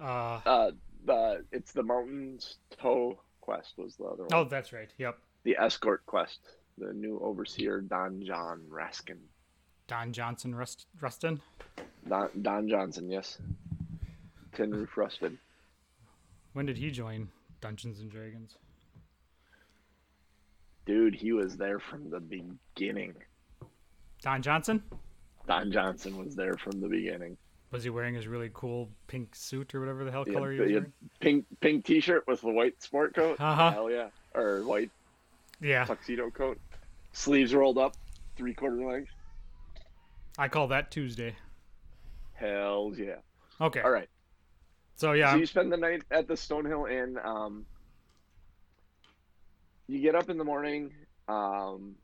Uh, 0.00 0.40
Uh, 0.46 0.70
the 1.04 1.44
it's 1.52 1.72
the 1.72 1.82
Mountains 1.82 2.56
Toe 2.80 3.18
quest 3.40 3.74
was 3.76 3.96
the 3.96 4.04
other 4.04 4.22
one. 4.24 4.28
oh, 4.32 4.44
that's 4.44 4.72
right. 4.72 4.88
Yep. 4.98 5.18
The 5.44 5.56
escort 5.58 6.04
quest. 6.06 6.40
The 6.78 6.92
new 6.92 7.18
overseer 7.20 7.80
Don 7.80 8.22
John 8.24 8.62
Raskin. 8.70 9.18
Don 9.88 10.12
Johnson 10.12 10.54
Rust- 10.54 10.86
Rustin. 11.00 11.40
Don, 12.08 12.28
Don 12.42 12.68
Johnson, 12.68 13.10
yes. 13.10 13.38
Tin 14.54 14.70
Roof 14.70 14.96
Rustin. 14.96 15.38
When 16.52 16.66
did 16.66 16.76
he 16.78 16.90
join 16.90 17.28
Dungeons 17.60 17.98
and 18.00 18.10
Dragons? 18.10 18.56
Dude, 20.88 21.14
he 21.14 21.32
was 21.32 21.54
there 21.58 21.78
from 21.78 22.08
the 22.08 22.18
beginning. 22.18 23.14
Don 24.22 24.40
Johnson? 24.40 24.82
Don 25.46 25.70
Johnson 25.70 26.16
was 26.16 26.34
there 26.34 26.54
from 26.56 26.80
the 26.80 26.88
beginning. 26.88 27.36
Was 27.70 27.84
he 27.84 27.90
wearing 27.90 28.14
his 28.14 28.26
really 28.26 28.50
cool 28.54 28.88
pink 29.06 29.34
suit 29.36 29.74
or 29.74 29.80
whatever 29.80 30.02
the 30.04 30.10
hell 30.10 30.24
Yeah, 30.26 30.32
color 30.32 30.50
he 30.50 30.58
was 30.60 30.70
wearing? 30.70 30.92
pink 31.20 31.44
pink 31.60 31.84
t-shirt 31.84 32.24
with 32.26 32.40
the 32.40 32.48
white 32.50 32.82
sport 32.82 33.14
coat. 33.14 33.38
Uh-huh. 33.38 33.70
Hell 33.70 33.90
yeah. 33.90 34.08
Or 34.34 34.62
white 34.62 34.90
Yeah, 35.60 35.84
tuxedo 35.84 36.30
coat. 36.30 36.58
Sleeves 37.12 37.52
rolled 37.54 37.76
up, 37.76 37.94
three 38.36 38.54
quarter 38.54 38.82
length. 38.82 39.10
I 40.38 40.48
call 40.48 40.68
that 40.68 40.90
Tuesday. 40.90 41.36
Hell 42.32 42.94
yeah. 42.96 43.16
Okay. 43.60 43.82
All 43.82 43.90
right. 43.90 44.08
So 44.94 45.12
yeah, 45.12 45.32
So 45.32 45.38
you 45.38 45.44
spend 45.46 45.70
the 45.70 45.76
night 45.76 46.02
at 46.10 46.26
the 46.28 46.34
Stonehill 46.34 46.90
Inn. 46.90 47.18
Um, 47.22 47.66
you 49.88 50.00
get 50.00 50.14
up 50.14 50.28
in 50.30 50.36
the 50.38 50.44
morning. 50.44 50.92
Um, 51.28 51.96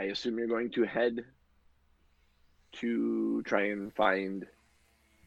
I 0.00 0.04
assume 0.04 0.38
you're 0.38 0.46
going 0.48 0.70
to 0.72 0.84
head 0.84 1.24
to 2.72 3.42
try 3.42 3.68
and 3.68 3.92
find 3.94 4.46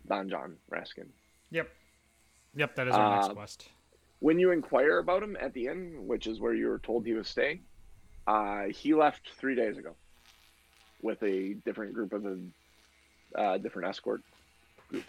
Don 0.07 0.29
John 0.29 0.57
Raskin. 0.71 1.07
yep, 1.51 1.69
yep, 2.55 2.75
that 2.75 2.87
is 2.87 2.93
our 2.95 3.15
next 3.15 3.29
Uh, 3.29 3.33
quest. 3.33 3.69
When 4.19 4.39
you 4.39 4.51
inquire 4.51 4.99
about 4.99 5.23
him 5.23 5.35
at 5.39 5.53
the 5.53 5.67
inn, 5.67 6.07
which 6.07 6.27
is 6.27 6.39
where 6.39 6.53
you 6.53 6.67
were 6.67 6.79
told 6.79 7.05
he 7.05 7.13
was 7.13 7.27
staying, 7.27 7.63
uh, 8.27 8.65
he 8.65 8.93
left 8.93 9.29
three 9.37 9.55
days 9.55 9.77
ago 9.77 9.95
with 11.01 11.21
a 11.23 11.53
different 11.65 11.93
group 11.93 12.13
of 12.13 12.25
a 12.25 12.37
uh, 13.35 13.57
different 13.57 13.87
escort 13.87 14.21
group. 14.89 15.03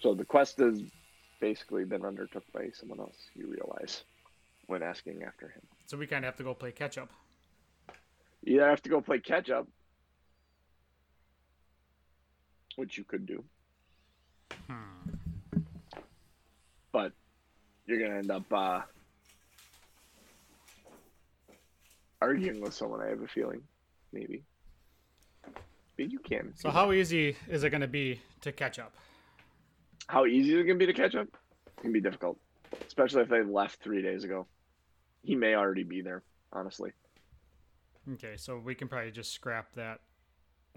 So 0.00 0.14
the 0.14 0.24
quest 0.24 0.58
has 0.58 0.82
basically 1.40 1.84
been 1.84 2.04
undertook 2.04 2.44
by 2.52 2.70
someone 2.72 3.00
else. 3.00 3.16
You 3.34 3.46
realize 3.48 4.04
when 4.66 4.82
asking 4.82 5.22
after 5.22 5.48
him. 5.48 5.62
So 5.86 5.96
we 5.96 6.06
kind 6.06 6.24
of 6.24 6.28
have 6.28 6.36
to 6.36 6.42
go 6.44 6.54
play 6.54 6.72
catch 6.72 6.98
up. 6.98 7.10
You 8.42 8.60
have 8.60 8.82
to 8.82 8.88
go 8.88 9.00
play 9.00 9.18
catch 9.18 9.50
up, 9.50 9.66
which 12.76 12.96
you 12.98 13.04
could 13.04 13.26
do, 13.26 13.42
Hmm. 14.68 15.10
but 16.92 17.12
you're 17.86 17.98
gonna 18.00 18.18
end 18.18 18.30
up 18.30 18.52
uh, 18.52 18.82
arguing 22.20 22.60
with 22.60 22.74
someone. 22.74 23.00
I 23.00 23.08
have 23.08 23.22
a 23.22 23.28
feeling, 23.28 23.62
maybe. 24.12 24.42
But 25.96 26.10
you 26.10 26.18
can. 26.18 26.52
So 26.56 26.70
how 26.70 26.92
easy 26.92 27.36
is 27.48 27.64
it 27.64 27.70
going 27.70 27.80
to 27.80 27.88
be 27.88 28.20
to 28.42 28.52
catch 28.52 28.78
up? 28.78 28.92
How 30.08 30.26
easy 30.26 30.54
is 30.54 30.60
it 30.60 30.66
going 30.66 30.78
to 30.78 30.86
be 30.86 30.92
to 30.92 30.92
catch 30.92 31.14
up? 31.14 31.26
It 31.66 31.80
can 31.82 31.92
be 31.92 32.00
difficult, 32.00 32.38
especially 32.86 33.22
if 33.22 33.28
they 33.28 33.42
left 33.42 33.82
three 33.82 34.02
days 34.02 34.24
ago. 34.24 34.46
He 35.22 35.34
may 35.34 35.54
already 35.54 35.82
be 35.82 36.00
there, 36.00 36.22
honestly. 36.52 36.92
Okay, 38.14 38.36
so 38.36 38.58
we 38.58 38.74
can 38.74 38.86
probably 38.86 39.10
just 39.10 39.32
scrap 39.32 39.72
that. 39.74 40.00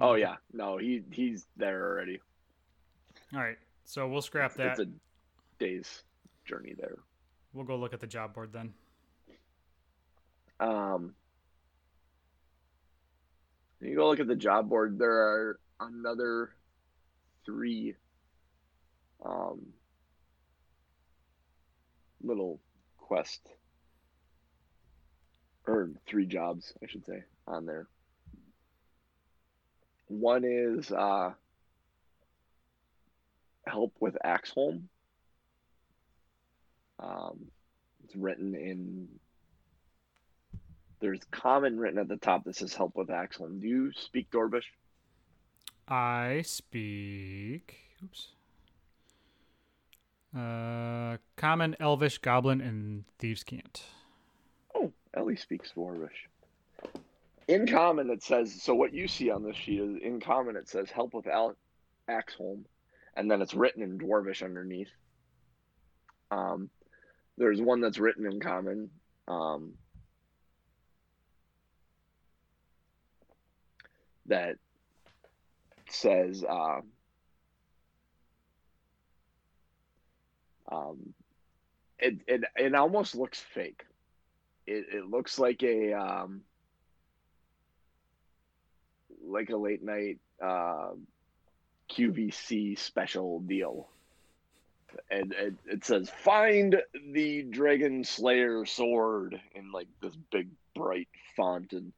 Oh 0.01 0.15
yeah, 0.15 0.35
no, 0.53 0.77
he 0.77 1.03
he's 1.11 1.45
there 1.57 1.85
already. 1.85 2.19
All 3.33 3.41
right, 3.41 3.57
so 3.85 4.07
we'll 4.07 4.21
scrap 4.21 4.55
that. 4.55 4.79
It's 4.79 4.79
a 4.79 4.87
day's 5.59 6.03
journey 6.45 6.73
there. 6.79 6.97
We'll 7.53 7.65
go 7.65 7.75
look 7.75 7.93
at 7.93 7.99
the 7.99 8.07
job 8.07 8.33
board 8.33 8.51
then. 8.51 8.73
Um, 10.59 11.13
you 13.81 13.95
go 13.95 14.09
look 14.09 14.19
at 14.19 14.27
the 14.27 14.35
job 14.35 14.69
board. 14.69 14.97
There 14.97 15.11
are 15.11 15.59
another 15.79 16.51
three 17.45 17.95
um, 19.25 19.59
little 22.21 22.59
quest 22.97 23.41
or 25.67 25.91
three 26.07 26.25
jobs, 26.25 26.73
I 26.83 26.87
should 26.87 27.05
say, 27.05 27.23
on 27.47 27.65
there. 27.65 27.87
One 30.07 30.43
is 30.43 30.91
uh, 30.91 31.31
help 33.65 33.93
with 33.99 34.17
Axeholm. 34.25 34.83
Um, 36.99 37.45
it's 38.03 38.15
written 38.15 38.55
in. 38.55 39.07
There's 40.99 41.21
common 41.31 41.77
written 41.77 41.99
at 41.99 42.09
the 42.09 42.17
top 42.17 42.43
that 42.43 42.55
says 42.55 42.73
help 42.73 42.95
with 42.95 43.07
Axeholm. 43.07 43.61
Do 43.61 43.67
you 43.67 43.91
speak 43.93 44.31
Dorbish? 44.31 44.65
I 45.87 46.41
speak. 46.45 47.77
Oops. 48.03 48.27
Uh, 50.35 51.17
common, 51.35 51.75
Elvish, 51.79 52.19
Goblin, 52.19 52.61
and 52.61 53.05
Thieves' 53.17 53.43
Cant. 53.43 53.83
Oh, 54.75 54.91
Ellie 55.13 55.35
speaks 55.35 55.71
Dwarvish. 55.75 56.27
In 57.47 57.65
common, 57.65 58.11
it 58.11 58.21
says 58.21 58.61
so. 58.61 58.75
What 58.75 58.93
you 58.93 59.07
see 59.07 59.31
on 59.31 59.43
this 59.43 59.55
sheet 59.55 59.79
is 59.79 59.97
in 60.03 60.19
common. 60.19 60.55
It 60.55 60.69
says 60.69 60.91
help 60.91 61.15
with 61.15 61.25
Al- 61.25 61.57
Axeholm, 62.07 62.63
and 63.15 63.29
then 63.29 63.41
it's 63.41 63.55
written 63.55 63.81
in 63.81 63.97
Dwarvish 63.97 64.43
underneath. 64.43 64.91
Um, 66.29 66.69
there's 67.37 67.59
one 67.59 67.81
that's 67.81 67.97
written 67.97 68.27
in 68.27 68.39
common. 68.39 68.91
Um, 69.27 69.73
that 74.27 74.57
says 75.89 76.43
uh, 76.47 76.81
um, 80.71 81.13
it, 81.97 82.15
it 82.27 82.43
it 82.55 82.75
almost 82.75 83.15
looks 83.15 83.39
fake. 83.39 83.83
It 84.65 84.85
it 84.93 85.09
looks 85.09 85.39
like 85.39 85.63
a 85.63 85.93
um, 85.93 86.41
like 89.25 89.49
a 89.49 89.57
late 89.57 89.83
night 89.83 90.19
uh, 90.41 90.91
QVC 91.91 92.77
special 92.77 93.39
deal. 93.41 93.89
And 95.11 95.33
it, 95.33 95.53
it 95.65 95.85
says 95.85 96.09
find 96.23 96.81
the 97.11 97.43
Dragon 97.43 98.03
Slayer 98.03 98.65
sword 98.65 99.39
in 99.53 99.71
like 99.71 99.87
this 100.01 100.15
big 100.31 100.49
bright 100.75 101.09
font 101.35 101.73
and 101.73 101.93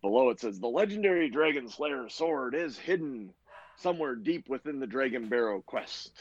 below 0.00 0.30
it 0.30 0.40
says 0.40 0.58
the 0.58 0.66
legendary 0.66 1.30
Dragon 1.30 1.68
Slayer 1.68 2.08
sword 2.08 2.56
is 2.56 2.76
hidden 2.76 3.32
somewhere 3.76 4.16
deep 4.16 4.48
within 4.48 4.80
the 4.80 4.86
Dragon 4.86 5.28
Barrow 5.28 5.60
quest. 5.60 6.12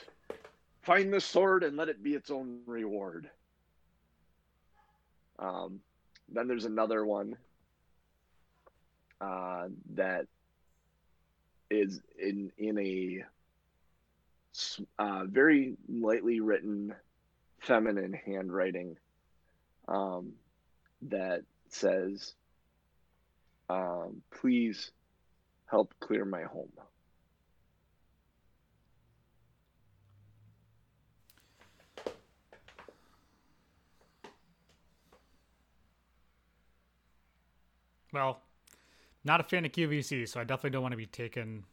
Find 0.82 1.14
the 1.14 1.22
sword 1.22 1.64
and 1.64 1.78
let 1.78 1.90
it 1.90 2.04
be 2.04 2.16
its 2.16 2.32
own 2.32 2.62
reward. 2.66 3.30
Um, 5.38 5.80
then 6.30 6.48
there's 6.48 6.66
another 6.66 7.06
one 7.06 7.36
uh, 9.20 9.68
that 9.96 10.26
is 11.70 12.02
in 12.20 12.52
in 12.58 12.78
a 12.78 13.24
uh, 15.00 15.26
very 15.26 15.78
lightly 15.88 16.40
written 16.40 16.94
feminine 17.60 18.14
handwriting 18.14 18.98
um, 19.88 20.34
that 21.04 21.42
says, 21.70 22.34
um, 23.70 24.22
"Please 24.32 24.92
help 25.66 25.94
clear 26.00 26.26
my 26.26 26.44
home." 26.44 26.72
Well, 38.14 38.42
not 39.24 39.40
a 39.40 39.44
fan 39.44 39.66
of 39.66 39.72
QVC, 39.72 40.28
so 40.28 40.40
I 40.40 40.44
definitely 40.44 40.72
don't 40.72 40.82
want 40.82 40.94
to 40.94 40.98
be 40.98 41.06
taken 41.06 41.64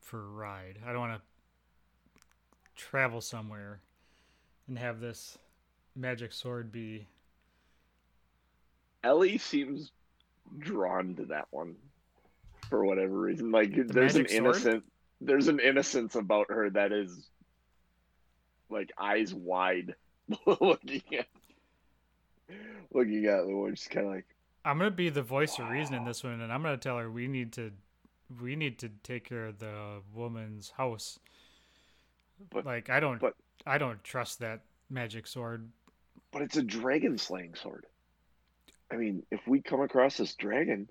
for 0.00 0.20
a 0.20 0.28
ride. 0.28 0.78
I 0.86 0.92
don't 0.92 1.00
want 1.00 1.20
to 1.20 2.22
travel 2.76 3.20
somewhere 3.20 3.80
and 4.68 4.78
have 4.78 5.00
this 5.00 5.38
magic 5.96 6.32
sword 6.32 6.72
be. 6.72 7.06
Ellie 9.02 9.38
seems 9.38 9.92
drawn 10.58 11.14
to 11.16 11.24
that 11.26 11.46
one 11.50 11.76
for 12.68 12.84
whatever 12.84 13.18
reason. 13.18 13.50
Like 13.50 13.74
the 13.74 13.84
there's 13.84 14.16
an 14.16 14.26
innocent, 14.26 14.62
sword? 14.62 14.82
there's 15.20 15.48
an 15.48 15.60
innocence 15.60 16.14
about 16.14 16.50
her 16.50 16.70
that 16.70 16.92
is 16.92 17.28
like 18.68 18.92
eyes 18.98 19.34
wide, 19.34 19.94
looking 20.46 21.02
at 21.18 21.26
looking 22.92 23.26
at 23.26 23.46
the 23.46 23.54
one. 23.54 23.74
She's 23.74 23.88
kind 23.88 24.06
of 24.06 24.12
like, 24.12 24.26
I'm 24.64 24.78
gonna 24.78 24.90
be 24.90 25.08
the 25.08 25.22
voice 25.22 25.58
of 25.58 25.68
reason 25.68 25.94
in 25.94 26.04
this 26.04 26.22
one, 26.22 26.40
and 26.40 26.52
I'm 26.52 26.62
gonna 26.62 26.76
tell 26.76 26.98
her 26.98 27.10
we 27.10 27.28
need 27.28 27.52
to, 27.54 27.72
we 28.40 28.56
need 28.56 28.78
to 28.80 28.90
take 29.02 29.28
care 29.28 29.46
of 29.46 29.58
the 29.58 30.02
woman's 30.14 30.70
house. 30.70 31.18
But 32.50 32.66
like 32.66 32.90
I 32.90 33.00
don't, 33.00 33.20
but, 33.20 33.34
I 33.66 33.78
don't 33.78 34.02
trust 34.04 34.40
that 34.40 34.60
magic 34.88 35.26
sword. 35.26 35.70
But 36.32 36.42
it's 36.42 36.56
a 36.56 36.62
dragon 36.62 37.18
slaying 37.18 37.54
sword. 37.54 37.86
I 38.92 38.96
mean, 38.96 39.22
if 39.30 39.40
we 39.46 39.60
come 39.60 39.80
across 39.80 40.16
this 40.16 40.34
dragon, 40.34 40.88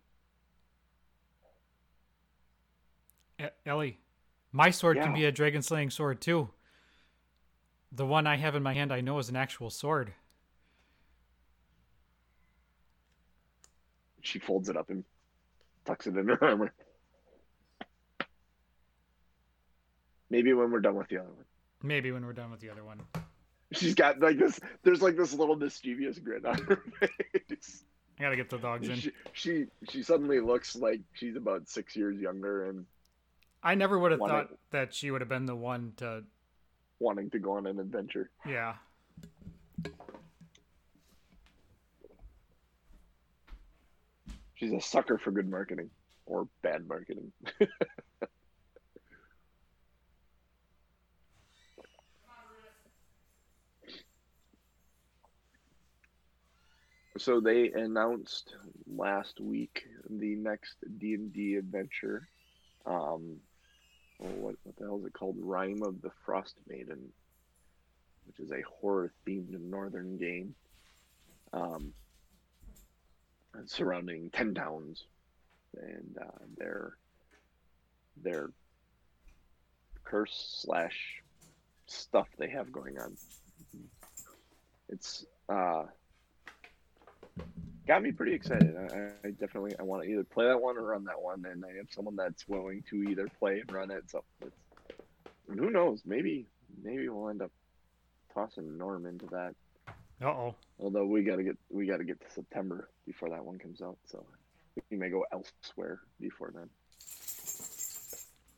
Ellie, 3.65 3.99
my 4.51 4.69
sword 4.69 4.97
yeah. 4.97 5.03
can 5.03 5.13
be 5.13 5.25
a 5.25 5.31
dragon 5.31 5.61
slaying 5.61 5.89
sword 5.89 6.21
too. 6.21 6.49
The 7.91 8.05
one 8.05 8.27
I 8.27 8.37
have 8.37 8.55
in 8.55 8.63
my 8.63 8.73
hand, 8.73 8.93
I 8.93 9.01
know 9.01 9.17
is 9.19 9.29
an 9.29 9.35
actual 9.35 9.69
sword. 9.69 10.13
She 14.21 14.39
folds 14.39 14.69
it 14.69 14.77
up 14.77 14.89
and 14.89 15.03
tucks 15.85 16.07
it 16.07 16.15
in 16.17 16.27
her 16.27 16.43
armor. 16.43 16.73
Maybe 20.29 20.53
when 20.53 20.71
we're 20.71 20.79
done 20.79 20.95
with 20.95 21.07
the 21.07 21.17
other 21.17 21.29
one. 21.29 21.45
Maybe 21.81 22.11
when 22.11 22.25
we're 22.25 22.33
done 22.33 22.51
with 22.51 22.59
the 22.59 22.69
other 22.69 22.83
one. 22.83 23.01
She's 23.71 23.95
got 23.95 24.19
like 24.19 24.37
this. 24.37 24.59
There's 24.83 25.01
like 25.01 25.15
this 25.15 25.33
little 25.33 25.55
mischievous 25.55 26.19
grin 26.19 26.45
on 26.45 26.57
her 26.63 26.83
face. 26.99 27.83
I 28.19 28.23
gotta 28.23 28.35
get 28.35 28.49
the 28.49 28.57
dogs 28.57 28.89
in. 28.89 28.95
She, 28.95 29.11
she 29.33 29.65
she 29.89 30.03
suddenly 30.03 30.39
looks 30.39 30.75
like 30.75 31.01
she's 31.13 31.35
about 31.35 31.69
six 31.69 31.95
years 31.95 32.19
younger, 32.19 32.65
and 32.65 32.85
I 33.63 33.75
never 33.75 33.97
would 33.97 34.11
have 34.11 34.19
thought 34.19 34.49
that 34.71 34.93
she 34.93 35.11
would 35.11 35.21
have 35.21 35.29
been 35.29 35.45
the 35.45 35.55
one 35.55 35.93
to 35.97 36.23
wanting 36.99 37.29
to 37.29 37.39
go 37.39 37.53
on 37.53 37.65
an 37.65 37.79
adventure. 37.79 38.29
Yeah, 38.45 38.75
She's 44.59 44.73
a 44.73 44.81
sucker 44.81 45.17
for 45.17 45.31
good 45.31 45.49
marketing 45.49 45.89
or 46.25 46.49
bad 46.61 46.85
marketing. 46.85 47.31
so 57.17 57.39
they 57.39 57.71
announced 57.71 58.53
last 58.85 59.39
week 59.39 59.85
the 60.09 60.35
next 60.35 60.75
D 60.97 61.13
and 61.13 61.31
D 61.31 61.55
adventure. 61.55 62.27
Um, 62.85 63.37
what 64.17 64.57
what 64.63 64.75
the 64.75 64.83
hell 64.83 64.99
is 64.99 65.05
it 65.05 65.13
called? 65.13 65.37
Rime 65.39 65.83
of 65.83 66.01
the 66.01 66.11
Frost 66.25 66.55
Maiden, 66.67 67.13
which 68.27 68.41
is 68.41 68.51
a 68.51 68.61
horror 68.63 69.13
themed 69.25 69.57
northern 69.57 70.17
game. 70.17 70.53
Um, 71.53 71.93
surrounding 73.65 74.29
ten 74.31 74.53
towns 74.53 75.05
and 75.77 76.17
uh, 76.21 76.45
their 76.57 76.97
their 78.21 78.49
curse 80.03 80.61
slash 80.63 81.21
stuff 81.85 82.27
they 82.37 82.49
have 82.49 82.71
going 82.71 82.99
on. 82.99 83.15
It's 84.89 85.25
uh, 85.47 85.83
got 87.87 88.01
me 88.01 88.11
pretty 88.11 88.33
excited. 88.33 88.75
I, 88.75 89.27
I 89.27 89.31
definitely 89.31 89.73
I 89.79 89.83
want 89.83 90.03
to 90.03 90.09
either 90.09 90.23
play 90.23 90.45
that 90.47 90.59
one 90.61 90.77
or 90.77 90.83
run 90.83 91.03
that 91.05 91.21
one, 91.21 91.45
and 91.45 91.63
I 91.63 91.77
have 91.77 91.87
someone 91.91 92.15
that's 92.15 92.47
willing 92.47 92.83
to 92.89 93.03
either 93.03 93.27
play 93.39 93.59
and 93.59 93.71
run 93.71 93.91
it. 93.91 94.09
So 94.09 94.23
who 95.47 95.69
knows? 95.69 96.01
Maybe 96.05 96.47
maybe 96.83 97.09
we'll 97.09 97.29
end 97.29 97.41
up 97.41 97.51
tossing 98.33 98.77
Norm 98.77 99.05
into 99.05 99.25
that. 99.27 99.55
Uh 100.21 100.27
oh. 100.27 100.55
Although 100.79 101.05
we 101.05 101.23
gotta 101.23 101.43
get 101.43 101.57
we 101.69 101.85
gotta 101.85 102.03
get 102.03 102.19
to 102.21 102.31
September 102.31 102.89
before 103.05 103.29
that 103.29 103.43
one 103.43 103.57
comes 103.57 103.81
out, 103.81 103.97
so 104.05 104.25
we 104.89 104.97
may 104.97 105.09
go 105.09 105.25
elsewhere 105.31 105.99
before 106.19 106.51
then. 106.53 106.69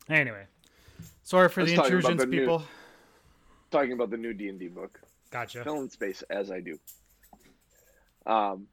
Anyway, 0.09 0.45
sorry 1.23 1.49
for 1.49 1.63
the 1.63 1.73
intrusions, 1.73 2.19
the 2.19 2.27
people. 2.27 2.59
New, 2.59 2.65
talking 3.69 3.93
about 3.93 4.09
the 4.09 4.17
new 4.17 4.33
D 4.33 4.49
and 4.49 4.59
D 4.59 4.67
book. 4.67 4.99
Gotcha. 5.29 5.63
Fill 5.63 5.81
in 5.81 5.89
space 5.89 6.23
as 6.29 6.51
I 6.51 6.59
do. 6.59 6.77
Um, 8.25 8.67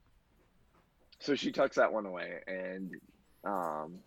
so 1.19 1.35
she 1.35 1.51
tucks 1.51 1.75
that 1.75 1.91
one 1.91 2.05
away, 2.05 2.39
and 2.47 2.95
um, 3.43 3.99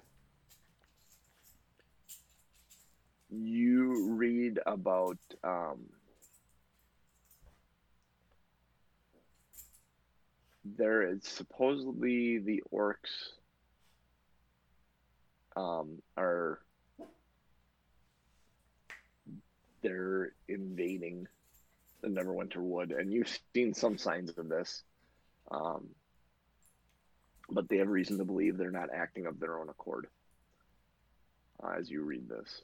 you 3.31 4.11
read 4.11 4.59
about 4.67 5.19
um, 5.43 5.81
there 10.65 11.03
is 11.03 11.25
supposedly 11.25 12.39
the 12.39 12.63
orcs 12.73 13.33
um, 15.57 16.01
are 16.17 16.61
they're 19.83 20.33
invading 20.49 21.27
the 22.01 22.09
Neverwinter 22.09 22.57
Wood, 22.57 22.93
and 22.93 23.13
you've 23.13 23.39
seen 23.55 23.75
some 23.75 23.99
signs 23.99 24.37
of 24.39 24.49
this. 24.49 24.83
Um, 25.51 25.89
but 27.51 27.69
they 27.69 27.79
have 27.79 27.89
reason 27.89 28.19
to 28.19 28.25
believe 28.25 28.57
they're 28.57 28.71
not 28.71 28.89
acting 28.95 29.27
of 29.27 29.39
their 29.39 29.59
own 29.59 29.69
accord 29.69 30.07
uh, 31.63 31.73
as 31.79 31.91
you 31.91 32.03
read 32.03 32.29
this. 32.29 32.63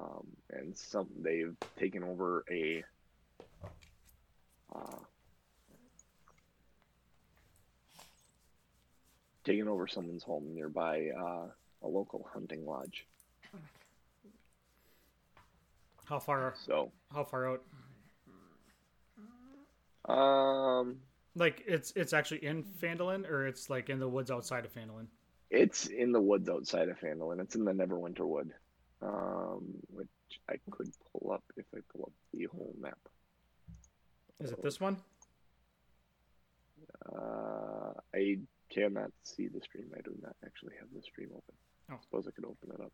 Um, 0.00 0.26
and 0.50 0.76
some 0.76 1.08
they've 1.20 1.54
taken 1.78 2.02
over 2.02 2.44
a 2.50 2.82
uh, 4.74 4.98
taken 9.44 9.68
over 9.68 9.86
someone's 9.86 10.22
home 10.22 10.54
nearby 10.54 11.08
uh, 11.18 11.46
a 11.82 11.88
local 11.88 12.28
hunting 12.32 12.64
lodge. 12.66 13.06
How 16.04 16.18
far? 16.18 16.54
So 16.66 16.92
how 17.12 17.24
far 17.24 17.48
out? 17.48 17.62
Um, 20.12 20.96
like 21.36 21.62
it's 21.66 21.92
it's 21.96 22.12
actually 22.12 22.44
in 22.44 22.64
Phandalin, 22.64 23.28
or 23.28 23.46
it's 23.46 23.70
like 23.70 23.88
in 23.88 23.98
the 23.98 24.08
woods 24.08 24.30
outside 24.30 24.64
of 24.64 24.74
Phandalin. 24.74 25.06
It's 25.50 25.86
in 25.86 26.12
the 26.12 26.20
woods 26.20 26.48
outside 26.48 26.88
of 26.88 26.98
Phandalin. 26.98 27.40
It's 27.40 27.54
in 27.54 27.64
the 27.64 27.72
Neverwinter 27.72 28.26
Wood, 28.26 28.52
um, 29.00 29.62
which 29.92 30.08
I 30.48 30.54
could 30.70 30.90
pull 31.12 31.32
up 31.32 31.44
if 31.56 31.66
I 31.74 31.78
pull 31.92 32.06
up 32.06 32.12
the 32.32 32.44
whole 32.44 32.74
map. 32.80 32.98
Is 34.40 34.50
it 34.50 34.62
this 34.62 34.80
one? 34.80 34.96
Uh, 37.10 37.92
I 38.14 38.38
cannot 38.72 39.10
see 39.22 39.48
the 39.48 39.60
stream. 39.60 39.86
I 39.96 40.00
do 40.00 40.14
not 40.22 40.36
actually 40.44 40.74
have 40.78 40.88
the 40.94 41.02
stream 41.02 41.28
open. 41.30 41.54
Oh. 41.90 41.94
I 41.94 41.98
suppose 42.02 42.26
I 42.26 42.30
could 42.30 42.44
open 42.44 42.70
it 42.74 42.80
up. 42.80 42.92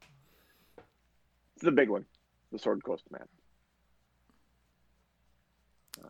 It's 1.57 1.64
the 1.64 1.72
big 1.72 1.89
one, 1.89 2.05
the 2.53 2.59
Sword 2.59 2.83
Coast 2.85 3.05
map. 3.11 3.29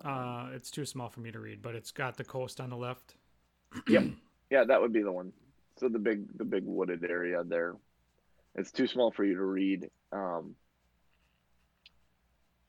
Uh, 0.04 0.48
it's 0.54 0.70
too 0.70 0.84
small 0.84 1.08
for 1.08 1.20
me 1.20 1.30
to 1.30 1.40
read, 1.40 1.62
but 1.62 1.74
it's 1.74 1.90
got 1.90 2.16
the 2.16 2.24
coast 2.24 2.60
on 2.60 2.70
the 2.70 2.76
left. 2.76 3.14
yep. 3.88 4.04
Yeah, 4.50 4.64
that 4.64 4.80
would 4.80 4.92
be 4.92 5.02
the 5.02 5.12
one. 5.12 5.32
So 5.78 5.88
the 5.88 5.98
big 5.98 6.36
the 6.36 6.44
big 6.44 6.64
wooded 6.66 7.04
area 7.08 7.42
there. 7.44 7.76
It's 8.54 8.72
too 8.72 8.86
small 8.86 9.10
for 9.10 9.24
you 9.24 9.34
to 9.34 9.44
read. 9.44 9.88
Um 10.12 10.54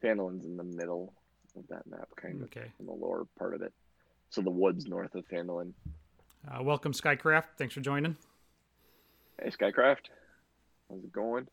in 0.01 0.55
the 0.55 0.63
middle 0.63 1.13
of 1.57 1.67
that 1.67 1.85
map, 1.85 2.07
kind 2.15 2.41
of 2.41 2.43
okay. 2.43 2.71
in 2.79 2.85
the 2.85 2.91
lower 2.91 3.25
part 3.37 3.53
of 3.53 3.61
it. 3.61 3.73
So 4.29 4.41
the 4.41 4.49
woods 4.49 4.87
north 4.87 5.13
of 5.15 5.27
Phandalin. 5.27 5.73
Uh, 6.47 6.63
welcome, 6.63 6.93
Skycraft. 6.93 7.45
Thanks 7.57 7.73
for 7.73 7.81
joining. 7.81 8.15
Hey, 9.41 9.49
Skycraft. 9.49 10.09
How's 10.89 11.03
it 11.03 11.11
going? 11.11 11.47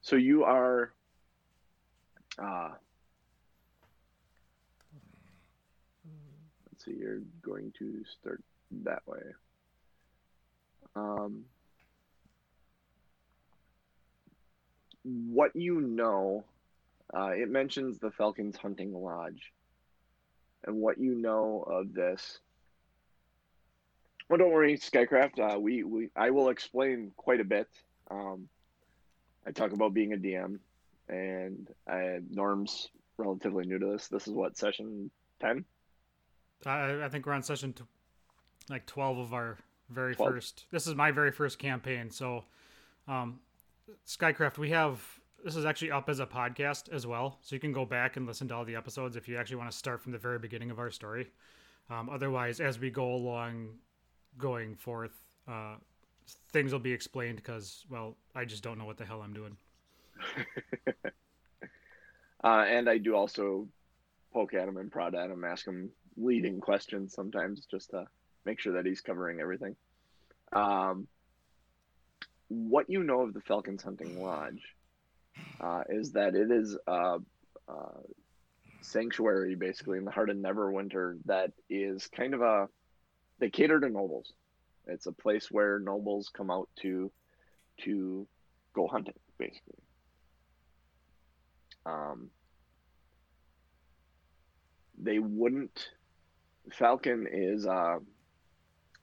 So 0.00 0.16
you 0.16 0.44
are 0.44 0.92
uh, 2.38 2.70
let's 6.70 6.84
see. 6.84 6.94
you're 6.98 7.20
going 7.42 7.72
to 7.78 8.02
start 8.20 8.42
that 8.84 9.02
way. 9.06 9.20
Um, 10.96 11.44
what 15.04 15.54
you 15.54 15.80
know, 15.80 16.44
uh, 17.14 17.30
it 17.30 17.50
mentions 17.50 17.98
the 17.98 18.10
Falcons 18.10 18.56
Hunting 18.56 18.92
Lodge. 18.94 19.52
And 20.64 20.76
what 20.76 20.98
you 20.98 21.14
know 21.14 21.64
of 21.66 21.92
this. 21.92 22.38
Well, 24.28 24.38
don't 24.38 24.52
worry, 24.52 24.78
Skycraft. 24.78 25.38
Uh, 25.38 25.58
we, 25.58 25.82
we 25.82 26.08
I 26.16 26.30
will 26.30 26.48
explain 26.48 27.12
quite 27.16 27.40
a 27.40 27.44
bit. 27.44 27.68
Um, 28.10 28.48
I 29.46 29.50
talk 29.50 29.72
about 29.72 29.92
being 29.92 30.12
a 30.12 30.16
DM, 30.16 30.58
and 31.08 31.68
I, 31.88 32.20
Norm's 32.30 32.88
relatively 33.18 33.66
new 33.66 33.78
to 33.78 33.86
this. 33.86 34.08
This 34.08 34.26
is 34.28 34.32
what 34.32 34.56
session 34.56 35.10
ten. 35.40 35.64
I, 36.64 37.04
I 37.04 37.08
think 37.08 37.26
we're 37.26 37.32
on 37.32 37.42
session 37.42 37.72
t- 37.72 37.84
like 38.70 38.86
12 38.86 39.18
of 39.18 39.34
our 39.34 39.58
very 39.90 40.14
12. 40.14 40.32
first. 40.32 40.64
This 40.70 40.86
is 40.86 40.94
my 40.94 41.10
very 41.10 41.32
first 41.32 41.58
campaign. 41.58 42.10
So, 42.10 42.44
um, 43.08 43.40
Skycraft, 44.06 44.58
we 44.58 44.70
have 44.70 45.00
this 45.44 45.56
is 45.56 45.64
actually 45.64 45.90
up 45.90 46.08
as 46.08 46.20
a 46.20 46.26
podcast 46.26 46.88
as 46.92 47.06
well. 47.06 47.38
So 47.42 47.56
you 47.56 47.60
can 47.60 47.72
go 47.72 47.84
back 47.84 48.16
and 48.16 48.26
listen 48.26 48.48
to 48.48 48.54
all 48.54 48.64
the 48.64 48.76
episodes 48.76 49.16
if 49.16 49.28
you 49.28 49.36
actually 49.36 49.56
want 49.56 49.70
to 49.70 49.76
start 49.76 50.00
from 50.00 50.12
the 50.12 50.18
very 50.18 50.38
beginning 50.38 50.70
of 50.70 50.78
our 50.78 50.90
story. 50.90 51.30
Um, 51.90 52.08
otherwise, 52.08 52.60
as 52.60 52.78
we 52.78 52.90
go 52.90 53.12
along, 53.12 53.70
going 54.38 54.76
forth, 54.76 55.12
uh, 55.48 55.74
things 56.50 56.72
will 56.72 56.78
be 56.78 56.92
explained 56.92 57.36
because, 57.36 57.84
well, 57.90 58.16
I 58.34 58.44
just 58.44 58.62
don't 58.62 58.78
know 58.78 58.84
what 58.84 58.96
the 58.96 59.04
hell 59.04 59.20
I'm 59.22 59.32
doing. 59.34 59.56
uh, 62.44 62.64
and 62.68 62.88
I 62.88 62.98
do 62.98 63.16
also 63.16 63.68
poke 64.32 64.54
at 64.54 64.68
him 64.68 64.76
and 64.76 64.90
prod 64.90 65.14
at 65.14 65.30
him, 65.30 65.44
ask 65.44 65.66
him 65.66 65.90
leading 66.16 66.60
questions 66.60 67.14
sometimes 67.14 67.66
just 67.66 67.90
to 67.90 68.06
make 68.44 68.60
sure 68.60 68.74
that 68.74 68.86
he's 68.86 69.00
covering 69.00 69.40
everything. 69.40 69.74
Um, 70.52 71.08
what 72.48 72.88
you 72.88 73.02
know 73.02 73.22
of 73.22 73.34
the 73.34 73.40
Falcons 73.40 73.82
Hunting 73.82 74.22
Lodge 74.22 74.62
uh, 75.60 75.82
is 75.88 76.12
that 76.12 76.34
it 76.34 76.50
is 76.50 76.76
a, 76.86 77.18
a, 77.68 77.72
sanctuary, 78.80 79.54
basically 79.54 79.98
in 79.98 80.04
the 80.04 80.10
heart 80.10 80.30
of 80.30 80.36
Neverwinter, 80.36 81.18
that 81.26 81.52
is 81.70 82.06
kind 82.08 82.34
of 82.34 82.42
a 82.42 82.68
they 83.38 83.50
cater 83.50 83.80
to 83.80 83.88
nobles. 83.88 84.32
It's 84.86 85.06
a 85.06 85.12
place 85.12 85.50
where 85.50 85.78
nobles 85.78 86.30
come 86.32 86.50
out 86.50 86.68
to 86.82 87.10
to 87.82 88.26
go 88.74 88.86
hunting, 88.86 89.18
basically. 89.38 89.78
Um, 91.86 92.30
they 94.98 95.18
wouldn't 95.18 95.90
Falcon 96.72 97.26
is 97.30 97.66
uh, 97.66 97.98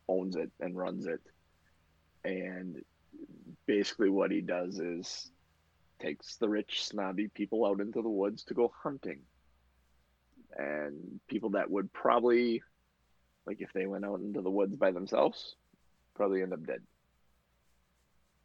owns 0.08 0.36
it 0.36 0.52
and 0.60 0.78
runs 0.78 1.06
it, 1.06 1.22
and 2.24 2.82
basically 3.66 4.10
what 4.10 4.32
he 4.32 4.42
does 4.42 4.80
is 4.80 5.32
takes 6.00 6.38
the 6.38 6.50
rich 6.50 6.84
snobby 6.84 7.28
people 7.28 7.66
out 7.66 7.80
into 7.80 8.02
the 8.02 8.10
woods 8.10 8.44
to 8.46 8.54
go 8.54 8.72
hunting, 8.84 9.20
and 10.58 11.20
people 11.28 11.52
that 11.52 11.70
would 11.70 11.92
probably, 11.94 12.62
like 13.46 13.62
if 13.62 13.72
they 13.74 13.86
went 13.86 14.06
out 14.06 14.20
into 14.20 14.42
the 14.42 14.50
woods 14.50 14.76
by 14.76 14.92
themselves, 14.92 15.56
probably 16.16 16.42
end 16.42 16.54
up 16.54 16.66
dead. 16.66 16.82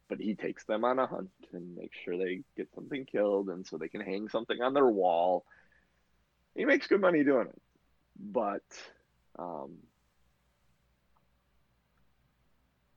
But 0.07 0.19
he 0.19 0.35
takes 0.35 0.65
them 0.65 0.85
on 0.85 0.99
a 0.99 1.07
hunt 1.07 1.31
and 1.51 1.75
makes 1.75 1.97
sure 1.97 2.17
they 2.17 2.41
get 2.55 2.69
something 2.75 3.05
killed, 3.05 3.49
and 3.49 3.65
so 3.65 3.77
they 3.77 3.89
can 3.89 4.01
hang 4.01 4.29
something 4.29 4.61
on 4.61 4.73
their 4.73 4.87
wall. 4.87 5.45
He 6.55 6.65
makes 6.65 6.87
good 6.87 7.01
money 7.01 7.23
doing 7.23 7.47
it, 7.47 7.61
but 8.17 8.63
um, 9.37 9.73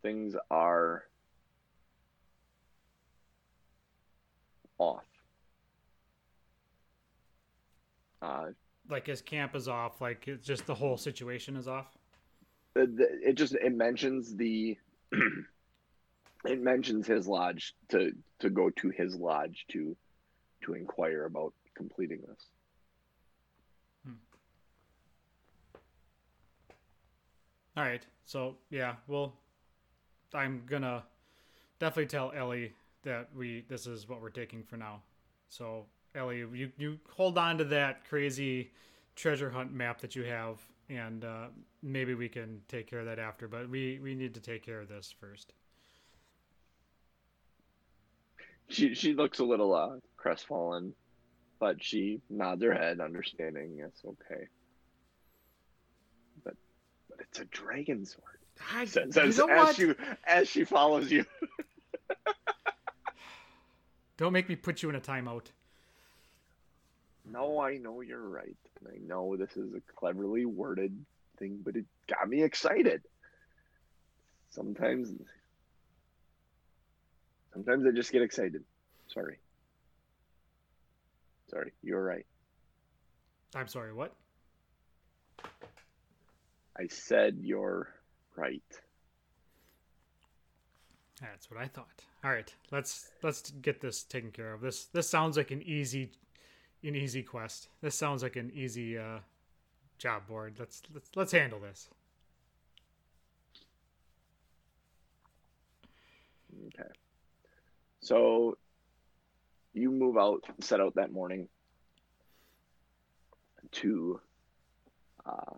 things 0.03 0.37
are 0.51 1.05
off. 4.79 5.05
Uh, 8.21 8.47
like 8.89 9.07
his 9.07 9.21
camp 9.21 9.55
is 9.55 9.69
off. 9.69 10.01
Like 10.01 10.27
it's 10.27 10.47
just 10.47 10.67
the 10.67 10.75
whole 10.75 10.97
situation 10.97 11.57
is 11.57 11.69
off. 11.69 11.87
It, 12.75 12.91
it 12.99 13.33
just 13.35 13.55
it 13.55 13.75
mentions 13.75 14.35
the 14.35 14.77
it 16.45 16.61
mentions 16.61 17.07
his 17.07 17.27
lodge 17.27 17.75
to 17.91 18.13
to 18.41 18.51
go 18.51 18.71
to 18.71 18.91
his 18.91 19.17
lodge 19.17 19.67
to 19.73 19.97
to 20.63 20.75
inquire 20.75 21.25
about 21.25 21.53
completing 21.77 22.21
this. 22.27 22.47
All 27.77 27.85
right. 27.85 28.05
So 28.25 28.57
yeah, 28.71 28.97
well, 29.07 29.35
I'm 30.35 30.63
gonna 30.67 31.05
definitely 31.79 32.07
tell 32.07 32.33
Ellie 32.37 32.73
that 33.09 33.29
we 33.35 33.65
this 33.69 33.87
is 33.87 34.07
what 34.09 34.21
we're 34.21 34.29
taking 34.29 34.63
for 34.63 34.77
now. 34.77 35.01
So 35.49 35.87
Ellie, 36.15 36.39
you 36.39 36.71
you 36.77 36.99
hold 37.11 37.39
on 37.39 37.59
to 37.59 37.65
that 37.65 38.07
crazy 38.09 38.71
treasure 39.17 39.51
hunt 39.51 39.73
map 39.73 40.01
that 40.03 40.15
you 40.15 40.25
have, 40.25 40.61
and 40.91 41.25
uh, 41.25 41.47
maybe 41.83 42.15
we 42.15 42.29
can 42.29 42.61
take 42.69 42.87
care 42.89 43.01
of 43.01 43.07
that 43.07 43.19
after. 43.19 43.49
But 43.49 43.69
we 43.69 43.99
we 44.03 44.15
need 44.15 44.35
to 44.35 44.41
take 44.41 44.63
care 44.63 44.81
of 44.81 44.89
this 44.89 45.13
first. 45.19 45.55
She 48.69 48.95
she 48.95 49.15
looks 49.15 49.39
a 49.39 49.45
little 49.45 49.75
uh, 49.75 49.97
crestfallen, 50.19 50.93
but 51.59 51.83
she 51.83 52.21
nods 52.29 52.63
her 52.63 52.75
head, 52.75 53.01
understanding. 53.01 53.75
Yes, 53.79 53.93
okay. 54.05 54.45
But 56.45 56.55
but 57.09 57.21
it's 57.21 57.41
a 57.41 57.47
dragon 57.47 58.05
sword. 58.05 58.25
I, 58.75 58.85
Says, 58.85 59.17
you 59.17 59.47
know 59.47 59.49
as 59.49 59.67
what? 59.67 59.77
she 59.77 59.95
as 60.27 60.49
she 60.49 60.65
follows 60.65 61.11
you. 61.11 61.25
Don't 64.19 64.33
make 64.33 64.49
me 64.49 64.57
put 64.57 64.83
you 64.83 64.91
in 64.91 64.97
a 64.97 65.01
timeout. 65.01 65.47
No, 67.25 67.61
I 67.61 67.77
know 67.79 68.01
you're 68.01 68.29
right. 68.29 68.57
I 68.87 68.99
know 69.07 69.37
this 69.37 69.57
is 69.57 69.73
a 69.75 69.81
cleverly 69.97 70.45
worded 70.45 70.93
thing, 71.39 71.61
but 71.65 71.77
it 71.77 71.85
got 72.09 72.29
me 72.29 72.43
excited. 72.43 73.03
Sometimes 74.51 75.11
sometimes 77.53 77.87
I 77.87 77.91
just 77.93 78.11
get 78.11 78.23
excited. 78.23 78.65
Sorry. 79.07 79.39
Sorry, 81.49 81.73
you're 81.83 82.03
right. 82.03 82.27
I'm 83.55 83.69
sorry. 83.69 83.93
What? 83.93 84.15
I 86.77 86.89
said 86.89 87.39
you're 87.41 87.89
right. 88.37 88.63
That's 91.21 91.51
what 91.51 91.61
I 91.61 91.67
thought. 91.67 92.05
All 92.25 92.31
right, 92.31 92.53
let's 92.73 93.11
let's 93.23 93.51
get 93.63 93.81
this 93.81 94.03
taken 94.03 94.33
care 94.33 94.53
of. 94.53 94.61
This 94.61 94.87
this 94.87 95.09
sounds 95.09 95.37
like 95.37 95.53
an 95.53 95.63
easy 95.63 96.11
an 96.83 96.97
easy 96.97 97.23
quest. 97.23 97.69
This 97.81 97.95
sounds 97.95 98.23
like 98.23 98.37
an 98.37 98.51
easy 98.55 98.99
uh, 98.99 99.19
job 99.99 100.27
board. 100.27 100.57
Let's 100.59 100.83
let's 100.93 101.11
let's 101.15 101.33
handle 101.33 101.61
this. 101.61 101.89
Okay. 106.67 106.91
So 108.01 108.59
you 109.75 109.91
move 109.91 110.17
out, 110.17 110.45
set 110.61 110.81
out 110.81 110.97
that 110.97 111.13
morning 111.13 111.49
to 113.71 114.21
uh, 115.25 115.55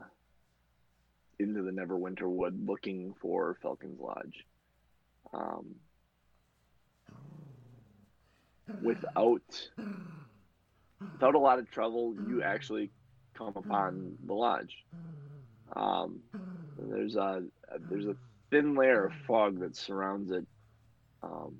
into 1.38 1.62
the 1.62 1.70
Neverwinter 1.70 2.28
Wood 2.28 2.60
looking 2.66 3.14
for 3.20 3.56
Falcon's 3.62 3.98
Lodge. 3.98 4.44
Um, 5.32 5.76
without 8.82 9.68
without 11.12 11.34
a 11.34 11.38
lot 11.38 11.58
of 11.58 11.70
trouble, 11.70 12.14
you 12.28 12.42
actually 12.42 12.90
come 13.34 13.52
upon 13.56 14.16
the 14.26 14.34
lodge. 14.34 14.84
Um, 15.74 16.20
there's 16.78 17.16
a 17.16 17.42
there's 17.88 18.06
a 18.06 18.16
thin 18.50 18.74
layer 18.74 19.06
of 19.06 19.12
fog 19.26 19.60
that 19.60 19.76
surrounds 19.76 20.30
it. 20.30 20.46
Um, 21.22 21.56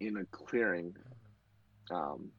in 0.00 0.18
a 0.18 0.24
clearing, 0.26 0.94
um, 1.90 2.30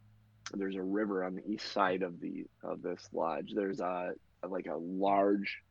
there's 0.53 0.75
a 0.75 0.81
river 0.81 1.23
on 1.23 1.35
the 1.35 1.47
east 1.47 1.71
side 1.71 2.01
of 2.01 2.19
the 2.19 2.45
of 2.63 2.81
this 2.81 3.09
lodge. 3.13 3.53
There's 3.53 3.79
a 3.79 4.13
like 4.47 4.67
a 4.67 4.77
large 4.77 5.61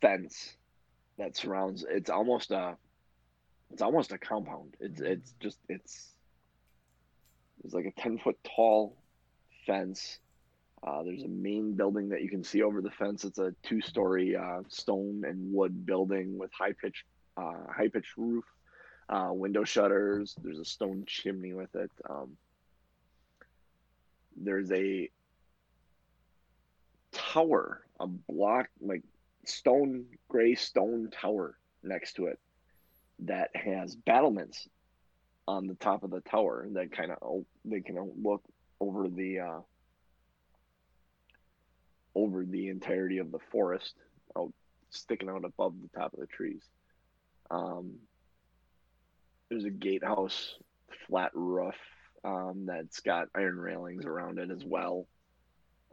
fence 0.00 0.54
that 1.18 1.36
surrounds. 1.36 1.84
It's 1.88 2.10
almost 2.10 2.50
a 2.50 2.76
it's 3.72 3.82
almost 3.82 4.12
a 4.12 4.18
compound. 4.18 4.76
It's 4.80 5.00
it's 5.00 5.34
just 5.40 5.58
it's 5.68 6.08
it's 7.64 7.74
like 7.74 7.86
a 7.86 8.00
ten 8.00 8.18
foot 8.18 8.36
tall 8.56 8.96
fence. 9.66 10.18
Uh, 10.82 11.02
there's 11.02 11.22
a 11.24 11.28
main 11.28 11.74
building 11.74 12.08
that 12.08 12.22
you 12.22 12.30
can 12.30 12.42
see 12.42 12.62
over 12.62 12.80
the 12.80 12.90
fence. 12.90 13.24
It's 13.24 13.38
a 13.38 13.54
two 13.62 13.80
story 13.80 14.34
uh, 14.34 14.62
stone 14.68 15.24
and 15.26 15.52
wood 15.52 15.84
building 15.84 16.38
with 16.38 16.50
high 16.52 16.72
pitched 16.72 17.04
uh, 17.36 17.66
high 17.70 17.88
pitched 17.88 18.16
roof, 18.16 18.44
uh, 19.08 19.30
window 19.32 19.64
shutters. 19.64 20.34
There's 20.42 20.58
a 20.58 20.64
stone 20.64 21.04
chimney 21.06 21.52
with 21.52 21.74
it. 21.74 21.90
Um, 22.08 22.36
there's 24.36 24.72
a 24.72 25.10
tower, 27.12 27.82
a 28.00 28.06
block 28.06 28.68
like 28.80 29.02
stone 29.44 30.06
gray 30.28 30.54
stone 30.54 31.10
tower 31.12 31.56
next 31.82 32.14
to 32.14 32.26
it 32.26 32.38
that 33.24 33.50
has 33.54 33.94
battlements 33.94 34.68
on 35.46 35.66
the 35.66 35.74
top 35.74 36.04
of 36.04 36.10
the 36.10 36.20
tower 36.20 36.66
that 36.72 36.92
kind 36.92 37.10
of 37.10 37.44
they 37.64 37.80
can 37.80 37.96
look 38.22 38.42
over 38.80 39.08
the 39.08 39.40
uh, 39.40 39.60
over 42.14 42.44
the 42.44 42.68
entirety 42.68 43.18
of 43.18 43.30
the 43.30 43.38
forest 43.50 43.94
out 44.36 44.52
sticking 44.90 45.28
out 45.28 45.44
above 45.44 45.74
the 45.80 45.98
top 45.98 46.12
of 46.12 46.20
the 46.20 46.26
trees. 46.26 46.62
Um, 47.50 47.94
there's 49.48 49.64
a 49.64 49.70
gatehouse 49.70 50.54
flat 51.06 51.30
roof 51.34 51.74
um, 52.24 52.64
that's 52.66 53.00
got 53.00 53.28
iron 53.34 53.58
railings 53.58 54.04
around 54.04 54.38
it 54.38 54.50
as 54.50 54.64
well. 54.64 55.06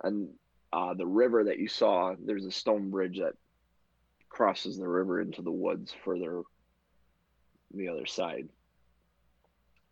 And 0.03 0.29
uh, 0.71 0.93
the 0.93 1.07
river 1.07 1.45
that 1.45 1.59
you 1.59 1.67
saw 1.67 2.13
there's 2.19 2.45
a 2.45 2.51
stone 2.51 2.89
bridge 2.89 3.19
that 3.19 3.33
crosses 4.29 4.77
the 4.77 4.87
river 4.87 5.21
into 5.21 5.41
the 5.41 5.51
woods 5.51 5.95
further 6.03 6.43
the 7.73 7.89
other 7.89 8.05
side. 8.05 8.49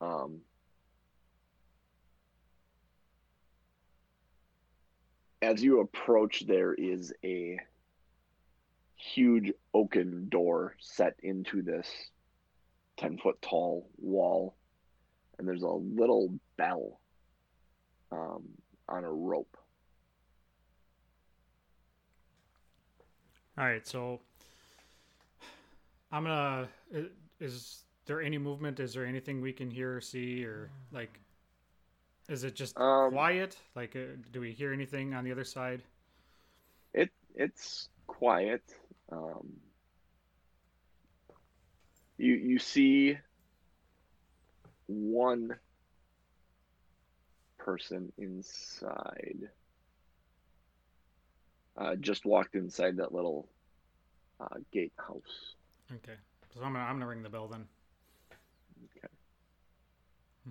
Um, 0.02 0.42
as 5.42 5.64
you 5.64 5.82
approach, 5.82 6.46
there 6.48 6.74
is 6.74 7.14
a 7.24 7.60
huge 8.96 9.52
oaken 9.74 10.28
door 10.30 10.76
set 10.80 11.16
into 11.22 11.62
this 11.62 11.88
10 12.98 13.18
foot 13.18 13.42
tall 13.42 13.90
wall, 13.98 14.56
and 15.38 15.48
there's 15.48 15.64
a 15.64 15.68
little 15.68 16.34
bell 16.58 17.00
um, 18.12 18.44
on 18.88 19.04
a 19.04 19.12
rope. 19.12 19.58
All 23.58 23.66
right, 23.66 23.88
so 23.88 24.20
I'm 26.12 26.24
gonna. 26.24 26.68
Is 27.40 27.84
there 28.06 28.22
any 28.22 28.38
movement? 28.38 28.80
Is 28.80 28.94
there 28.94 29.06
anything 29.06 29.42
we 29.42 29.54
can 29.54 29.70
hear 29.70 29.98
or 29.98 30.02
see, 30.02 30.46
or 30.46 30.70
like, 30.92 31.20
is 32.30 32.44
it 32.44 32.56
just 32.56 32.76
Um, 32.78 33.12
quiet? 33.12 33.58
Like, 33.76 33.96
uh, 33.96 34.16
do 34.32 34.40
we 34.42 34.52
hear 34.52 34.74
anything 34.74 35.14
on 35.14 35.24
the 35.24 35.32
other 35.32 35.44
side? 35.44 35.84
It 36.94 37.12
it's 37.36 37.90
quiet. 38.08 38.64
Um, 39.12 39.62
you 42.18 42.34
you 42.34 42.60
see 42.60 43.18
one 44.88 45.60
person 47.58 48.12
inside. 48.18 49.50
Uh, 51.78 51.96
just 51.96 52.26
walked 52.26 52.56
inside 52.56 52.98
that 52.98 53.14
little 53.14 53.50
uh, 54.40 54.58
gatehouse. 54.72 55.56
Okay, 55.94 56.16
so 56.56 56.64
I'm 56.64 56.74
gonna 56.74 56.86
I'm 56.86 56.96
gonna 56.96 57.08
ring 57.08 57.24
the 57.24 57.30
bell 57.30 57.48
then. 57.48 57.66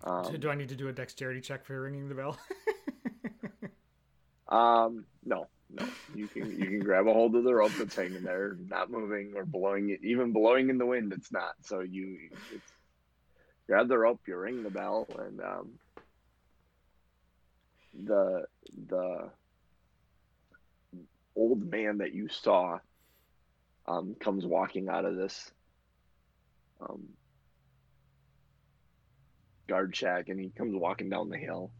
Um, 0.02 0.36
do 0.38 0.50
I 0.50 0.54
need 0.54 0.68
to 0.70 0.76
do 0.76 0.88
a 0.88 0.92
dexterity 0.92 1.40
check 1.40 1.64
for 1.64 1.80
ringing 1.80 2.08
the 2.08 2.14
bell? 2.14 2.36
Um, 4.48 5.06
no, 5.24 5.48
no. 5.70 5.86
You 6.14 6.28
can 6.28 6.50
you 6.50 6.66
can 6.66 6.80
grab 6.80 7.06
a 7.06 7.12
hold 7.12 7.34
of 7.34 7.44
the 7.44 7.54
rope 7.54 7.72
that's 7.78 7.96
hanging 7.96 8.22
there, 8.22 8.56
not 8.68 8.90
moving 8.90 9.32
or 9.34 9.44
blowing 9.44 9.90
it, 9.90 10.00
even 10.04 10.32
blowing 10.32 10.68
in 10.68 10.78
the 10.78 10.86
wind. 10.86 11.12
It's 11.12 11.32
not. 11.32 11.54
So 11.62 11.80
you 11.80 12.18
it's, 12.52 12.72
grab 13.66 13.88
the 13.88 13.98
rope, 13.98 14.20
you 14.26 14.36
ring 14.36 14.62
the 14.62 14.70
bell, 14.70 15.08
and 15.18 15.40
um, 15.40 15.70
the 18.04 18.44
the 18.88 19.30
old 21.34 21.68
man 21.68 21.98
that 21.98 22.14
you 22.14 22.28
saw 22.28 22.78
um, 23.88 24.14
comes 24.20 24.44
walking 24.44 24.88
out 24.88 25.04
of 25.04 25.16
this 25.16 25.50
um, 26.80 27.02
guard 29.68 29.94
shack, 29.94 30.28
and 30.28 30.38
he 30.38 30.50
comes 30.50 30.74
walking 30.74 31.08
down 31.08 31.28
the 31.28 31.38
hill 31.38 31.70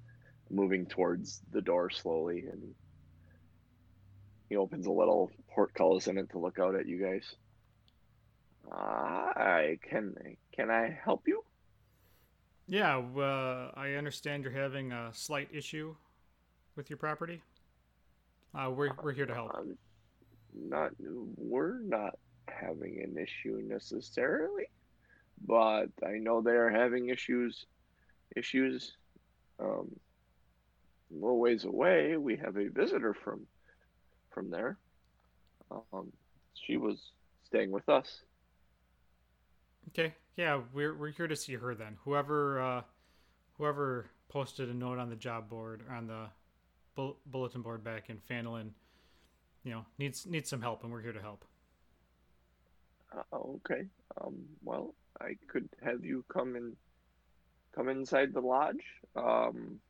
moving 0.51 0.87
towards 0.87 1.41
the 1.53 1.63
door 1.63 1.91
slowly 1.91 2.45
and 2.51 2.75
he 4.49 4.57
opens 4.57 4.87
a 4.87 4.93
little 4.93 5.31
portcullis 5.55 6.07
in 6.07 6.19
it 6.19 6.31
to 6.31 6.39
look 6.39 6.59
out 6.59 6.75
at 6.75 6.87
you 6.87 7.03
guys. 7.03 7.35
I 8.71 9.79
can 9.83 10.15
can 10.55 10.71
I 10.71 10.99
help 11.05 11.25
you? 11.27 11.45
yeah, 12.67 12.97
uh, 12.99 13.71
I 13.75 13.95
understand 13.95 14.45
you're 14.45 14.53
having 14.53 14.93
a 14.93 15.11
slight 15.13 15.49
issue 15.53 15.95
with 16.77 16.89
your 16.89 16.97
property. 16.97 17.43
Uh, 18.55 18.71
we're 18.71 18.91
we're 19.03 19.13
here 19.13 19.27
to 19.27 19.35
help. 19.35 19.55
Um, 19.55 19.77
not 20.55 20.93
we're 21.37 21.81
not 21.81 22.19
having 22.49 23.03
an 23.03 23.17
issue 23.19 23.61
necessarily, 23.65 24.65
but 25.47 25.87
I 26.07 26.18
know 26.18 26.41
they're 26.41 26.70
having 26.70 27.09
issues. 27.09 27.66
Issues. 28.37 28.93
Um, 29.61 29.89
a 31.11 31.14
little 31.14 31.39
ways 31.39 31.64
away, 31.64 32.16
we 32.16 32.37
have 32.37 32.57
a 32.57 32.68
visitor 32.68 33.14
from 33.14 33.47
from 34.32 34.51
there. 34.51 34.78
Um, 35.70 36.12
she 36.55 36.76
was 36.76 36.99
staying 37.45 37.70
with 37.70 37.89
us. 37.89 38.22
Okay, 39.91 40.14
yeah, 40.37 40.61
we're 40.72 40.97
we're 40.97 41.12
here 41.12 41.28
to 41.28 41.37
see 41.37 41.55
her 41.55 41.74
then. 41.74 41.97
Whoever 42.05 42.61
uh, 42.61 42.82
whoever 43.59 44.11
posted 44.28 44.68
a 44.68 44.74
note 44.74 44.99
on 44.99 45.11
the 45.11 45.16
job 45.16 45.49
board 45.49 45.82
on 45.91 46.07
the 46.07 46.26
bull- 46.97 47.18
bulletin 47.26 47.62
board 47.62 47.85
back 47.85 48.11
in 48.11 48.18
Phandalin, 48.28 48.70
you 49.62 49.70
know, 49.70 49.85
needs 49.99 50.26
needs 50.26 50.49
some 50.49 50.62
help, 50.62 50.82
and 50.82 50.93
we're 50.93 51.03
here 51.03 51.12
to 51.12 51.22
help. 51.22 51.45
Uh, 53.16 53.37
okay. 53.37 53.87
Um, 54.20 54.35
well, 54.64 54.95
I 55.21 55.37
could 55.49 55.69
have 55.83 56.05
you 56.05 56.25
come 56.33 56.57
and 56.57 56.77
come 57.75 57.89
inside 57.89 58.33
the 58.33 58.41
lodge. 58.41 58.85
Um, 59.17 59.81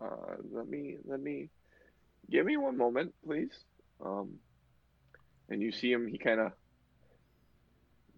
uh, 0.00 0.36
let 0.52 0.68
me 0.68 0.96
let 1.04 1.20
me 1.20 1.50
give 2.30 2.46
me 2.46 2.56
one 2.56 2.76
moment, 2.76 3.14
please. 3.24 3.52
Um, 4.04 4.34
and 5.48 5.62
you 5.62 5.72
see 5.72 5.90
him. 5.90 6.06
He 6.06 6.18
kind 6.18 6.40
of 6.40 6.52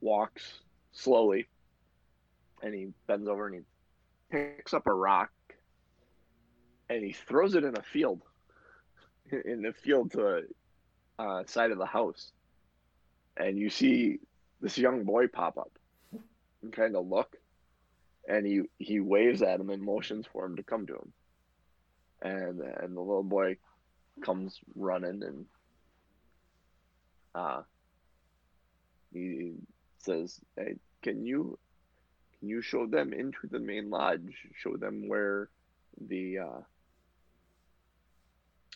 walks 0.01 0.61
slowly, 0.93 1.47
and 2.62 2.75
he 2.75 2.89
bends 3.07 3.29
over 3.29 3.47
and 3.47 3.57
he 3.57 3.61
picks 4.31 4.75
up 4.75 4.87
a 4.87 4.93
rock, 4.93 5.31
and 6.89 7.05
he 7.05 7.12
throws 7.12 7.55
it 7.55 7.64
in 7.64 7.77
a 7.77 7.83
field, 7.83 8.23
in 9.45 9.62
the 9.62 9.73
field 9.73 10.12
to 10.12 10.43
uh, 11.18 11.45
side 11.47 11.71
of 11.71 11.79
the 11.79 11.87
house, 11.87 12.33
and 13.37 13.59
you 13.59 13.71
see 13.71 14.18
this 14.61 14.79
young 14.79 15.05
boy 15.05 15.27
pop 15.27 15.59
up 15.59 15.73
and 16.63 16.73
kind 16.73 16.97
of 16.97 17.07
look, 17.07 17.37
and 18.29 18.47
he 18.47 18.63
he 18.79 19.01
waves 19.01 19.43
at 19.43 19.61
him 19.61 19.71
and 19.71 19.83
motions 19.83 20.27
for 20.33 20.45
him 20.45 20.57
to 20.57 20.63
come 20.63 20.87
to 20.87 20.95
him. 20.95 21.13
And 22.23 22.61
and 22.61 22.97
the 22.97 23.01
little 23.01 23.23
boy 23.23 23.57
comes 24.23 24.59
running 24.75 25.23
and 25.23 25.47
uh 27.35 27.63
he 29.13 29.55
says 29.99 30.39
hey 30.57 30.75
can 31.03 31.25
you 31.25 31.59
can 32.39 32.49
you 32.49 32.61
show 32.61 32.87
them 32.87 33.13
into 33.13 33.47
the 33.51 33.59
main 33.59 33.91
lodge? 33.91 34.47
Show 34.57 34.77
them 34.77 35.09
where 35.09 35.49
the 36.01 36.39
uh 36.39 36.61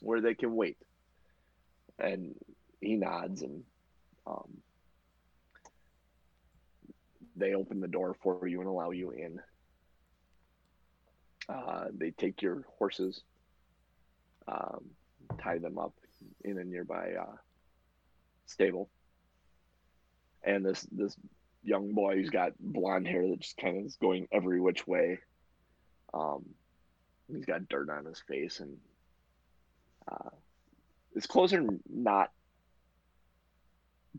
where 0.00 0.20
they 0.20 0.34
can 0.34 0.54
wait. 0.54 0.78
And 1.98 2.34
he 2.80 2.96
nods 2.96 3.42
and 3.42 3.64
um 4.26 4.62
they 7.36 7.54
open 7.54 7.80
the 7.80 7.88
door 7.88 8.16
for 8.22 8.46
you 8.46 8.60
and 8.60 8.68
allow 8.68 8.90
you 8.90 9.10
in 9.10 9.40
uh, 11.48 11.86
they 11.92 12.10
take 12.10 12.42
your 12.42 12.64
horses 12.78 13.22
um, 14.48 14.84
tie 15.42 15.58
them 15.58 15.78
up 15.78 15.94
in 16.44 16.58
a 16.58 16.64
nearby 16.64 17.12
uh, 17.20 17.36
stable. 18.46 18.88
And 20.42 20.64
this 20.64 20.86
this 20.92 21.16
young 21.62 21.94
boy 21.94 22.16
who's 22.16 22.30
got 22.30 22.52
blonde 22.60 23.08
hair 23.08 23.26
that 23.26 23.40
just 23.40 23.56
kind 23.56 23.78
of 23.78 23.86
is 23.86 23.96
going 23.96 24.28
every 24.30 24.60
which 24.60 24.86
way. 24.86 25.18
Um, 26.12 26.44
he's 27.32 27.46
got 27.46 27.68
dirt 27.68 27.88
on 27.88 28.04
his 28.04 28.22
face, 28.28 28.60
and 28.60 28.76
uh, 30.10 30.30
his 31.14 31.26
clothes 31.26 31.54
are 31.54 31.64
not 31.90 32.30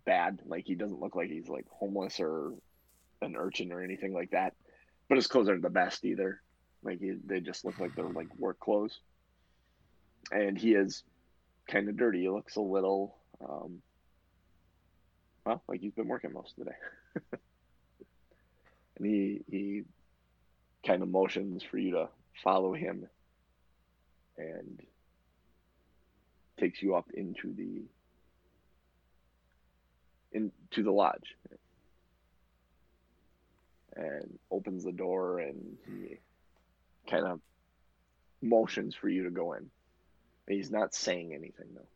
bad. 0.06 0.40
Like 0.46 0.66
he 0.66 0.76
doesn't 0.76 1.00
look 1.00 1.16
like 1.16 1.30
he's 1.30 1.48
like 1.48 1.68
homeless 1.70 2.20
or 2.20 2.54
an 3.22 3.36
urchin 3.36 3.72
or 3.72 3.82
anything 3.82 4.14
like 4.14 4.32
that. 4.32 4.54
But 5.08 5.16
his 5.16 5.28
clothes 5.28 5.50
aren't 5.50 5.62
the 5.62 5.70
best 5.70 6.06
either. 6.06 6.42
Like 6.84 7.00
he, 7.00 7.16
they 7.26 7.40
just 7.40 7.66
look 7.66 7.80
like 7.80 7.96
they're 7.96 8.06
like 8.10 8.36
work 8.38 8.60
clothes 8.60 9.00
and 10.32 10.58
he 10.58 10.74
is 10.74 11.04
kind 11.70 11.90
of 11.90 11.98
dirty. 11.98 12.22
He 12.22 12.30
looks 12.30 12.56
a 12.56 12.62
little, 12.62 13.18
um, 13.48 13.82
well, 15.46 15.64
like 15.68 15.82
he's 15.82 15.94
been 15.94 16.08
working 16.08 16.34
most 16.34 16.58
of 16.58 16.66
the 16.66 16.72
day. 16.72 17.38
and 18.98 19.06
he 19.06 19.42
he 19.50 19.84
kind 20.86 21.02
of 21.02 21.10
motions 21.10 21.64
for 21.64 21.78
you 21.78 21.92
to 21.92 22.10
follow 22.44 22.74
him, 22.74 23.08
and 24.38 24.82
takes 26.60 26.82
you 26.82 26.96
up 26.96 27.10
into 27.14 27.54
the 27.54 27.84
into 30.32 30.84
the 30.84 30.92
lodge 30.92 31.36
and 33.96 34.40
opens 34.52 34.84
the 34.84 34.92
door 34.92 35.40
and 35.40 35.78
he 35.86 36.18
kind 37.10 37.26
of 37.26 37.40
motions 38.42 38.96
for 38.96 39.10
you 39.10 39.24
to 39.24 39.30
go 39.30 39.54
in 39.54 39.70
He's 40.48 40.70
not 40.70 40.94
saying 40.94 41.34
anything 41.34 41.66
though. 41.74 41.88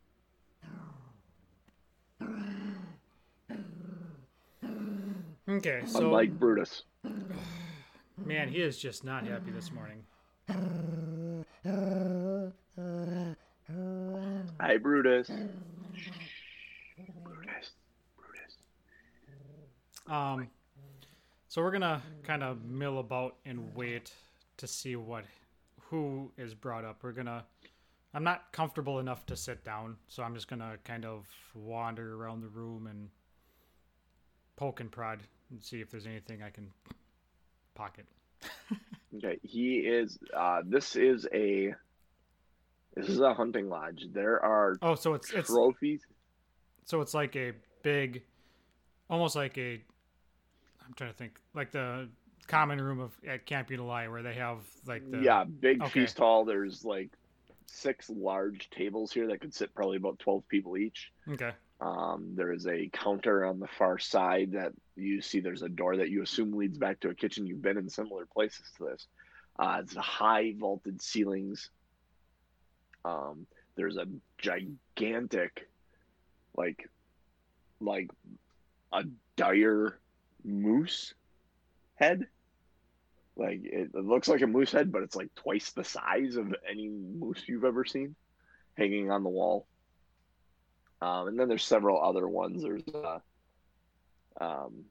Okay, 5.47 5.81
so 5.85 5.99
unlike 5.99 6.31
Brutus. 6.39 6.83
Man, 8.25 8.49
he 8.49 8.61
is 8.61 8.77
just 8.77 9.03
not 9.03 9.25
happy 9.25 9.51
this 9.51 9.71
morning. 9.71 10.03
Hi, 14.59 14.77
Brutus. 14.77 15.27
Brutus. 17.23 17.71
Brutus. 18.15 18.57
Um, 20.07 20.49
so 21.49 21.61
we're 21.61 21.71
gonna 21.71 22.01
kind 22.23 22.43
of 22.43 22.63
mill 22.63 22.99
about 22.99 23.35
and 23.45 23.75
wait 23.75 24.13
to 24.57 24.67
see 24.67 24.95
what 24.95 25.25
who 25.89 26.31
is 26.37 26.53
brought 26.53 26.85
up. 26.85 27.03
We're 27.03 27.11
gonna 27.11 27.43
I'm 28.13 28.23
not 28.23 28.51
comfortable 28.51 28.99
enough 28.99 29.25
to 29.25 29.35
sit 29.35 29.63
down, 29.65 29.97
so 30.07 30.23
I'm 30.23 30.33
just 30.33 30.47
gonna 30.47 30.77
kind 30.83 31.05
of 31.05 31.27
wander 31.53 32.15
around 32.15 32.41
the 32.41 32.47
room 32.47 32.87
and 32.87 33.09
poke 34.55 34.79
and 34.79 34.91
prod 34.91 35.23
and 35.49 35.61
see 35.61 35.81
if 35.81 35.89
there's 35.89 36.05
anything 36.05 36.41
I 36.43 36.51
can 36.51 36.69
pocket. 37.75 38.05
okay, 39.15 39.39
he 39.41 39.79
is. 39.79 40.19
Uh, 40.35 40.61
this 40.65 40.95
is 40.95 41.27
a. 41.33 41.73
This 42.95 43.07
is 43.09 43.19
a 43.19 43.33
hunting 43.33 43.69
lodge. 43.69 44.07
There 44.11 44.43
are. 44.43 44.77
Oh, 44.81 44.95
so 44.95 45.13
it's 45.13 45.31
it's 45.31 45.49
trophies. 45.49 46.01
So 46.85 47.01
it's 47.01 47.13
like 47.13 47.35
a 47.35 47.53
big, 47.83 48.23
almost 49.09 49.35
like 49.35 49.57
a. 49.57 49.81
I'm 50.89 50.95
trying 50.95 51.11
to 51.11 51.17
think, 51.17 51.39
like 51.53 51.71
the 51.71 52.09
common 52.47 52.81
room 52.81 52.99
of 52.99 53.11
at 53.27 53.45
Camp 53.45 53.69
Unilai 53.69 54.09
where 54.09 54.23
they 54.23 54.33
have 54.33 54.57
like 54.87 55.09
the 55.09 55.19
yeah 55.19 55.43
big 55.43 55.81
okay. 55.83 56.01
feast 56.01 56.17
hall. 56.17 56.45
There's 56.45 56.83
like 56.83 57.11
six 57.67 58.09
large 58.09 58.69
tables 58.71 59.13
here 59.13 59.27
that 59.27 59.39
could 59.39 59.53
sit 59.53 59.73
probably 59.75 59.97
about 59.97 60.17
12 60.19 60.47
people 60.47 60.75
each. 60.75 61.11
Okay. 61.31 61.51
Um, 61.79 62.31
there 62.35 62.51
is 62.51 62.67
a 62.67 62.89
counter 62.91 63.45
on 63.45 63.59
the 63.59 63.67
far 63.67 63.99
side 63.99 64.53
that 64.53 64.73
you 64.95 65.21
see 65.21 65.39
there's 65.39 65.61
a 65.61 65.69
door 65.69 65.95
that 65.97 66.09
you 66.09 66.23
assume 66.23 66.51
leads 66.51 66.77
back 66.77 66.99
to 67.01 67.09
a 67.09 67.13
kitchen. 67.13 67.45
You've 67.45 67.61
been 67.61 67.77
in 67.77 67.87
similar 67.87 68.25
places 68.25 68.65
to 68.77 68.85
this. 68.85 69.07
Uh, 69.57 69.81
it's 69.83 69.95
high 69.95 70.55
vaulted 70.57 71.01
ceilings. 71.01 71.69
Um, 73.05 73.45
there's 73.75 73.97
a 73.97 74.07
gigantic, 74.39 75.69
like, 76.57 76.89
like 77.79 78.09
a 78.91 79.03
dire 79.37 79.98
moose 80.43 81.13
head 81.95 82.27
like 83.39 83.63
it, 83.63 83.91
it, 83.93 84.05
looks 84.05 84.27
like 84.27 84.41
a 84.41 84.47
moose 84.47 84.71
head, 84.71 84.91
but 84.91 85.01
it's 85.01 85.15
like 85.15 85.33
twice 85.33 85.71
the 85.71 85.83
size 85.83 86.35
of 86.35 86.53
any 86.69 86.89
moose 86.89 87.41
you've 87.47 87.63
ever 87.63 87.85
seen, 87.85 88.15
hanging 88.75 89.09
on 89.09 89.23
the 89.23 89.29
wall. 89.29 89.65
Um, 91.01 91.29
and 91.29 91.39
then 91.39 91.47
there's 91.47 91.63
several 91.63 92.03
other 92.03 92.27
ones. 92.27 92.61
There's 92.61 92.83
uh, 92.93 93.19
um, 94.41 94.83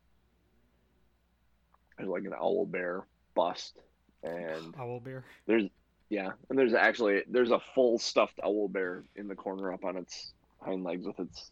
there's 1.96 2.08
like 2.08 2.24
an 2.24 2.32
owl 2.32 2.64
bear 2.64 3.06
bust, 3.34 3.78
and 4.22 4.74
owl 4.78 5.00
bear. 5.00 5.24
There's 5.46 5.64
yeah, 6.08 6.30
and 6.48 6.58
there's 6.58 6.74
actually 6.74 7.22
there's 7.28 7.50
a 7.50 7.60
full 7.74 7.98
stuffed 7.98 8.40
owl 8.42 8.68
bear 8.68 9.04
in 9.14 9.28
the 9.28 9.34
corner 9.34 9.72
up 9.72 9.84
on 9.84 9.98
its 9.98 10.32
hind 10.62 10.84
legs 10.84 11.06
with 11.06 11.20
its 11.20 11.50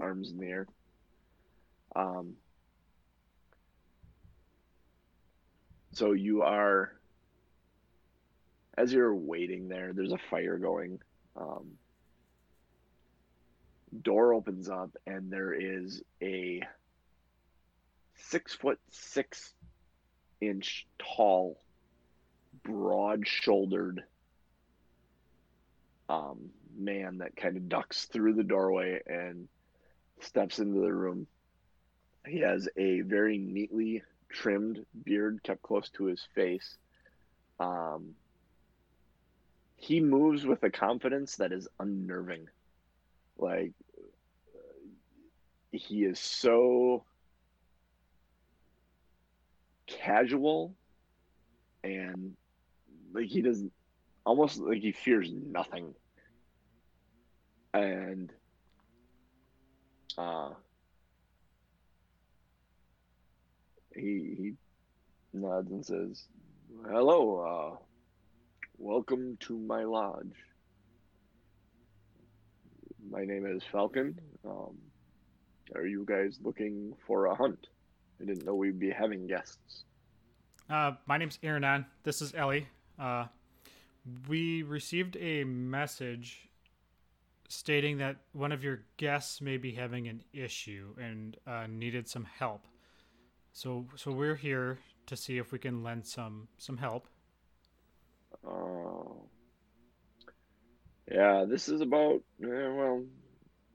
arms 0.00 0.30
in 0.30 0.38
the 0.38 0.46
air. 0.46 0.66
Um, 1.94 2.34
so 5.94 6.12
you 6.12 6.42
are 6.42 6.92
as 8.76 8.92
you're 8.92 9.14
waiting 9.14 9.68
there 9.68 9.92
there's 9.92 10.12
a 10.12 10.18
fire 10.30 10.58
going 10.58 11.00
um, 11.36 11.66
door 14.02 14.34
opens 14.34 14.68
up 14.68 14.90
and 15.06 15.30
there 15.30 15.52
is 15.52 16.02
a 16.22 16.62
six 18.16 18.54
foot 18.54 18.78
six 18.90 19.54
inch 20.40 20.86
tall 20.98 21.58
broad 22.62 23.26
shouldered 23.26 24.02
um, 26.08 26.50
man 26.76 27.18
that 27.18 27.36
kind 27.36 27.56
of 27.56 27.68
ducks 27.68 28.06
through 28.06 28.34
the 28.34 28.42
doorway 28.42 29.00
and 29.06 29.48
steps 30.20 30.58
into 30.58 30.80
the 30.80 30.92
room. 30.92 31.26
He 32.26 32.40
has 32.40 32.68
a 32.76 33.00
very 33.02 33.38
neatly 33.38 34.02
trimmed 34.34 34.84
beard 35.04 35.40
kept 35.44 35.62
close 35.62 35.90
to 35.90 36.04
his 36.06 36.22
face. 36.34 36.76
Um, 37.60 38.14
he 39.76 40.00
moves 40.00 40.46
with 40.46 40.62
a 40.64 40.70
confidence 40.70 41.36
that 41.36 41.52
is 41.52 41.68
unnerving. 41.80 42.48
Like 43.38 43.72
he 45.72 46.04
is 46.04 46.18
so 46.20 47.04
casual 49.86 50.74
and 51.84 52.32
like 53.14 53.26
he 53.26 53.42
doesn't 53.42 53.72
almost 54.24 54.58
like 54.58 54.80
he 54.80 54.92
fears 54.92 55.30
nothing 55.32 55.94
and 57.74 58.32
uh 60.18 60.50
he 63.94 64.34
he 64.36 64.52
nods 65.32 65.70
and 65.70 65.84
says 65.84 66.24
hello 66.88 67.38
uh 67.38 67.76
welcome 68.78 69.36
to 69.40 69.58
my 69.58 69.84
lodge. 69.84 70.34
My 73.10 73.24
name 73.24 73.46
is 73.46 73.62
falcon. 73.70 74.18
Um 74.44 74.76
are 75.74 75.86
you 75.86 76.04
guys 76.06 76.38
looking 76.42 76.94
for 77.06 77.26
a 77.26 77.34
hunt? 77.34 77.66
I 78.20 78.24
didn't 78.24 78.44
know 78.44 78.54
we'd 78.54 78.78
be 78.78 78.90
having 78.90 79.26
guests. 79.26 79.84
Uh 80.68 80.92
my 81.06 81.18
name's 81.18 81.38
aaron. 81.42 81.86
This 82.02 82.22
is 82.22 82.34
ellie. 82.34 82.68
Uh 82.98 83.26
we 84.28 84.62
received 84.62 85.16
a 85.16 85.44
message 85.44 86.48
stating 87.48 87.98
that 87.98 88.16
one 88.32 88.52
of 88.52 88.64
your 88.64 88.80
guests 88.96 89.40
may 89.40 89.56
be 89.56 89.72
having 89.72 90.08
an 90.08 90.22
issue 90.32 90.94
and 91.00 91.36
uh, 91.46 91.66
needed 91.68 92.08
some 92.08 92.24
help. 92.24 92.66
So, 93.54 93.86
so 93.94 94.10
we're 94.10 94.34
here 94.34 94.78
to 95.06 95.16
see 95.16 95.38
if 95.38 95.52
we 95.52 95.60
can 95.60 95.84
lend 95.84 96.06
some 96.06 96.48
some 96.58 96.76
help. 96.76 97.06
Oh, 98.44 99.26
yeah. 101.10 101.44
This 101.48 101.68
is 101.68 101.80
about 101.80 102.22
well, 102.40 103.04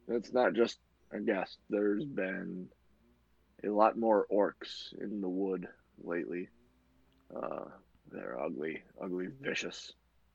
it's 0.10 0.34
not 0.34 0.54
just 0.54 0.80
a 1.12 1.22
guess. 1.22 1.58
There's 1.70 2.04
been 2.04 2.68
a 3.64 3.70
lot 3.70 3.98
more 3.98 4.28
orcs 4.30 4.94
in 5.00 5.22
the 5.22 5.30
wood 5.30 5.66
lately. 6.04 6.50
Uh, 7.34 7.66
they're 8.12 8.38
ugly, 8.38 8.84
ugly, 9.02 9.28
vicious 9.42 9.94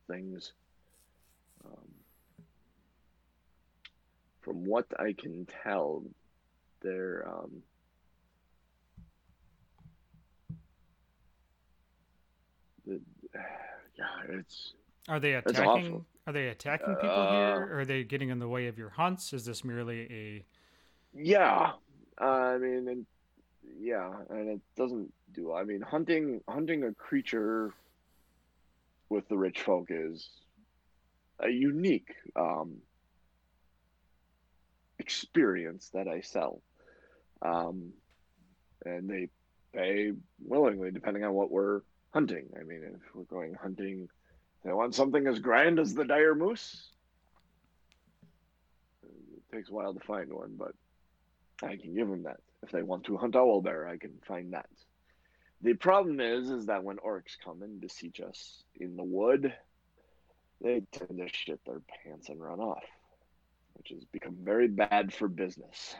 things. 0.08 0.52
Um, 1.66 1.88
from 4.40 4.64
what 4.64 4.86
I 4.98 5.12
can 5.12 5.46
tell, 5.64 6.02
they're 6.80 7.28
um, 7.28 7.62
the, 12.86 13.00
yeah, 13.98 14.38
it's. 14.38 14.74
Are 15.08 15.20
they 15.20 15.34
attacking? 15.34 16.04
Are 16.26 16.32
they 16.32 16.48
attacking 16.48 16.94
people 16.94 17.10
uh, 17.10 17.32
here? 17.32 17.68
Or 17.70 17.80
are 17.80 17.84
they 17.84 18.04
getting 18.04 18.30
in 18.30 18.38
the 18.38 18.48
way 18.48 18.68
of 18.68 18.78
your 18.78 18.88
hunts? 18.90 19.32
Is 19.32 19.44
this 19.44 19.64
merely 19.64 20.00
a? 20.10 20.44
Yeah, 21.14 21.72
uh, 22.20 22.24
I 22.24 22.58
mean, 22.58 22.88
and 22.88 23.06
yeah, 23.78 24.10
and 24.30 24.48
it 24.48 24.60
doesn't 24.76 25.12
do. 25.32 25.52
I 25.52 25.64
mean, 25.64 25.82
hunting 25.82 26.40
hunting 26.48 26.84
a 26.84 26.94
creature 26.94 27.74
with 29.10 29.28
the 29.28 29.36
rich 29.36 29.60
folk 29.60 29.88
is 29.90 30.28
a 31.40 31.48
unique 31.48 32.14
um, 32.36 32.76
experience 34.98 35.90
that 35.92 36.08
I 36.08 36.20
sell. 36.20 36.62
Um, 37.42 37.92
and 38.84 39.08
they 39.08 39.28
pay 39.74 40.12
willingly 40.44 40.90
depending 40.90 41.24
on 41.24 41.32
what 41.32 41.50
we're 41.50 41.82
hunting. 42.14 42.46
I 42.58 42.62
mean, 42.62 42.82
if 42.94 43.14
we're 43.14 43.24
going 43.24 43.54
hunting, 43.54 44.08
they 44.64 44.72
want 44.72 44.94
something 44.94 45.26
as 45.26 45.38
grand 45.38 45.78
as 45.78 45.92
the 45.92 46.06
dire 46.06 46.34
moose. 46.34 46.90
It 49.02 49.54
takes 49.54 49.68
a 49.68 49.72
while 49.74 49.92
to 49.92 50.00
find 50.00 50.32
one, 50.32 50.54
but 50.56 50.72
I 51.62 51.76
can 51.76 51.94
give 51.94 52.08
them 52.08 52.22
that. 52.22 52.40
If 52.62 52.70
they 52.70 52.82
want 52.82 53.04
to 53.04 53.18
hunt 53.18 53.36
owl 53.36 53.60
bear, 53.60 53.86
I 53.86 53.98
can 53.98 54.14
find 54.26 54.54
that. 54.54 54.70
The 55.60 55.74
problem 55.74 56.20
is, 56.20 56.48
is 56.48 56.66
that 56.66 56.82
when 56.82 56.96
orcs 56.96 57.36
come 57.44 57.62
and 57.62 57.78
besiege 57.80 58.20
us 58.20 58.64
in 58.74 58.96
the 58.96 59.04
wood, 59.04 59.52
they 60.62 60.82
tend 60.92 61.18
to 61.18 61.28
shit 61.30 61.60
their 61.66 61.82
pants 62.04 62.30
and 62.30 62.42
run 62.42 62.60
off 62.60 62.84
which 63.74 63.90
has 63.90 64.04
become 64.06 64.36
very 64.42 64.68
bad 64.68 65.12
for 65.12 65.28
business. 65.28 65.94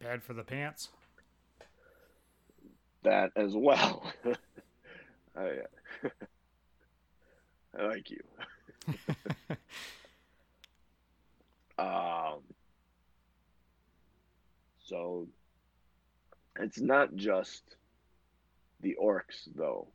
Bad 0.00 0.22
for 0.22 0.34
the 0.34 0.42
pants. 0.42 0.88
That 3.02 3.30
as 3.36 3.54
well. 3.54 4.10
I, 5.36 5.62
I 7.78 7.86
like 7.86 8.10
you. 8.10 8.20
um, 11.78 12.42
so 14.78 15.28
it's 16.58 16.80
not 16.80 17.14
just 17.14 17.76
the 18.80 18.96
orcs, 19.02 19.48
though. 19.54 19.88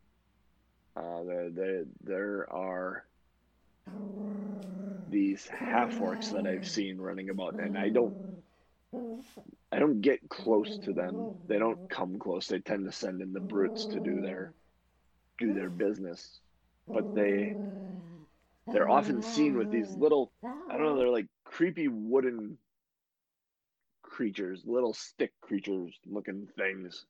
Uh, 0.95 1.23
there, 1.23 1.49
there, 1.49 1.83
there 2.03 2.53
are 2.53 3.05
these 5.07 5.45
half 5.47 5.97
orcs 5.97 6.29
that 6.29 6.47
I've 6.47 6.67
seen 6.67 6.97
running 6.99 7.29
about, 7.29 7.59
and 7.59 7.77
I 7.77 7.89
don't, 7.89 8.15
I 9.71 9.79
don't 9.79 10.01
get 10.01 10.29
close 10.29 10.77
to 10.79 10.93
them. 10.93 11.31
They 11.47 11.57
don't 11.57 11.79
come 11.89 12.19
close. 12.19 12.47
They 12.47 12.59
tend 12.59 12.85
to 12.85 12.91
send 12.91 13.21
in 13.21 13.33
the 13.33 13.39
brutes 13.39 13.87
to 13.87 13.99
do 13.99 14.21
their, 14.21 14.53
do 15.39 15.53
their 15.53 15.69
business, 15.71 16.39
but 16.93 17.05
they, 17.15 17.55
they're 18.71 18.89
often 18.89 19.21
seen 19.21 19.57
with 19.57 19.69
these 19.69 19.95
little, 19.95 20.31
I 20.69 20.77
don't 20.77 20.85
know, 20.85 20.97
they're 20.97 21.09
like 21.09 21.27
creepy 21.45 21.87
wooden 21.87 22.57
creatures, 24.03 24.63
little 24.65 24.93
stick 24.93 25.31
creatures 25.41 25.93
looking 26.05 26.47
things. 26.57 27.05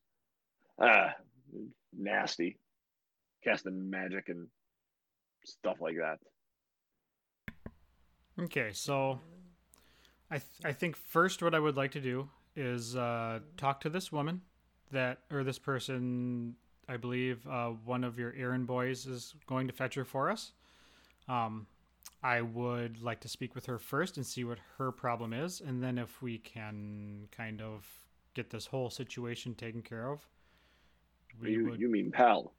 Ah, 0.82 1.14
nasty. 1.94 2.58
Casting 3.44 3.90
magic 3.90 4.30
and 4.30 4.48
stuff 5.46 5.78
like 5.82 5.98
that. 5.98 6.20
Okay, 8.40 8.72
so 8.74 9.20
I 10.32 10.38
th- 10.38 10.62
I 10.64 10.74
think 10.74 10.96
first 10.96 11.42
what 11.42 11.56
I 11.56 11.60
would 11.60 11.76
like 11.76 11.92
to 11.92 12.02
do 12.02 12.30
is 12.56 12.96
uh, 12.96 13.40
talk 13.58 13.82
to 13.82 13.90
this 13.90 14.12
woman 14.12 14.42
that 14.92 15.20
or 15.32 15.44
this 15.44 15.60
person. 15.60 16.56
I 16.90 16.98
believe 16.98 17.46
uh, 17.48 17.70
one 17.86 18.04
of 18.04 18.18
your 18.18 18.34
errand 18.38 18.68
boys 18.68 19.06
is 19.06 19.36
going 19.48 19.68
to 19.68 19.74
fetch 19.74 19.94
her 19.96 20.04
for 20.04 20.30
us. 20.30 20.52
Um, 21.28 21.68
I 22.24 22.42
would 22.42 23.02
like 23.02 23.20
to 23.22 23.30
speak 23.30 23.56
with 23.56 23.66
her 23.68 23.78
first 23.78 24.18
and 24.18 24.26
see 24.26 24.44
what 24.44 24.58
her 24.78 24.92
problem 24.92 25.32
is, 25.32 25.62
and 25.62 25.82
then 25.82 25.98
if 25.98 26.22
we 26.22 26.40
can 26.40 27.28
kind 27.32 27.62
of 27.62 27.88
get 28.34 28.50
this 28.50 28.66
whole 28.66 28.90
situation 28.90 29.54
taken 29.54 29.82
care 29.82 30.12
of. 30.12 30.26
you 31.42 31.70
would... 31.70 31.80
you 31.80 31.90
mean 31.90 32.12
pal? 32.12 32.54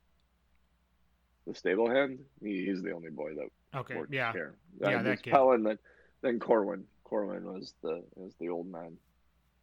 The 1.47 1.55
stable 1.55 1.91
hand? 1.91 2.21
He, 2.41 2.65
he's 2.65 2.83
the 2.83 2.93
only 2.93 3.11
boy 3.11 3.35
that 3.35 3.49
Okay. 3.75 4.01
Yeah. 4.11 4.33
Care. 4.33 4.55
Yeah. 4.81 5.03
that 5.03 5.23
kid. 5.23 5.33
Pellen, 5.33 5.63
then 5.63 5.79
then 6.23 6.39
Corwin. 6.39 6.85
Corwin 7.05 7.45
was 7.45 7.75
the 7.83 8.03
was 8.15 8.35
the 8.41 8.49
old 8.49 8.71
man. 8.71 8.97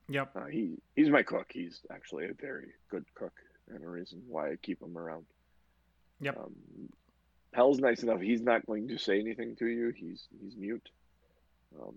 Yep. 0.09 0.31
Uh, 0.35 0.45
he 0.45 0.77
he's 0.95 1.09
my 1.09 1.23
cook. 1.23 1.47
He's 1.49 1.81
actually 1.91 2.25
a 2.25 2.33
very 2.33 2.69
good 2.89 3.05
cook, 3.15 3.33
and 3.73 3.83
a 3.83 3.87
reason 3.87 4.21
why 4.27 4.51
I 4.51 4.55
keep 4.61 4.81
him 4.81 4.97
around. 4.97 5.25
Yep. 6.21 6.37
Um, 6.37 6.53
Pell's 7.51 7.79
nice 7.79 8.03
enough. 8.03 8.21
He's 8.21 8.41
not 8.41 8.65
going 8.65 8.87
to 8.89 8.97
say 8.97 9.19
anything 9.19 9.55
to 9.57 9.67
you. 9.67 9.89
He's 9.95 10.27
he's 10.41 10.55
mute. 10.55 10.89
Um, 11.79 11.95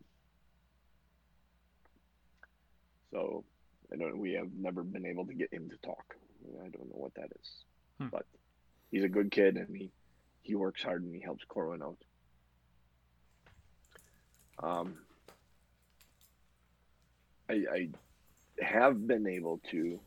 so 3.13 3.45
I 3.93 3.97
don't. 3.97 4.19
We 4.19 4.33
have 4.33 4.49
never 4.57 4.83
been 4.83 5.07
able 5.07 5.27
to 5.27 5.35
get 5.35 5.53
him 5.53 5.71
to 5.71 5.77
talk. 5.79 6.17
I 6.65 6.69
don't 6.69 6.89
know 6.89 6.97
what 6.97 7.15
that 7.15 7.31
is, 7.41 7.51
hmm. 7.99 8.09
but 8.11 8.27
he's 8.91 9.05
a 9.05 9.09
good 9.09 9.31
kid, 9.31 9.57
and 9.57 9.77
he 9.77 9.91
he 10.43 10.55
works 10.55 10.83
hard 10.83 11.03
and 11.03 11.15
he 11.15 11.21
helps 11.21 11.45
Corwin 11.45 11.83
out. 11.83 11.99
Um, 14.63 14.95
I, 17.49 17.65
I 17.73 17.89
have 18.61 19.07
been 19.07 19.27
able 19.27 19.61
to 19.71 20.01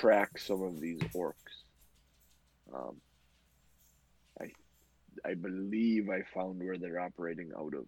track 0.00 0.38
some 0.38 0.62
of 0.62 0.80
these 0.80 1.00
orcs. 1.14 1.64
Um, 2.74 2.96
I 4.40 4.46
I 5.24 5.34
believe 5.34 6.08
I 6.08 6.22
found 6.34 6.62
where 6.62 6.78
they're 6.78 7.00
operating 7.00 7.50
out 7.58 7.74
of. 7.74 7.86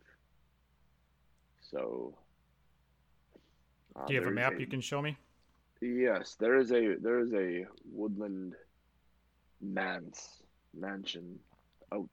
So. 1.70 2.14
Uh, 3.94 4.06
Do 4.06 4.14
you 4.14 4.20
have 4.20 4.28
a 4.28 4.34
map 4.34 4.54
a, 4.54 4.60
you 4.60 4.66
can 4.66 4.80
show 4.80 5.02
me? 5.02 5.16
Yes, 5.80 6.36
there 6.38 6.56
is 6.58 6.72
a 6.72 6.96
there 7.00 7.20
is 7.20 7.32
a 7.34 7.66
woodland 7.84 8.54
manse 9.60 10.42
mansion 10.74 11.38
out 11.92 12.08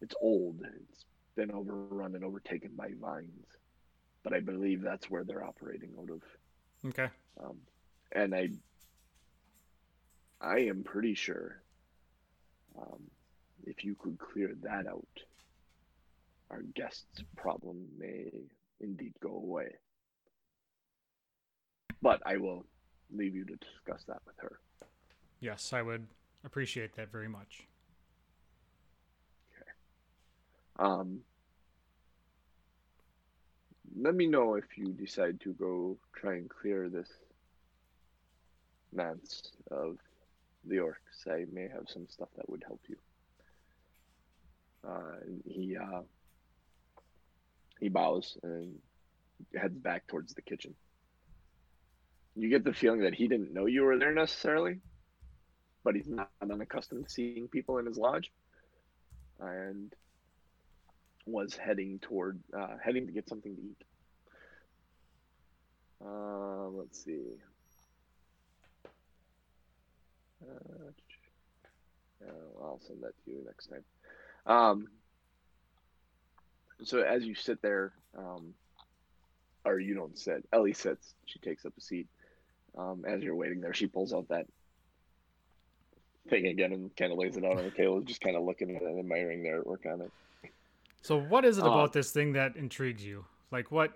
it's 0.00 0.14
old. 0.20 0.60
It's 0.90 1.04
been 1.36 1.50
overrun 1.50 2.14
and 2.14 2.24
overtaken 2.24 2.70
by 2.76 2.90
vines, 3.00 3.46
but 4.22 4.32
I 4.32 4.40
believe 4.40 4.82
that's 4.82 5.10
where 5.10 5.24
they're 5.24 5.44
operating 5.44 5.90
out 6.00 6.10
of. 6.10 6.22
Okay. 6.88 7.08
Um, 7.42 7.56
and 8.12 8.34
I, 8.34 8.50
I 10.40 10.60
am 10.60 10.82
pretty 10.84 11.14
sure, 11.14 11.60
um, 12.78 13.02
if 13.64 13.84
you 13.84 13.94
could 13.94 14.18
clear 14.18 14.54
that 14.62 14.86
out, 14.86 15.06
our 16.50 16.62
guest's 16.74 17.22
problem 17.36 17.86
may 17.98 18.30
indeed 18.80 19.12
go 19.20 19.30
away. 19.30 19.74
But 22.00 22.22
I 22.24 22.36
will 22.36 22.64
leave 23.14 23.34
you 23.34 23.44
to 23.44 23.56
discuss 23.56 24.04
that 24.04 24.22
with 24.26 24.36
her. 24.38 24.60
Yes, 25.40 25.72
I 25.72 25.82
would 25.82 26.06
appreciate 26.44 26.94
that 26.96 27.10
very 27.10 27.28
much. 27.28 27.66
Okay. 29.52 29.70
Um, 30.78 31.20
let 34.00 34.14
me 34.14 34.26
know 34.26 34.54
if 34.54 34.76
you 34.76 34.92
decide 34.92 35.40
to 35.40 35.52
go 35.54 35.96
try 36.14 36.34
and 36.34 36.48
clear 36.48 36.88
this 36.88 37.08
manse 38.92 39.52
of 39.70 39.98
the 40.64 40.76
orcs. 40.76 41.26
I 41.26 41.44
may 41.52 41.68
have 41.68 41.88
some 41.88 42.06
stuff 42.08 42.28
that 42.36 42.48
would 42.48 42.64
help 42.66 42.80
you. 42.88 42.96
Uh, 44.86 45.16
he 45.44 45.76
uh, 45.76 46.02
he 47.80 47.88
bows 47.88 48.36
and 48.42 48.74
heads 49.54 49.78
back 49.78 50.06
towards 50.06 50.34
the 50.34 50.42
kitchen. 50.42 50.74
You 52.36 52.48
get 52.48 52.64
the 52.64 52.72
feeling 52.72 53.00
that 53.00 53.14
he 53.14 53.28
didn't 53.28 53.52
know 53.52 53.66
you 53.66 53.82
were 53.82 53.98
there 53.98 54.14
necessarily, 54.14 54.78
but 55.84 55.94
he's 55.94 56.08
not 56.08 56.30
unaccustomed 56.40 57.06
to 57.06 57.12
seeing 57.12 57.48
people 57.48 57.78
in 57.78 57.86
his 57.86 57.98
lodge, 57.98 58.30
and 59.40 59.92
was 61.26 61.54
heading 61.56 61.98
toward 62.00 62.40
uh, 62.56 62.76
heading 62.82 63.06
to 63.06 63.12
get 63.12 63.28
something 63.28 63.54
to 63.54 63.62
eat. 63.62 63.84
Uh, 66.04 66.68
let's 66.68 67.04
see. 67.04 67.24
Uh, 70.42 70.92
I'll 72.62 72.80
send 72.86 73.02
that 73.02 73.12
to 73.24 73.30
you 73.30 73.44
next 73.46 73.68
time. 73.68 73.84
Um, 74.46 74.88
so 76.84 77.02
as 77.02 77.24
you 77.24 77.34
sit 77.34 77.60
there, 77.62 77.92
um, 78.16 78.54
or 79.64 79.78
you 79.78 79.94
don't 79.94 80.16
sit, 80.18 80.44
Ellie 80.52 80.72
sits. 80.72 81.14
She 81.26 81.38
takes 81.40 81.64
up 81.64 81.72
a 81.76 81.80
seat. 81.80 82.06
Um, 82.76 83.04
as 83.06 83.22
you're 83.22 83.34
waiting 83.34 83.60
there, 83.60 83.74
she 83.74 83.86
pulls 83.86 84.12
out 84.12 84.28
that 84.28 84.46
thing 86.28 86.46
again 86.46 86.72
and 86.72 86.94
kind 86.96 87.12
of 87.12 87.18
lays 87.18 87.36
it 87.36 87.44
out 87.44 87.58
on 87.58 87.64
the 87.64 87.70
table, 87.70 88.00
just 88.00 88.20
kind 88.20 88.36
of 88.36 88.42
looking 88.44 88.74
at 88.76 88.82
it 88.82 88.88
and 88.88 88.98
admiring 88.98 89.42
the 89.42 89.48
artwork 89.48 89.92
on 89.92 90.02
it. 90.02 90.10
So, 91.02 91.18
what 91.20 91.44
is 91.44 91.58
it 91.58 91.64
Uh, 91.64 91.68
about 91.68 91.92
this 91.92 92.12
thing 92.12 92.32
that 92.32 92.56
intrigues 92.56 93.04
you? 93.04 93.24
Like, 93.50 93.70
what? 93.70 93.94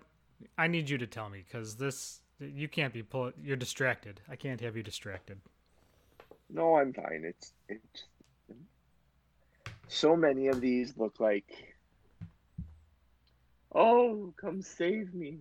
I 0.59 0.67
need 0.67 0.91
you 0.91 0.99
to 0.99 1.07
tell 1.07 1.29
me 1.29 1.45
because 1.47 1.77
this 1.77 2.21
you 2.41 2.69
can't 2.69 2.93
be 2.93 3.03
pull. 3.03 3.33
You're 3.43 3.57
distracted. 3.57 4.21
I 4.29 4.37
can't 4.37 4.61
have 4.61 4.77
you 4.77 4.83
distracted. 4.83 5.41
No, 6.53 6.77
I'm 6.77 6.93
fine. 6.93 7.25
It's 7.25 7.53
it's 7.69 8.05
so 9.89 10.17
many 10.17 10.49
of 10.49 10.61
these 10.61 10.97
look 10.97 11.19
like 11.19 11.73
Oh, 13.75 14.35
come 14.37 14.61
save 14.61 15.15
me. 15.15 15.39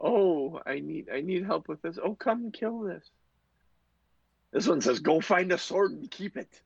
Oh, 0.00 0.60
I 0.66 0.80
need 0.80 1.08
I 1.12 1.22
need 1.22 1.44
help 1.44 1.68
with 1.68 1.80
this. 1.82 1.98
Oh, 2.02 2.14
come 2.14 2.50
kill 2.52 2.80
this. 2.80 3.10
This 4.52 4.68
one 4.68 4.80
says 4.80 5.00
go 5.00 5.20
find 5.20 5.50
a 5.52 5.58
sword 5.58 5.92
and 5.92 6.10
keep 6.10 6.36
it. 6.36 6.60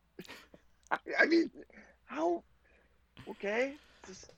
I, 0.91 0.99
I 1.21 1.27
mean, 1.27 1.51
how 2.05 2.43
okay? 3.29 3.75
Just, 4.07 4.31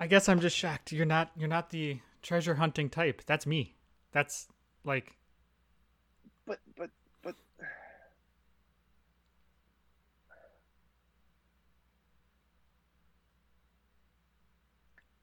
I 0.00 0.08
guess 0.08 0.28
I'm 0.28 0.40
just 0.40 0.56
shocked. 0.56 0.92
You're 0.92 1.06
not. 1.06 1.30
You're 1.36 1.48
not 1.48 1.70
the 1.70 2.00
treasure 2.22 2.56
hunting 2.56 2.90
type. 2.90 3.22
That's 3.24 3.46
me. 3.46 3.76
That's 4.12 4.48
like. 4.84 5.16
but 6.46 6.58
but 6.76 6.90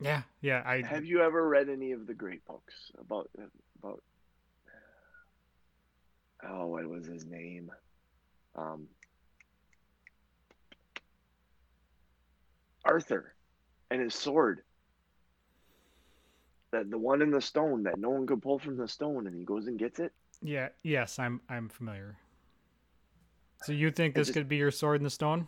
Yeah. 0.04 0.22
Yeah. 0.42 0.64
I. 0.66 0.82
have 0.82 1.06
you 1.06 1.22
ever 1.22 1.48
read 1.48 1.70
any 1.70 1.92
of 1.92 2.08
the 2.08 2.14
great 2.14 2.46
books 2.46 2.74
about 3.00 3.30
about 3.82 4.02
oh 6.48 6.68
what 6.68 6.86
was 6.88 7.06
his 7.06 7.26
name 7.26 7.72
um 8.56 8.88
arthur 12.86 13.34
and 13.90 14.02
his 14.02 14.14
sword 14.14 14.62
that 16.72 16.90
the 16.90 16.98
one 16.98 17.22
in 17.22 17.32
the 17.32 17.42
stone 17.42 17.84
that 17.84 17.98
no 17.98 18.10
one 18.10 18.26
could 18.28 18.42
pull 18.42 18.60
from 18.60 18.76
the 18.78 18.88
stone 18.88 19.28
and 19.28 19.36
he 19.36 19.44
goes 19.46 19.68
and 19.68 19.80
gets 19.80 20.00
it 20.00 20.12
Yeah. 20.42 20.70
Yes. 20.84 21.20
I'm. 21.20 21.40
I'm 21.48 21.70
familiar. 21.70 22.18
So 23.64 23.72
you 23.72 23.92
think 23.92 24.14
this 24.16 24.28
just- 24.28 24.34
could 24.36 24.50
be 24.50 24.58
your 24.58 24.72
sword 24.72 24.98
in 25.00 25.04
the 25.04 25.10
stone? 25.10 25.48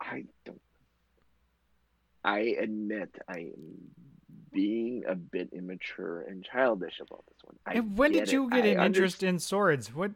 i 0.00 0.22
don't 0.44 0.60
i 2.28 2.40
admit 2.60 3.14
i 3.28 3.38
am 3.38 3.74
being 4.52 5.04
a 5.06 5.14
bit 5.14 5.48
immature 5.52 6.22
and 6.22 6.44
childish 6.44 7.00
about 7.00 7.24
this 7.26 7.36
one 7.44 7.56
I 7.66 7.74
and 7.74 7.96
when 7.96 8.12
did 8.12 8.32
you 8.32 8.46
it. 8.46 8.50
get 8.50 8.64
I 8.64 8.68
an 8.68 8.80
interest 8.86 9.22
in 9.22 9.38
swords? 9.38 9.94
What? 9.94 10.12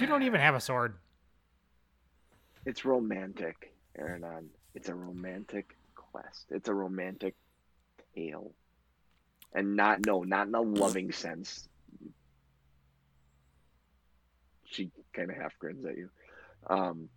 You 0.00 0.06
don't 0.06 0.24
even 0.24 0.40
have 0.40 0.54
a 0.54 0.60
sword. 0.60 0.94
It's 2.66 2.84
romantic, 2.84 3.72
Aranon. 3.98 4.46
It's 4.74 4.88
a 4.88 4.94
romantic 4.94 5.76
quest. 5.94 6.46
It's 6.50 6.68
a 6.68 6.74
romantic 6.74 7.34
tale. 8.14 8.52
And 9.54 9.76
not 9.76 10.04
no, 10.04 10.24
not 10.24 10.48
in 10.48 10.54
a 10.54 10.60
loving 10.60 11.12
sense. 11.12 11.68
She 14.64 14.90
kind 15.14 15.30
of 15.30 15.36
half 15.36 15.58
grins 15.58 15.84
at 15.86 15.96
you. 15.96 16.10
Um 16.68 17.08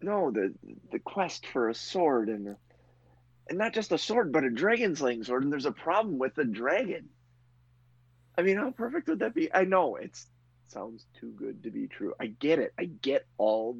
no, 0.00 0.30
the 0.30 0.54
the 0.92 0.98
quest 0.98 1.46
for 1.46 1.68
a 1.68 1.74
sword 1.74 2.28
and 2.28 2.56
and 3.48 3.58
not 3.58 3.72
just 3.72 3.92
a 3.92 3.98
sword, 3.98 4.32
but 4.32 4.44
a 4.44 4.50
dragon 4.50 4.96
slaying 4.96 5.24
sword, 5.24 5.44
and 5.44 5.52
there's 5.52 5.66
a 5.66 5.72
problem 5.72 6.18
with 6.18 6.34
the 6.34 6.44
dragon. 6.44 7.08
I 8.36 8.42
mean, 8.42 8.56
how 8.56 8.70
perfect 8.70 9.08
would 9.08 9.20
that 9.20 9.34
be? 9.34 9.52
I 9.52 9.64
know 9.64 9.96
it's 9.96 10.26
sounds 10.68 11.06
too 11.18 11.30
good 11.36 11.62
to 11.62 11.70
be 11.70 11.86
true. 11.86 12.12
I 12.20 12.26
get 12.26 12.58
it. 12.58 12.72
I 12.78 12.84
get 12.84 13.26
all 13.38 13.76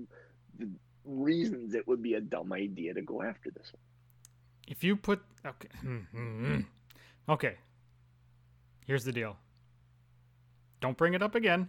the 0.58 0.68
reasons 1.04 1.74
it 1.74 1.86
would 1.86 2.02
be 2.02 2.14
a 2.14 2.20
dumb 2.20 2.52
idea 2.52 2.94
to 2.94 3.02
go 3.02 3.22
after 3.22 3.50
this 3.50 3.72
one. 3.72 3.80
If 4.68 4.82
you 4.82 4.96
put 4.96 5.22
okay, 5.44 5.68
Mm-hmm. 5.84 6.60
okay. 7.28 7.56
Here's 8.86 9.04
the 9.04 9.12
deal. 9.12 9.36
Don't 10.80 10.96
bring 10.96 11.14
it 11.14 11.22
up 11.22 11.34
again. 11.34 11.68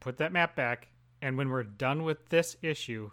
Put 0.00 0.18
that 0.18 0.32
map 0.32 0.54
back, 0.54 0.88
and 1.26 1.36
when 1.36 1.48
we're 1.48 1.64
done 1.64 2.04
with 2.04 2.28
this 2.28 2.56
issue, 2.62 3.10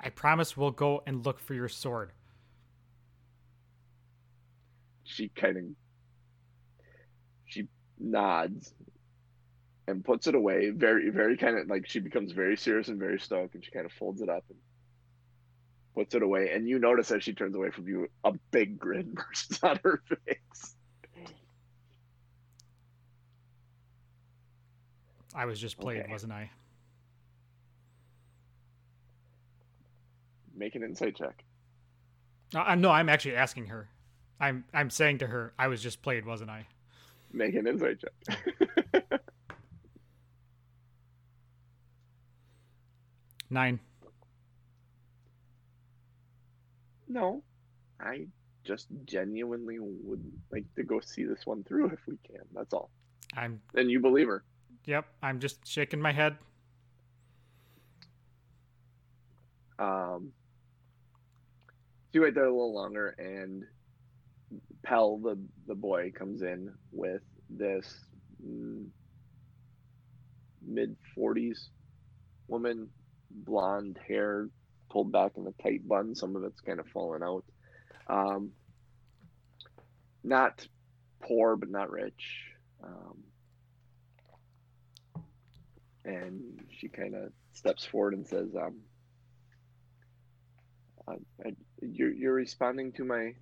I 0.00 0.08
promise 0.08 0.56
we'll 0.56 0.70
go 0.70 1.02
and 1.06 1.26
look 1.26 1.38
for 1.38 1.52
your 1.52 1.68
sword. 1.68 2.12
She 5.04 5.28
kind 5.28 5.58
of 5.58 5.64
she 7.44 7.68
nods 8.00 8.72
and 9.86 10.02
puts 10.02 10.28
it 10.28 10.34
away. 10.34 10.70
Very, 10.70 11.10
very 11.10 11.36
kind 11.36 11.58
of 11.58 11.68
like 11.68 11.86
she 11.86 12.00
becomes 12.00 12.32
very 12.32 12.56
serious 12.56 12.88
and 12.88 12.98
very 12.98 13.20
stoic, 13.20 13.50
and 13.52 13.62
she 13.62 13.70
kind 13.70 13.84
of 13.84 13.92
folds 13.92 14.22
it 14.22 14.30
up 14.30 14.44
and 14.48 14.58
puts 15.94 16.14
it 16.14 16.22
away. 16.22 16.52
And 16.54 16.66
you 16.66 16.78
notice 16.78 17.10
as 17.10 17.22
she 17.22 17.34
turns 17.34 17.54
away 17.54 17.68
from 17.68 17.86
you, 17.86 18.08
a 18.24 18.32
big 18.50 18.78
grin 18.78 19.12
bursts 19.14 19.62
on 19.62 19.78
her 19.84 20.02
face. 20.08 20.74
I 25.34 25.46
was 25.46 25.58
just 25.60 25.78
played, 25.78 26.02
Okay. 26.02 26.12
wasn't 26.12 26.32
I? 26.32 26.50
Make 30.54 30.74
an 30.74 30.82
insight 30.82 31.16
check. 31.16 31.44
No, 32.54 32.60
I'm, 32.60 32.80
no, 32.80 32.90
I'm 32.90 33.08
actually 33.08 33.36
asking 33.36 33.66
her. 33.66 33.88
I'm 34.38 34.64
I'm 34.74 34.90
saying 34.90 35.18
to 35.18 35.26
her, 35.28 35.52
I 35.58 35.68
was 35.68 35.82
just 35.82 36.02
played, 36.02 36.26
wasn't 36.26 36.50
I? 36.50 36.66
Make 37.32 37.54
an 37.54 37.66
insight 37.66 37.98
check. 38.00 39.12
Nine. 43.50 43.80
no, 47.08 47.42
I 48.00 48.26
just 48.64 48.86
genuinely 49.04 49.76
would 49.78 50.22
like 50.50 50.64
to 50.76 50.82
go 50.82 51.00
see 51.00 51.24
this 51.24 51.44
one 51.44 51.62
through 51.64 51.90
if 51.90 51.98
we 52.06 52.16
can. 52.26 52.40
That's 52.54 52.72
all. 52.72 52.90
I'm 53.36 53.60
And 53.74 53.90
you 53.90 54.00
believe 54.00 54.28
her. 54.28 54.42
Yep. 54.84 55.06
I'm 55.22 55.40
just 55.40 55.66
shaking 55.66 56.00
my 56.00 56.12
head. 56.12 56.36
Um, 59.78 60.32
so 62.12 62.18
you 62.18 62.22
wait 62.22 62.34
there 62.34 62.44
a 62.44 62.50
little 62.52 62.74
longer, 62.74 63.16
and 63.18 63.64
Pell, 64.84 65.18
the 65.18 65.38
the 65.66 65.74
boy, 65.74 66.12
comes 66.14 66.42
in 66.42 66.72
with 66.92 67.22
this 67.48 68.04
mm, 68.44 68.86
mid 70.64 70.96
40s 71.16 71.68
woman, 72.48 72.88
blonde 73.30 73.98
hair, 74.06 74.48
pulled 74.90 75.10
back 75.10 75.32
in 75.36 75.46
a 75.46 75.62
tight 75.62 75.86
bun. 75.88 76.14
Some 76.14 76.36
of 76.36 76.44
it's 76.44 76.60
kind 76.60 76.78
of 76.78 76.86
fallen 76.88 77.22
out. 77.22 77.44
Um, 78.08 78.50
not 80.22 80.66
poor, 81.22 81.56
but 81.56 81.70
not 81.70 81.90
rich. 81.90 82.44
Um, 82.84 83.18
and 86.04 86.60
she 86.78 86.88
kind 86.88 87.14
of 87.14 87.32
steps 87.52 87.84
forward 87.84 88.14
and 88.14 88.26
says, 88.26 88.48
um, 88.56 88.74
I, 91.08 91.12
I, 91.46 91.52
you're, 91.80 92.12
you're 92.12 92.34
responding 92.34 92.92
to 92.92 93.04
my 93.04 93.34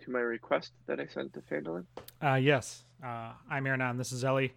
to 0.00 0.10
my 0.10 0.20
request 0.20 0.72
that 0.86 1.00
I 1.00 1.06
sent 1.06 1.32
to 1.34 1.40
Phandalin? 1.40 1.84
Uh, 2.22 2.34
yes. 2.34 2.84
Uh, 3.02 3.32
I'm 3.50 3.64
Ernan. 3.64 3.96
This 3.96 4.12
is 4.12 4.24
Ellie. 4.24 4.52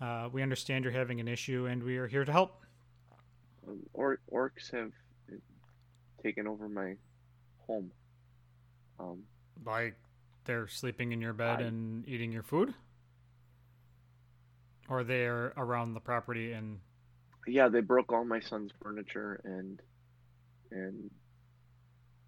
Uh, 0.00 0.28
we 0.30 0.42
understand 0.42 0.84
you're 0.84 0.92
having 0.92 1.18
an 1.18 1.26
issue, 1.26 1.66
and 1.66 1.82
we 1.82 1.96
are 1.96 2.06
here 2.06 2.24
to 2.24 2.30
help. 2.30 2.62
Um, 3.66 3.80
or- 3.94 4.20
orcs 4.32 4.70
have 4.72 4.92
taken 6.22 6.46
over 6.46 6.68
my 6.68 6.94
home. 7.66 7.90
Um, 9.00 9.22
Like 9.64 9.96
they're 10.44 10.68
sleeping 10.68 11.12
in 11.12 11.20
your 11.20 11.32
bed 11.32 11.60
I- 11.60 11.64
and 11.64 12.06
eating 12.08 12.30
your 12.30 12.42
food? 12.44 12.74
Or 14.88 15.04
they're 15.04 15.52
around 15.56 15.94
the 15.94 16.00
property 16.00 16.52
and. 16.52 16.78
yeah, 17.46 17.68
they 17.68 17.80
broke 17.80 18.12
all 18.12 18.24
my 18.24 18.40
son's 18.40 18.72
furniture 18.82 19.40
and 19.44 19.80
and 20.70 21.10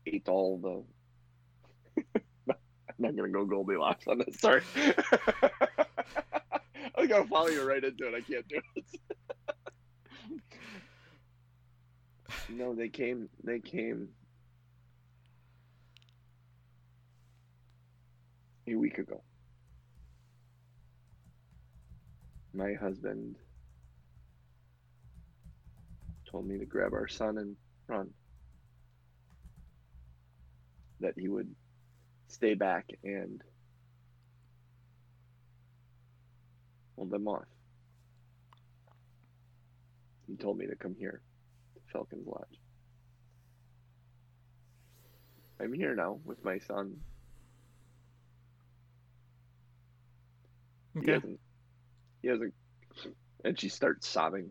ate 0.06 0.28
all 0.28 0.58
the. 0.58 2.02
I'm 2.50 2.96
not 2.98 3.16
gonna 3.16 3.28
go 3.28 3.44
Goldilocks 3.44 4.06
on 4.08 4.18
this. 4.18 4.40
Sorry. 4.40 4.62
I 6.96 7.06
gonna 7.06 7.26
follow 7.26 7.48
you 7.48 7.62
right 7.62 7.82
into 7.82 8.08
it. 8.08 8.14
I 8.14 8.20
can't 8.20 8.46
do 8.48 8.60
it. 8.76 8.84
no, 12.48 12.74
they 12.74 12.88
came. 12.88 13.28
They 13.44 13.60
came 13.60 14.08
a 18.66 18.74
week 18.74 18.98
ago. 18.98 19.22
My 22.54 22.74
husband 22.74 23.36
told 26.30 26.46
me 26.46 26.58
to 26.58 26.66
grab 26.66 26.92
our 26.92 27.08
son 27.08 27.38
and 27.38 27.56
run. 27.86 28.10
That 31.00 31.14
he 31.16 31.28
would 31.28 31.54
stay 32.28 32.54
back 32.54 32.86
and 33.04 33.42
hold 36.96 37.10
them 37.10 37.28
off. 37.28 37.44
He 40.26 40.36
told 40.36 40.58
me 40.58 40.66
to 40.66 40.76
come 40.76 40.94
here 40.98 41.22
to 41.74 41.80
Falcon's 41.92 42.26
Lodge. 42.26 42.60
I'm 45.60 45.72
here 45.72 45.94
now 45.94 46.20
with 46.24 46.44
my 46.44 46.58
son. 46.58 46.96
He 50.94 51.00
Okay. 51.00 51.12
hasn't. 51.12 51.40
He 52.22 52.28
hasn't. 52.28 52.54
And 53.44 53.58
she 53.58 53.68
starts 53.68 54.06
sobbing. 54.06 54.50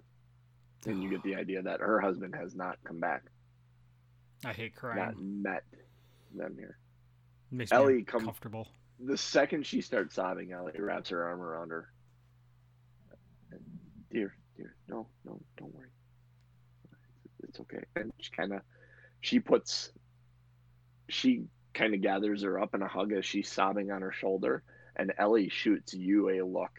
And 0.86 1.04
you 1.04 1.10
get 1.10 1.24
the 1.24 1.36
idea 1.36 1.62
that 1.64 1.82
her 1.82 2.00
husband 2.00 2.36
has 2.36 2.56
not 2.56 2.78
come 2.84 3.00
back, 3.00 3.24
I 4.46 4.54
hate 4.54 4.76
crying. 4.76 4.98
not 4.98 5.16
met 5.20 5.64
them 6.34 6.56
here. 6.58 6.78
Makes 7.52 7.72
Ellie 7.72 7.96
me 7.96 8.04
come- 8.04 8.22
uncomfortable. 8.22 8.68
The 9.00 9.18
second 9.18 9.66
she 9.66 9.82
starts 9.82 10.16
sobbing, 10.16 10.52
Ellie 10.54 10.74
wraps 10.80 11.10
her 11.10 11.24
arm 11.24 11.42
around 11.42 11.70
her. 11.70 11.92
Dear, 14.12 14.36
dear, 14.56 14.76
no, 14.88 15.08
no, 15.26 15.40
don't 15.58 15.74
worry. 15.74 15.90
It's 17.44 17.60
okay. 17.60 17.84
And 17.96 18.12
she 18.20 18.32
kind 18.32 18.54
of, 18.54 18.62
she 19.22 19.40
puts, 19.40 19.92
she 21.10 21.44
kind 21.74 21.94
of 21.94 22.02
gathers 22.02 22.44
her 22.44 22.60
up 22.60 22.74
in 22.74 22.82
a 22.82 22.88
hug 22.88 23.12
as 23.14 23.26
she's 23.26 23.50
sobbing 23.52 23.92
on 23.92 24.02
her 24.02 24.12
shoulder, 24.12 24.64
and 24.96 25.14
Ellie 25.18 25.50
shoots 25.50 25.94
you 25.94 26.30
a 26.30 26.42
look 26.46 26.72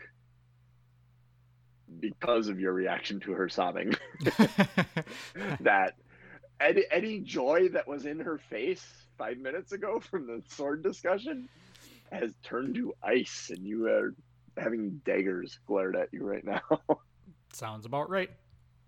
because 2.01 2.49
of 2.49 2.61
your 2.61 2.73
reaction 2.73 3.21
to 3.21 3.33
her 3.33 3.49
sobbing. 3.49 3.95
that 5.61 5.95
any, 6.61 6.85
any 6.91 7.21
joy 7.21 7.69
that 7.73 7.87
was 7.87 8.07
in 8.07 8.21
her 8.21 8.39
face 8.39 8.85
five 9.17 9.39
minutes 9.39 9.73
ago 9.73 10.01
from 10.01 10.27
the 10.27 10.43
sword 10.49 10.83
discussion 10.83 11.49
has 12.11 12.33
turned 12.43 12.75
to 12.77 12.95
ice, 13.03 13.51
and 13.51 13.67
you 13.67 13.87
are 13.87 14.15
having 14.57 15.01
daggers 15.05 15.59
glared 15.67 15.97
at 15.97 16.09
you 16.13 16.25
right 16.25 16.45
now. 16.45 16.63
Sounds 17.53 17.87
about 17.87 18.11
right. 18.11 18.31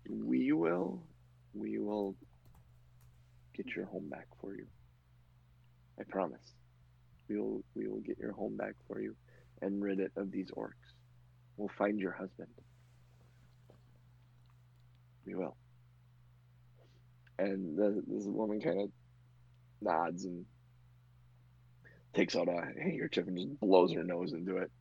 we 0.09 0.51
will, 0.51 1.01
we 1.53 1.77
will 1.77 2.15
get 3.53 3.67
your 3.75 3.85
home 3.85 4.09
back 4.09 4.27
for 4.39 4.55
you. 4.55 4.65
I 5.99 6.03
promise. 6.03 6.53
We 7.29 7.37
will, 7.37 7.63
we 7.75 7.87
will 7.87 7.99
get 7.99 8.17
your 8.17 8.33
home 8.33 8.57
back 8.57 8.73
for 8.87 8.99
you, 9.01 9.15
and 9.61 9.81
rid 9.81 9.99
it 9.99 10.11
of 10.15 10.31
these 10.31 10.51
orcs. 10.51 10.71
We'll 11.57 11.71
find 11.77 11.99
your 11.99 12.11
husband. 12.11 12.49
We 15.25 15.35
will. 15.35 15.55
And 17.39 17.77
the, 17.77 18.03
this 18.07 18.25
woman 18.25 18.61
kind 18.61 18.81
of 18.81 18.89
nods 19.81 20.25
and 20.25 20.45
takes 22.13 22.35
out 22.35 22.47
a 22.47 22.61
handkerchief 22.81 23.27
and 23.27 23.37
just 23.37 23.59
blows 23.59 23.93
her 23.93 24.03
nose 24.03 24.33
into 24.33 24.57
it. 24.57 24.71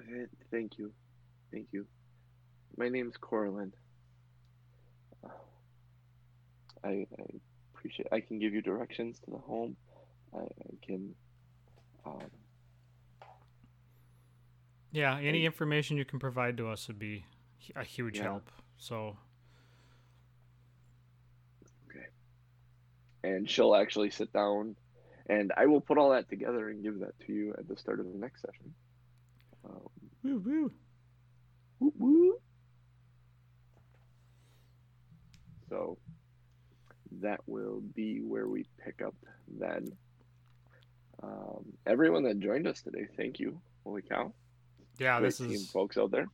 Eh, 0.00 0.26
Thank 0.50 0.78
you. 0.78 0.92
Thank 1.52 1.68
you. 1.72 1.86
My 2.76 2.88
name's 2.88 3.16
Coraline. 3.16 3.72
Uh, 5.24 5.28
I, 6.82 7.06
I 7.18 7.24
appreciate 7.72 8.08
I 8.12 8.20
can 8.20 8.38
give 8.38 8.52
you 8.52 8.60
directions 8.62 9.20
to 9.20 9.30
the 9.30 9.38
home. 9.38 9.76
I, 10.34 10.40
I 10.42 10.74
can 10.84 11.14
um, 12.04 12.18
Yeah, 14.90 15.16
any 15.18 15.28
And- 15.28 15.46
information 15.46 15.96
you 15.96 16.04
can 16.04 16.18
provide 16.18 16.56
to 16.58 16.68
us 16.68 16.88
would 16.88 16.98
be 16.98 17.20
hu- 17.20 17.24
a 17.76 17.84
huge 17.84 18.18
Yeah. 18.18 18.24
help. 18.24 18.50
So, 18.78 19.16
okay, 21.88 22.06
and 23.22 23.48
she'll 23.48 23.74
actually 23.74 24.10
sit 24.10 24.32
down 24.32 24.76
and 25.26 25.52
I 25.56 25.66
will 25.66 25.80
put 25.80 25.96
all 25.98 26.10
that 26.10 26.28
together 26.28 26.68
and 26.68 26.82
give 26.82 27.00
that 27.00 27.18
to 27.26 27.32
you 27.32 27.54
at 27.58 27.66
the 27.68 27.76
start 27.76 28.00
of 28.00 28.06
the 28.12 28.18
next 28.18 28.42
session. 28.42 28.74
Um, 29.64 29.88
woo 30.22 30.38
woo. 30.44 30.72
Whoop, 31.78 31.94
whoop. 31.98 32.42
So 35.68 35.98
that 37.20 37.40
will 37.46 37.80
be 37.80 38.20
where 38.20 38.46
we 38.48 38.66
pick 38.84 39.00
up 39.02 39.14
then. 39.58 39.88
Um, 41.22 41.64
everyone 41.86 42.24
that 42.24 42.38
joined 42.38 42.66
us 42.66 42.82
today, 42.82 43.06
thank 43.16 43.38
you. 43.40 43.60
Holy 43.84 44.02
cow. 44.02 44.32
Yeah, 44.98 45.18
Great 45.20 45.28
this 45.28 45.40
is 45.40 45.70
folks 45.70 45.96
out 45.96 46.10
there. 46.10 46.26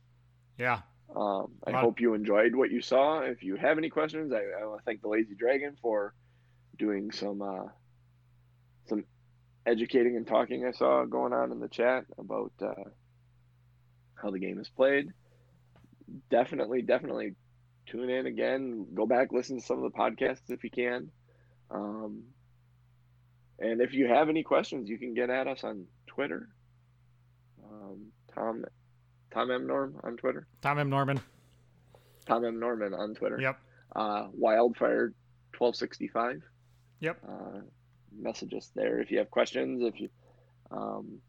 yeah. 0.57 0.81
Um, 1.15 1.53
I 1.67 1.71
hope 1.71 1.99
you 1.99 2.13
enjoyed 2.13 2.55
what 2.55 2.71
you 2.71 2.81
saw. 2.81 3.19
If 3.19 3.43
you 3.43 3.57
have 3.57 3.77
any 3.77 3.89
questions, 3.89 4.31
I, 4.31 4.61
I 4.61 4.65
want 4.65 4.79
to 4.79 4.85
thank 4.85 5.01
the 5.01 5.09
Lazy 5.09 5.35
Dragon 5.35 5.75
for 5.81 6.13
doing 6.77 7.11
some 7.11 7.41
uh, 7.41 7.65
some 8.87 9.03
educating 9.65 10.15
and 10.15 10.25
talking 10.25 10.65
I 10.65 10.71
saw 10.71 11.03
going 11.05 11.33
on 11.33 11.51
in 11.51 11.59
the 11.59 11.67
chat 11.67 12.05
about 12.17 12.53
uh, 12.61 12.89
how 14.15 14.31
the 14.31 14.39
game 14.39 14.59
is 14.59 14.69
played. 14.69 15.09
Definitely, 16.29 16.81
definitely 16.81 17.35
tune 17.87 18.09
in 18.09 18.25
again. 18.25 18.87
Go 18.93 19.05
back, 19.05 19.33
listen 19.33 19.59
to 19.59 19.65
some 19.65 19.83
of 19.83 19.91
the 19.91 19.97
podcasts 19.97 20.49
if 20.49 20.63
you 20.63 20.69
can. 20.69 21.11
Um, 21.69 22.23
and 23.59 23.81
if 23.81 23.93
you 23.93 24.07
have 24.07 24.29
any 24.29 24.43
questions, 24.43 24.89
you 24.89 24.97
can 24.97 25.13
get 25.13 25.29
at 25.29 25.47
us 25.47 25.63
on 25.63 25.85
Twitter. 26.07 26.49
Um, 27.63 28.07
Tom 28.33 28.65
Tom 29.31 29.51
M 29.51 29.65
Norm 29.67 29.95
on 30.03 30.17
Twitter. 30.17 30.45
Tom 30.61 30.79
M. 30.79 30.89
Norman. 30.89 31.19
Tom 32.25 32.45
M. 32.45 32.59
Norman 32.59 32.93
on 32.93 33.15
Twitter. 33.15 33.39
Yep. 33.41 33.57
Uh, 33.95 34.27
Wildfire 34.33 35.13
twelve 35.53 35.75
sixty 35.75 36.07
five. 36.07 36.41
Yep. 36.99 37.17
Uh, 37.27 37.59
message 38.17 38.53
us 38.53 38.71
there 38.75 38.99
if 38.99 39.09
you 39.11 39.17
have 39.17 39.31
questions. 39.31 39.81
If 39.83 39.99
you, 39.99 40.09
um, 40.71 41.19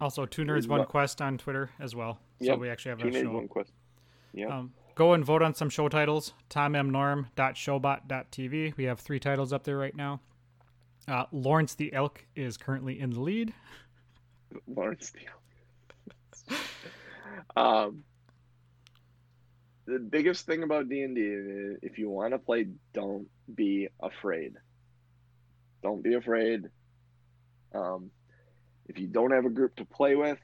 Also, 0.00 0.26
Two 0.26 0.44
Nerds 0.44 0.68
One 0.68 0.84
Quest 0.84 1.22
on 1.22 1.38
Twitter 1.38 1.70
as 1.80 1.94
well. 1.94 2.18
So 2.42 2.48
Yep, 2.48 2.58
we 2.58 2.68
actually 2.68 2.90
have 2.90 2.98
a 3.00 3.04
teenage 3.04 3.24
show. 3.24 3.32
one 3.32 3.48
quest. 3.48 3.72
Yeah. 4.32 4.58
Um, 4.58 4.72
go 4.94 5.14
and 5.14 5.24
vote 5.24 5.42
on 5.42 5.54
some 5.54 5.70
show 5.70 5.88
titles. 5.88 6.34
TomMNorm.showbot.tv. 6.50 8.76
We 8.76 8.84
have 8.84 9.00
three 9.00 9.18
titles 9.20 9.52
up 9.52 9.64
there 9.64 9.76
right 9.78 9.96
now. 9.96 10.20
Uh, 11.08 11.24
Lawrence 11.32 11.74
the 11.74 11.92
Elk 11.92 12.24
is 12.36 12.56
currently 12.56 13.00
in 13.00 13.10
the 13.10 13.20
lead. 13.20 13.52
Lawrence 14.66 15.08
Steele. 15.08 15.24
um, 17.56 18.04
the 19.86 19.98
biggest 19.98 20.46
thing 20.46 20.62
about 20.62 20.88
D 20.88 21.02
and 21.02 21.14
D, 21.14 21.22
if 21.82 21.98
you 21.98 22.08
want 22.08 22.32
to 22.32 22.38
play, 22.38 22.68
don't 22.92 23.28
be 23.52 23.88
afraid. 24.00 24.54
Don't 25.82 26.02
be 26.02 26.14
afraid. 26.14 26.68
Um, 27.74 28.10
if 28.86 28.98
you 28.98 29.06
don't 29.06 29.30
have 29.30 29.46
a 29.46 29.50
group 29.50 29.76
to 29.76 29.84
play 29.84 30.16
with, 30.16 30.38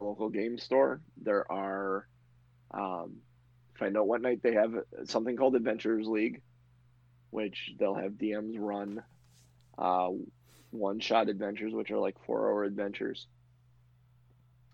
local 0.00 0.28
game 0.28 0.58
store. 0.58 1.00
There 1.22 1.50
are 1.50 2.06
um, 2.72 3.16
find 3.78 3.96
out 3.96 4.06
what 4.06 4.22
night 4.22 4.40
they 4.42 4.54
have 4.54 4.74
something 5.04 5.36
called 5.36 5.56
Adventurers 5.56 6.06
League, 6.06 6.42
which 7.30 7.72
they'll 7.78 7.94
have 7.94 8.12
DMs 8.12 8.56
run 8.58 9.02
uh, 9.78 10.10
one 10.70 11.00
shot 11.00 11.28
adventures, 11.28 11.72
which 11.72 11.90
are 11.90 11.98
like 11.98 12.16
four 12.26 12.50
hour 12.50 12.64
adventures 12.64 13.26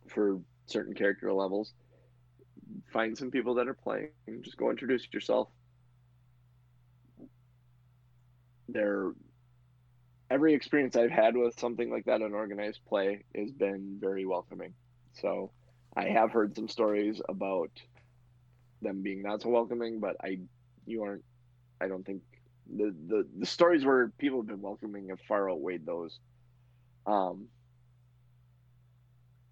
for 0.09 0.41
certain 0.71 0.95
character 0.95 1.33
levels. 1.33 1.73
Find 2.93 3.17
some 3.17 3.31
people 3.31 3.55
that 3.55 3.69
are 3.69 3.75
playing. 3.75 4.11
and 4.27 4.43
Just 4.45 4.57
go 4.57 4.71
introduce 4.71 5.07
yourself. 5.13 5.49
They're 8.69 9.13
every 10.31 10.55
experience 10.55 10.97
I've 10.97 11.11
had 11.11 11.37
with 11.37 11.59
something 11.59 11.91
like 11.91 12.05
that, 12.07 12.21
an 12.23 12.35
organized 12.35 12.81
play, 12.89 13.25
has 13.35 13.53
been 13.53 13.99
very 14.01 14.27
welcoming. 14.27 14.75
So 15.15 15.53
I 15.97 16.05
have 16.09 16.33
heard 16.33 16.55
some 16.55 16.69
stories 16.69 17.21
about 17.29 17.71
them 18.83 19.03
being 19.03 19.23
not 19.23 19.43
so 19.43 19.49
welcoming, 19.51 20.01
but 20.01 20.17
I 20.23 20.39
you 20.87 21.03
aren't 21.03 21.25
I 21.81 21.89
don't 21.89 22.05
think 22.05 22.23
the, 22.75 22.95
the 23.09 23.27
the 23.39 23.47
stories 23.47 23.85
where 23.85 24.09
people 24.19 24.39
have 24.41 24.47
been 24.49 24.63
welcoming 24.63 25.09
have 25.09 25.21
far 25.29 25.51
outweighed 25.51 25.87
those. 25.87 26.19
Um 27.07 27.49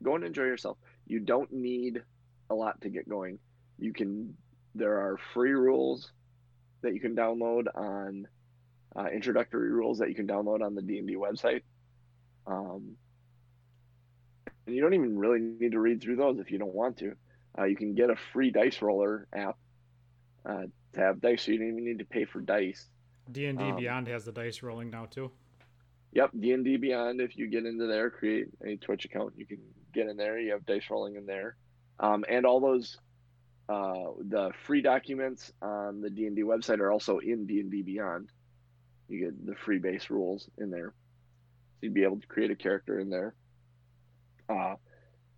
go 0.03 0.15
and 0.15 0.25
enjoy 0.25 0.45
yourself. 0.45 0.79
You 1.07 1.21
don't 1.21 1.53
need 1.53 2.03
a 2.51 2.55
lot 2.55 2.81
to 2.83 2.89
get 2.89 3.09
going. 3.09 3.39
You 3.79 3.93
can 3.93 4.35
there 4.75 4.99
are 4.99 5.19
free 5.33 5.53
rules 5.53 6.11
that 6.83 6.95
you 6.95 7.01
can 7.01 7.17
download 7.17 7.67
on 7.75 8.29
uh, 8.95 9.07
introductory 9.07 9.71
rules 9.71 9.99
that 9.99 10.09
you 10.09 10.15
can 10.15 10.27
download 10.27 10.65
on 10.65 10.75
the 10.75 10.83
D&D 10.83 11.17
website. 11.17 11.63
Um, 12.47 12.97
and 14.67 14.75
you 14.75 14.83
don't 14.83 14.95
even 14.95 15.19
really 15.19 15.41
need 15.41 15.73
to 15.73 15.81
read 15.81 16.03
through 16.03 16.17
those 16.17 16.39
if 16.39 16.51
you 16.51 16.59
don't 16.59 16.75
want 16.75 16.99
to. 16.99 17.15
Uh, 17.59 17.65
you 17.65 17.77
can 17.77 17.95
get 17.95 18.11
a 18.11 18.17
free 18.33 18.51
dice 18.51 18.83
roller 18.83 19.27
app 19.33 19.57
uh, 20.45 20.65
to 20.93 21.01
have 21.01 21.21
dice, 21.21 21.45
so 21.45 21.53
you 21.53 21.59
don't 21.59 21.69
even 21.69 21.85
need 21.85 21.99
to 21.99 22.05
pay 22.05 22.25
for 22.25 22.41
dice. 22.41 22.89
D 23.31 23.47
and 23.47 23.59
D 23.59 23.65
um, 23.65 23.77
Beyond 23.77 24.09
has 24.09 24.25
the 24.25 24.33
dice 24.33 24.63
rolling 24.63 24.91
now 24.91 25.07
too. 25.07 25.31
Yep, 26.13 26.31
D 26.39 26.53
and 26.53 26.65
D 26.65 26.77
Beyond. 26.77 27.21
If 27.21 27.37
you 27.37 27.49
get 27.49 27.65
into 27.65 27.87
there, 27.87 28.11
create 28.11 28.49
a 28.65 28.77
Twitch 28.77 29.05
account, 29.05 29.35
you 29.37 29.47
can 29.47 29.59
get 29.97 30.09
in 30.09 30.17
there. 30.17 30.39
You 30.39 30.53
have 30.53 30.67
dice 30.67 30.85
rolling 30.91 31.17
in 31.17 31.27
there, 31.27 31.57
um, 31.99 32.25
and 32.29 32.47
all 32.47 32.61
those 32.61 32.99
uh, 33.69 34.13
the 34.21 34.53
free 34.65 34.83
documents 34.83 35.53
on 35.61 36.01
the 36.01 36.11
D 36.11 36.27
and 36.27 36.37
D 36.37 36.43
website 36.43 36.79
are 36.79 36.93
also 36.93 37.19
in 37.19 37.47
D 37.47 37.61
and 37.61 37.71
D 37.71 37.83
Beyond. 37.83 38.31
You 39.09 39.25
get 39.25 39.47
the 39.47 39.55
free 39.55 39.79
base 39.79 40.11
rules 40.11 40.49
in 40.59 40.71
there. 40.71 40.93
So 41.75 41.79
you'd 41.83 41.95
be 41.95 42.05
able 42.05 42.21
to 42.21 42.27
create 42.27 42.51
a 42.51 42.57
character 42.57 42.99
in 42.99 43.11
there. 43.11 43.35
Uh, 44.49 44.75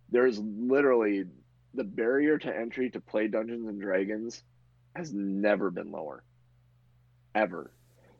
there's 0.09 0.39
literally 0.39 1.25
the 1.73 1.83
barrier 1.83 2.37
to 2.37 2.55
entry 2.55 2.89
to 2.91 2.99
play 2.99 3.27
Dungeons 3.27 3.67
and 3.67 3.79
Dragons 3.79 4.43
has 4.95 5.13
never 5.13 5.69
been 5.69 5.91
lower, 5.91 6.23
ever. 7.35 7.71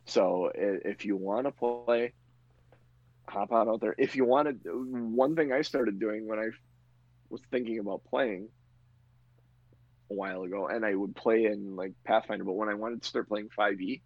So 0.05 0.51
if 0.55 1.05
you 1.05 1.15
want 1.15 1.45
to 1.45 1.51
play, 1.51 2.13
hop 3.29 3.51
on 3.51 3.69
out 3.69 3.81
there. 3.81 3.95
If 3.97 4.15
you 4.15 4.25
want 4.25 4.63
to, 4.63 4.69
one 4.69 5.35
thing 5.35 5.51
I 5.51 5.61
started 5.61 5.99
doing 5.99 6.27
when 6.27 6.39
I 6.39 6.49
was 7.29 7.41
thinking 7.51 7.79
about 7.79 8.03
playing 8.09 8.49
a 10.09 10.13
while 10.13 10.43
ago, 10.43 10.67
and 10.67 10.85
I 10.85 10.93
would 10.95 11.15
play 11.15 11.45
in 11.45 11.75
like 11.75 11.93
Pathfinder, 12.03 12.43
but 12.43 12.53
when 12.53 12.69
I 12.69 12.73
wanted 12.73 13.01
to 13.01 13.07
start 13.07 13.29
playing 13.29 13.49
5e, 13.57 14.01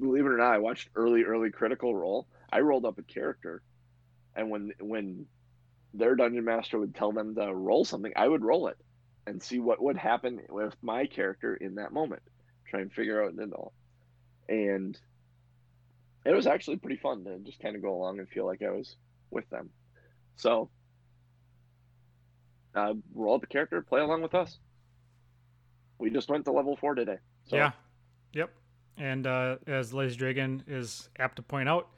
believe 0.00 0.24
it 0.24 0.28
or 0.28 0.38
not, 0.38 0.52
I 0.52 0.58
watched 0.58 0.88
early, 0.94 1.24
early 1.24 1.50
Critical 1.50 1.94
Role. 1.94 2.26
I 2.50 2.60
rolled 2.60 2.84
up 2.84 2.98
a 2.98 3.02
character, 3.02 3.62
and 4.36 4.50
when 4.50 4.72
when 4.80 5.26
their 5.92 6.14
dungeon 6.14 6.44
master 6.44 6.78
would 6.78 6.94
tell 6.94 7.12
them 7.12 7.34
to 7.34 7.54
roll 7.54 7.84
something, 7.84 8.12
I 8.16 8.26
would 8.26 8.44
roll 8.44 8.68
it 8.68 8.76
and 9.26 9.42
see 9.42 9.58
what 9.58 9.82
would 9.82 9.96
happen 9.96 10.40
with 10.48 10.74
my 10.82 11.06
character 11.06 11.54
in 11.54 11.76
that 11.76 11.92
moment. 11.92 12.22
Try 12.68 12.80
and 12.80 12.92
figure 12.92 13.22
out 13.22 13.34
it 13.38 13.52
all, 13.52 13.72
and 14.48 14.98
it 16.24 16.34
was 16.34 16.46
actually 16.46 16.76
pretty 16.76 16.96
fun 16.96 17.24
to 17.24 17.38
just 17.38 17.60
kind 17.60 17.76
of 17.76 17.82
go 17.82 17.94
along 17.94 18.18
and 18.18 18.28
feel 18.28 18.46
like 18.46 18.62
I 18.62 18.70
was 18.70 18.96
with 19.30 19.48
them. 19.50 19.70
So, 20.36 20.70
uh, 22.74 22.94
roll 23.14 23.36
up 23.36 23.42
a 23.42 23.46
character, 23.46 23.80
play 23.82 24.00
along 24.00 24.22
with 24.22 24.34
us. 24.34 24.58
We 25.98 26.10
just 26.10 26.28
went 26.28 26.44
to 26.46 26.52
level 26.52 26.76
four 26.76 26.94
today. 26.94 27.18
So. 27.46 27.56
Yeah. 27.56 27.72
Yep. 28.32 28.50
And 28.96 29.26
uh, 29.26 29.56
as 29.66 29.92
Lazy 29.92 30.16
Dragon 30.16 30.62
is 30.66 31.08
apt 31.18 31.36
to 31.36 31.42
point 31.42 31.68
out, 31.68 31.88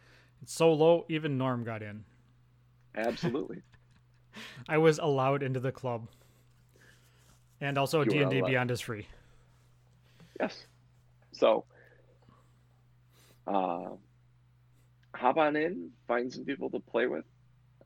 it's 0.43 0.53
so 0.53 0.73
low, 0.73 1.07
even 1.09 1.39
Norm 1.39 1.65
got 1.65 1.82
in. 1.82 2.05
Absolutely. 2.94 3.62
I 4.69 4.78
was 4.78 4.98
allowed 4.98 5.43
into 5.43 5.61
the 5.61 5.73
club. 5.73 6.09
And 7.61 7.78
also 7.78 8.05
D 8.05 8.19
and 8.19 8.31
D 8.31 8.43
Beyond 8.43 8.70
is 8.70 8.81
free. 8.81 9.07
Yes. 10.39 10.66
So, 11.32 11.65
uh, 13.47 13.90
hop 15.16 15.36
on 15.36 15.56
in, 15.56 15.90
find 16.06 16.32
some 16.32 16.44
people 16.44 16.70
to 16.70 16.80
play 16.80 17.06
with. 17.06 17.24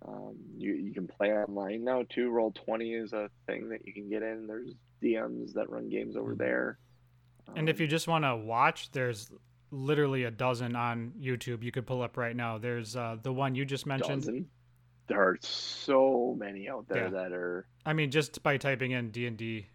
Um, 0.07 0.37
you 0.57 0.73
you 0.75 0.95
can 0.95 1.07
play 1.07 1.29
online 1.33 1.85
now 1.85 2.05
too. 2.09 2.31
Roll 2.31 2.53
twenty 2.53 2.95
is 2.95 3.13
a 3.13 3.29
thing 3.47 3.69
that 3.69 3.87
you 3.87 3.93
can 3.93 4.09
get 4.09 4.23
in. 4.23 4.47
There's 4.47 4.73
DMs 5.03 5.53
that 5.55 5.69
run 5.69 5.89
games 5.89 6.17
over 6.17 6.33
mm-hmm. 6.33 6.43
there. 6.43 6.79
And 7.57 7.69
if 7.69 7.81
you 7.81 7.87
just 7.87 8.07
want 8.07 8.25
to 8.25 8.37
watch, 8.37 8.91
there's 8.93 9.31
literally 9.71 10.25
a 10.25 10.31
dozen 10.31 10.77
on 10.77 11.13
YouTube 11.21 11.63
you 11.63 11.73
could 11.73 11.87
pull 11.87 12.03
up 12.03 12.17
right 12.17 12.35
now. 12.35 12.59
There's 12.59 12.97
uh, 12.97 13.17
the 13.23 13.33
one 13.33 13.55
you 13.55 13.65
just 13.65 13.87
mentioned. 13.87 14.23
Dozen? 14.23 14.47
There 15.09 15.21
are 15.21 15.39
so 15.41 16.37
many 16.39 16.69
out 16.69 16.87
there 16.89 17.05
yeah. 17.05 17.11
that 17.11 17.33
are. 17.33 17.67
I 17.85 17.93
mean, 17.93 18.11
just 18.11 18.43
by 18.43 18.57
typing 18.57 18.93
in 18.93 19.11
D 19.11 19.27
and 19.27 19.37
D, 19.37 19.67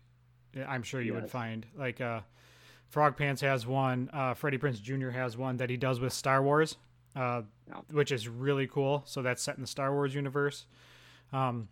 I'm 0.67 0.83
sure 0.83 1.01
you 1.01 1.13
yes. 1.13 1.23
would 1.23 1.31
find 1.31 1.65
like 1.77 1.99
uh, 1.99 2.21
Frog 2.87 3.17
Pants 3.17 3.41
has 3.41 3.67
one. 3.67 4.09
Uh, 4.13 4.33
Freddie 4.33 4.57
Prinze 4.57 4.81
Jr. 4.81 5.09
has 5.09 5.35
one 5.37 5.57
that 5.57 5.69
he 5.69 5.77
does 5.77 5.99
with 5.99 6.13
Star 6.13 6.41
Wars, 6.41 6.77
uh, 7.15 7.43
which 7.91 8.11
is 8.11 8.27
really 8.27 8.67
cool. 8.67 9.03
So 9.05 9.21
that's 9.21 9.41
set 9.41 9.55
in 9.55 9.61
the 9.61 9.67
Star 9.67 9.93
Wars 9.93 10.13
universe. 10.13 10.65
Um, 11.31 11.69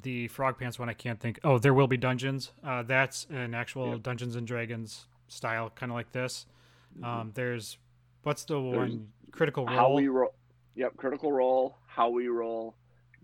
the 0.00 0.28
Frog 0.28 0.58
Pants 0.58 0.78
one, 0.78 0.88
I 0.88 0.94
can't 0.94 1.20
think. 1.20 1.40
Oh, 1.44 1.58
there 1.58 1.74
will 1.74 1.86
be 1.86 1.96
dungeons. 1.96 2.52
Uh, 2.64 2.82
that's 2.82 3.26
an 3.30 3.54
actual 3.54 3.92
yep. 3.92 4.02
Dungeons 4.02 4.36
and 4.36 4.46
Dragons 4.46 5.06
style, 5.28 5.70
kind 5.70 5.92
of 5.92 5.96
like 5.96 6.12
this. 6.12 6.46
Mm-hmm. 6.96 7.04
Um, 7.04 7.30
there's 7.34 7.78
what's 8.22 8.44
the 8.44 8.54
there's 8.54 8.76
one? 8.76 9.08
Critical 9.30 9.66
Role. 9.66 9.76
How 9.76 9.92
we 9.92 10.08
roll. 10.08 10.34
Yep, 10.74 10.96
Critical 10.96 11.32
Role. 11.32 11.76
How 11.86 12.08
we 12.08 12.28
roll. 12.28 12.74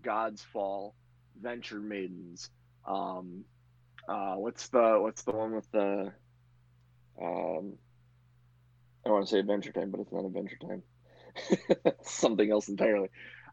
God's 0.03 0.43
Fall. 0.43 0.95
Venture 1.41 1.79
Maidens. 1.79 2.49
Um, 2.85 3.43
uh, 4.07 4.35
what's 4.35 4.67
the 4.69 4.97
what's 4.99 5.23
the 5.23 5.31
one 5.31 5.55
with 5.55 5.69
the? 5.71 6.11
Um, 7.21 7.73
I 9.05 9.09
want 9.09 9.25
to 9.25 9.31
say 9.31 9.39
Adventure 9.39 9.71
Time, 9.71 9.91
but 9.91 10.01
it's 10.01 10.11
not 10.11 10.25
Adventure 10.25 10.57
Time. 10.61 10.83
Something 12.03 12.51
else 12.51 12.67
entirely. 12.67 13.09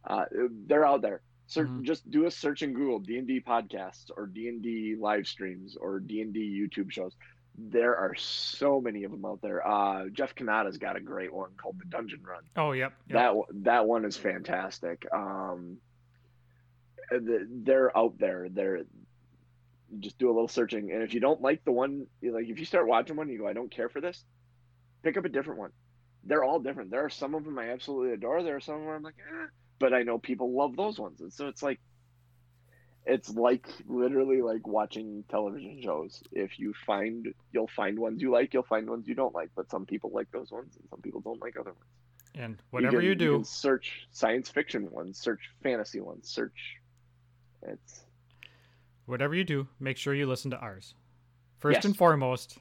Uh, 0.06 0.24
they're 0.66 0.86
out 0.86 1.02
there. 1.02 1.22
Search, 1.48 1.68
mm-hmm. 1.68 1.84
just 1.84 2.10
do 2.10 2.26
a 2.26 2.30
search 2.30 2.62
in 2.62 2.72
Google 2.72 2.98
D 2.98 3.18
and 3.18 3.26
D 3.26 3.40
podcasts 3.40 4.10
or 4.16 4.26
D 4.26 4.48
and 4.48 4.62
D 4.62 4.96
live 4.98 5.28
streams 5.28 5.76
or 5.80 6.00
D 6.00 6.20
and 6.20 6.32
D 6.32 6.40
YouTube 6.40 6.90
shows. 6.90 7.14
There 7.56 7.96
are 7.96 8.14
so 8.16 8.80
many 8.80 9.04
of 9.04 9.12
them 9.12 9.24
out 9.24 9.40
there. 9.42 9.66
Uh, 9.66 10.08
Jeff 10.12 10.34
Cannata's 10.34 10.76
got 10.76 10.96
a 10.96 11.00
great 11.00 11.32
one 11.32 11.50
called 11.56 11.78
the 11.78 11.86
Dungeon 11.86 12.22
Run. 12.22 12.42
Oh, 12.56 12.72
yep, 12.72 12.92
yep. 13.08 13.14
that 13.14 13.34
that 13.62 13.86
one 13.86 14.04
is 14.04 14.16
fantastic. 14.16 15.06
Um, 15.12 15.78
they're 17.10 17.96
out 17.96 18.18
there. 18.18 18.48
They're 18.50 18.82
just 20.00 20.18
do 20.18 20.26
a 20.26 20.34
little 20.34 20.48
searching, 20.48 20.90
and 20.90 21.02
if 21.02 21.14
you 21.14 21.20
don't 21.20 21.40
like 21.40 21.64
the 21.64 21.72
one, 21.72 22.06
like 22.22 22.48
if 22.48 22.58
you 22.58 22.64
start 22.64 22.88
watching 22.88 23.16
one, 23.16 23.28
you 23.28 23.38
go, 23.38 23.46
I 23.46 23.52
don't 23.52 23.70
care 23.70 23.88
for 23.88 24.00
this. 24.00 24.24
Pick 25.04 25.16
up 25.16 25.24
a 25.24 25.28
different 25.28 25.60
one. 25.60 25.70
They're 26.26 26.44
all 26.44 26.60
different. 26.60 26.90
There 26.90 27.04
are 27.04 27.10
some 27.10 27.34
of 27.34 27.44
them 27.44 27.58
I 27.58 27.70
absolutely 27.70 28.12
adore. 28.12 28.42
There 28.42 28.56
are 28.56 28.60
some 28.60 28.84
where 28.84 28.96
I'm 28.96 29.02
like, 29.02 29.14
eh 29.18 29.46
but 29.78 29.92
I 29.92 30.02
know 30.02 30.18
people 30.18 30.52
love 30.52 30.76
those 30.76 30.98
ones. 30.98 31.20
And 31.20 31.32
so 31.32 31.48
it's 31.48 31.62
like 31.62 31.80
it's 33.04 33.30
like 33.30 33.68
literally 33.86 34.42
like 34.42 34.66
watching 34.66 35.24
television 35.28 35.80
shows. 35.82 36.22
If 36.32 36.58
you 36.58 36.74
find 36.86 37.32
you'll 37.52 37.70
find 37.74 37.98
ones 37.98 38.22
you 38.22 38.30
like, 38.30 38.54
you'll 38.54 38.64
find 38.64 38.88
ones 38.88 39.06
you 39.06 39.14
don't 39.14 39.34
like, 39.34 39.50
but 39.54 39.70
some 39.70 39.86
people 39.86 40.10
like 40.12 40.30
those 40.32 40.50
ones 40.50 40.76
and 40.76 40.88
some 40.90 41.00
people 41.00 41.20
don't 41.20 41.40
like 41.40 41.56
other 41.58 41.72
ones. 41.72 41.84
And 42.34 42.62
whatever 42.70 42.96
you, 42.96 43.00
can, 43.00 43.08
you 43.08 43.14
do, 43.14 43.38
you 43.38 43.44
search 43.44 44.06
science 44.10 44.48
fiction 44.48 44.90
ones, 44.90 45.18
search 45.18 45.40
fantasy 45.62 46.00
ones, 46.00 46.28
search 46.28 46.76
it's 47.62 48.02
whatever 49.06 49.34
you 49.34 49.44
do, 49.44 49.66
make 49.80 49.96
sure 49.96 50.14
you 50.14 50.26
listen 50.26 50.50
to 50.50 50.58
ours. 50.58 50.94
First 51.58 51.76
yes. 51.76 51.84
and 51.86 51.96
foremost, 51.96 52.58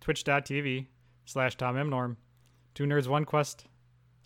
twitch.tv 0.00 0.86
slash 1.24 1.56
Tom 1.56 1.76
M. 1.76 1.90
Norm. 1.90 2.16
Two 2.74 2.84
Nerds 2.84 3.06
One 3.06 3.24
Quest 3.24 3.66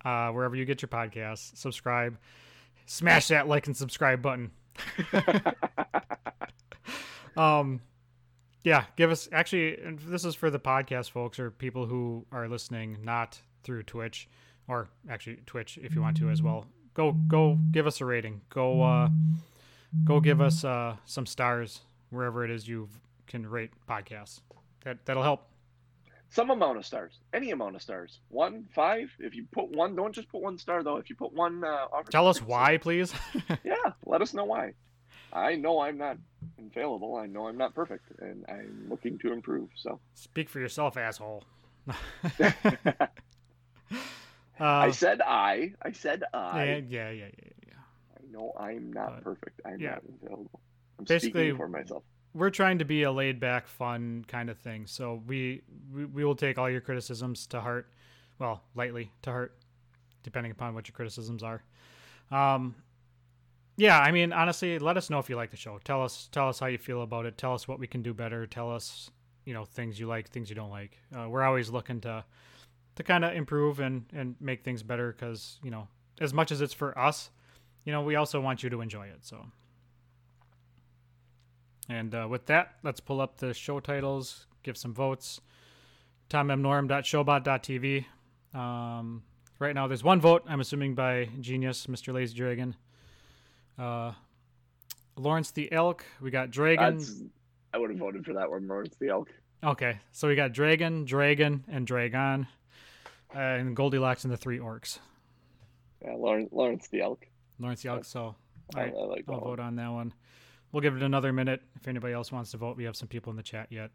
uh, 0.04 0.30
wherever 0.30 0.54
you 0.54 0.64
get 0.64 0.82
your 0.82 0.88
podcasts. 0.88 1.56
Subscribe, 1.56 2.18
smash 2.86 3.28
that 3.28 3.48
like 3.48 3.66
and 3.66 3.76
subscribe 3.76 4.22
button. 4.22 4.50
um, 7.36 7.80
yeah, 8.62 8.84
give 8.96 9.10
us 9.10 9.28
actually. 9.32 9.78
This 10.06 10.24
is 10.24 10.34
for 10.34 10.50
the 10.50 10.60
podcast 10.60 11.10
folks 11.10 11.38
or 11.38 11.50
people 11.50 11.86
who 11.86 12.26
are 12.32 12.48
listening 12.48 12.98
not 13.02 13.40
through 13.62 13.84
Twitch 13.84 14.28
or 14.68 14.88
actually 15.08 15.38
Twitch 15.46 15.78
if 15.82 15.94
you 15.94 16.02
want 16.02 16.16
to 16.18 16.30
as 16.30 16.42
well. 16.42 16.66
Go 16.94 17.12
go 17.12 17.58
give 17.70 17.86
us 17.86 18.00
a 18.00 18.04
rating. 18.04 18.42
Go 18.50 18.82
uh, 18.82 19.08
go 20.04 20.20
give 20.20 20.40
us 20.40 20.64
uh, 20.64 20.96
some 21.04 21.26
stars 21.26 21.80
wherever 22.10 22.44
it 22.44 22.50
is 22.50 22.68
you 22.68 22.88
can 23.26 23.46
rate 23.46 23.70
podcasts. 23.88 24.40
That 24.84 25.04
that'll 25.06 25.22
help. 25.22 25.48
Some 26.34 26.50
amount 26.50 26.78
of 26.78 26.84
stars, 26.84 27.20
any 27.32 27.52
amount 27.52 27.76
of 27.76 27.82
stars, 27.82 28.18
one, 28.28 28.66
five. 28.74 29.08
If 29.20 29.36
you 29.36 29.46
put 29.52 29.68
one, 29.70 29.94
don't 29.94 30.12
just 30.12 30.28
put 30.28 30.42
one 30.42 30.58
star 30.58 30.82
though. 30.82 30.96
If 30.96 31.08
you 31.08 31.14
put 31.14 31.32
one, 31.32 31.62
uh, 31.62 31.86
tell 32.10 32.26
us 32.26 32.42
why, 32.42 32.76
please. 32.76 33.14
yeah, 33.64 33.92
let 34.04 34.20
us 34.20 34.34
know 34.34 34.44
why. 34.44 34.72
I 35.32 35.54
know 35.54 35.80
I'm 35.80 35.96
not 35.96 36.18
infallible. 36.58 37.14
I 37.14 37.26
know 37.26 37.46
I'm 37.46 37.56
not 37.56 37.72
perfect, 37.72 38.10
and 38.18 38.44
I'm 38.48 38.86
looking 38.90 39.16
to 39.20 39.32
improve. 39.32 39.68
So 39.76 40.00
speak 40.14 40.48
for 40.48 40.58
yourself, 40.58 40.96
asshole. 40.96 41.44
uh, 42.40 43.06
I 44.58 44.90
said 44.90 45.20
I. 45.20 45.74
I 45.82 45.92
said 45.92 46.24
I. 46.34 46.64
Yeah, 46.64 46.74
yeah, 46.74 47.10
yeah, 47.10 47.10
yeah. 47.10 47.50
yeah. 47.68 47.74
I 48.18 48.32
know 48.32 48.52
I'm 48.58 48.92
not 48.92 49.14
but, 49.14 49.22
perfect. 49.22 49.60
I'm 49.64 49.78
yeah. 49.78 49.90
not 49.90 50.02
infallible. 50.08 50.60
I'm 50.98 51.04
Basically, 51.04 51.52
for 51.52 51.68
myself. 51.68 52.02
We're 52.34 52.50
trying 52.50 52.78
to 52.78 52.84
be 52.84 53.04
a 53.04 53.12
laid 53.12 53.38
back, 53.38 53.66
fun 53.68 54.24
kind 54.26 54.50
of 54.50 54.58
thing. 54.58 54.86
So 54.86 55.22
we, 55.26 55.62
we 55.92 56.04
we 56.04 56.24
will 56.24 56.34
take 56.34 56.58
all 56.58 56.68
your 56.68 56.80
criticisms 56.80 57.46
to 57.48 57.60
heart. 57.60 57.88
Well, 58.38 58.62
lightly 58.74 59.12
to 59.22 59.30
heart, 59.30 59.56
depending 60.24 60.50
upon 60.50 60.74
what 60.74 60.88
your 60.88 60.94
criticisms 60.94 61.42
are. 61.42 61.62
Um, 62.32 62.74
yeah, 63.76 63.98
I 63.98 64.10
mean, 64.10 64.32
honestly, 64.32 64.78
let 64.78 64.96
us 64.96 65.10
know 65.10 65.18
if 65.18 65.28
you 65.28 65.36
like 65.36 65.50
the 65.50 65.56
show. 65.56 65.78
Tell 65.84 66.02
us, 66.02 66.28
tell 66.32 66.48
us 66.48 66.58
how 66.58 66.66
you 66.66 66.78
feel 66.78 67.02
about 67.02 67.26
it. 67.26 67.38
Tell 67.38 67.54
us 67.54 67.66
what 67.66 67.78
we 67.78 67.86
can 67.86 68.02
do 68.02 68.14
better. 68.14 68.46
Tell 68.46 68.72
us, 68.72 69.10
you 69.44 69.54
know, 69.54 69.64
things 69.64 69.98
you 69.98 70.06
like, 70.06 70.28
things 70.28 70.48
you 70.48 70.56
don't 70.56 70.70
like. 70.70 70.98
Uh, 71.16 71.28
we're 71.28 71.42
always 71.42 71.70
looking 71.70 72.00
to, 72.02 72.24
to 72.96 73.02
kind 73.02 73.24
of 73.24 73.34
improve 73.34 73.80
and 73.80 74.04
and 74.12 74.36
make 74.40 74.62
things 74.64 74.82
better 74.82 75.12
because 75.12 75.58
you 75.62 75.70
know, 75.70 75.88
as 76.20 76.32
much 76.32 76.52
as 76.52 76.60
it's 76.60 76.74
for 76.74 76.96
us, 76.98 77.30
you 77.84 77.92
know, 77.92 78.02
we 78.02 78.16
also 78.16 78.40
want 78.40 78.62
you 78.62 78.70
to 78.70 78.80
enjoy 78.80 79.06
it. 79.06 79.18
So. 79.22 79.46
And 81.88 82.14
uh, 82.14 82.26
with 82.30 82.46
that, 82.46 82.74
let's 82.82 83.00
pull 83.00 83.20
up 83.20 83.38
the 83.38 83.52
show 83.52 83.80
titles, 83.80 84.46
give 84.62 84.76
some 84.76 84.94
votes. 84.94 85.40
TomMnorm.showbot.tv. 86.30 88.04
Um, 88.58 89.22
right 89.58 89.74
now, 89.74 89.86
there's 89.86 90.02
one 90.04 90.20
vote. 90.20 90.44
I'm 90.48 90.60
assuming 90.60 90.94
by 90.94 91.28
Genius, 91.40 91.86
Mr. 91.86 92.14
Lazy 92.14 92.34
Dragon. 92.34 92.76
Uh, 93.78 94.12
Lawrence 95.16 95.50
the 95.50 95.70
Elk. 95.70 96.04
We 96.20 96.30
got 96.30 96.50
Dragon. 96.50 96.98
That's, 96.98 97.22
I 97.72 97.78
would 97.78 97.90
have 97.90 97.98
voted 97.98 98.24
for 98.24 98.34
that 98.34 98.50
one, 98.50 98.66
Lawrence 98.66 98.96
the 98.98 99.08
Elk. 99.08 99.28
Okay, 99.62 99.98
so 100.12 100.28
we 100.28 100.34
got 100.34 100.52
Dragon, 100.52 101.04
Dragon, 101.04 101.64
and 101.68 101.86
Dragon, 101.86 102.46
uh, 103.34 103.38
and 103.38 103.74
Goldilocks 103.74 104.24
and 104.24 104.32
the 104.32 104.36
three 104.36 104.58
orcs. 104.58 104.98
Yeah, 106.02 106.14
Lawrence, 106.16 106.50
Lawrence 106.52 106.88
the 106.88 107.00
Elk. 107.00 107.26
Lawrence 107.58 107.82
the 107.82 107.88
Elk. 107.90 108.04
So 108.04 108.34
I, 108.74 108.82
I 108.82 108.90
like 108.90 109.24
I'll 109.28 109.36
one. 109.36 109.44
vote 109.44 109.60
on 109.60 109.76
that 109.76 109.88
one. 109.90 110.12
We'll 110.74 110.80
give 110.80 110.96
it 110.96 111.02
another 111.04 111.32
minute. 111.32 111.62
If 111.76 111.86
anybody 111.86 112.12
else 112.14 112.32
wants 112.32 112.50
to 112.50 112.56
vote, 112.56 112.76
we 112.76 112.82
have 112.82 112.96
some 112.96 113.06
people 113.06 113.30
in 113.30 113.36
the 113.36 113.44
chat 113.44 113.68
yet. 113.70 113.92